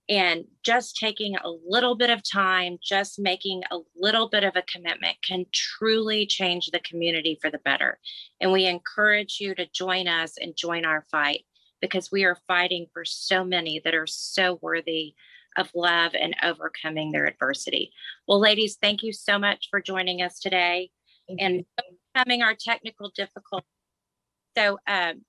And 0.08 0.44
just 0.62 0.96
taking 0.96 1.34
a 1.36 1.50
little 1.66 1.94
bit 1.94 2.10
of 2.10 2.22
time, 2.22 2.76
just 2.82 3.18
making 3.18 3.62
a 3.70 3.78
little 3.96 4.28
bit 4.28 4.44
of 4.44 4.54
a 4.54 4.62
commitment 4.62 5.16
can 5.22 5.46
truly 5.52 6.26
change 6.26 6.70
the 6.70 6.80
community 6.80 7.38
for 7.40 7.50
the 7.50 7.60
better. 7.64 7.98
And 8.40 8.52
we 8.52 8.66
encourage 8.66 9.38
you 9.40 9.54
to 9.54 9.66
join 9.74 10.06
us 10.06 10.34
and 10.38 10.54
join 10.56 10.84
our 10.84 11.06
fight 11.10 11.44
because 11.80 12.12
we 12.12 12.24
are 12.24 12.38
fighting 12.46 12.86
for 12.92 13.04
so 13.04 13.44
many 13.44 13.80
that 13.84 13.94
are 13.94 14.06
so 14.06 14.58
worthy 14.60 15.14
of 15.56 15.70
love 15.74 16.12
and 16.18 16.34
overcoming 16.42 17.12
their 17.12 17.26
adversity. 17.26 17.92
Well, 18.26 18.40
ladies, 18.40 18.76
thank 18.80 19.02
you 19.02 19.12
so 19.12 19.38
much 19.38 19.68
for 19.70 19.80
joining 19.80 20.22
us 20.22 20.38
today 20.40 20.90
Thank 21.28 21.40
and 21.40 21.54
you. 21.56 21.64
overcoming 22.16 22.42
our 22.42 22.54
technical 22.54 23.10
difficulties. 23.14 23.68
So 24.56 24.78
um, 24.86 25.22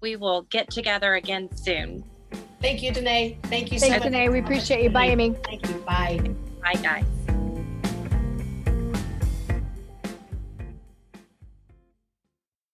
we 0.00 0.16
will 0.16 0.42
get 0.42 0.70
together 0.70 1.14
again 1.14 1.48
soon. 1.56 2.04
Thank 2.60 2.82
you, 2.82 2.92
Danae. 2.92 3.38
Thank 3.44 3.72
you 3.72 3.78
so 3.78 3.88
Thanks, 3.88 4.04
much. 4.04 4.12
Danae. 4.12 4.28
We 4.28 4.38
appreciate 4.40 4.82
you. 4.82 4.90
Bye, 4.90 5.06
Amy. 5.06 5.34
Thank 5.44 5.68
you. 5.68 5.74
Bye. 5.80 6.18
Bye, 6.62 6.74
guys. 6.74 7.04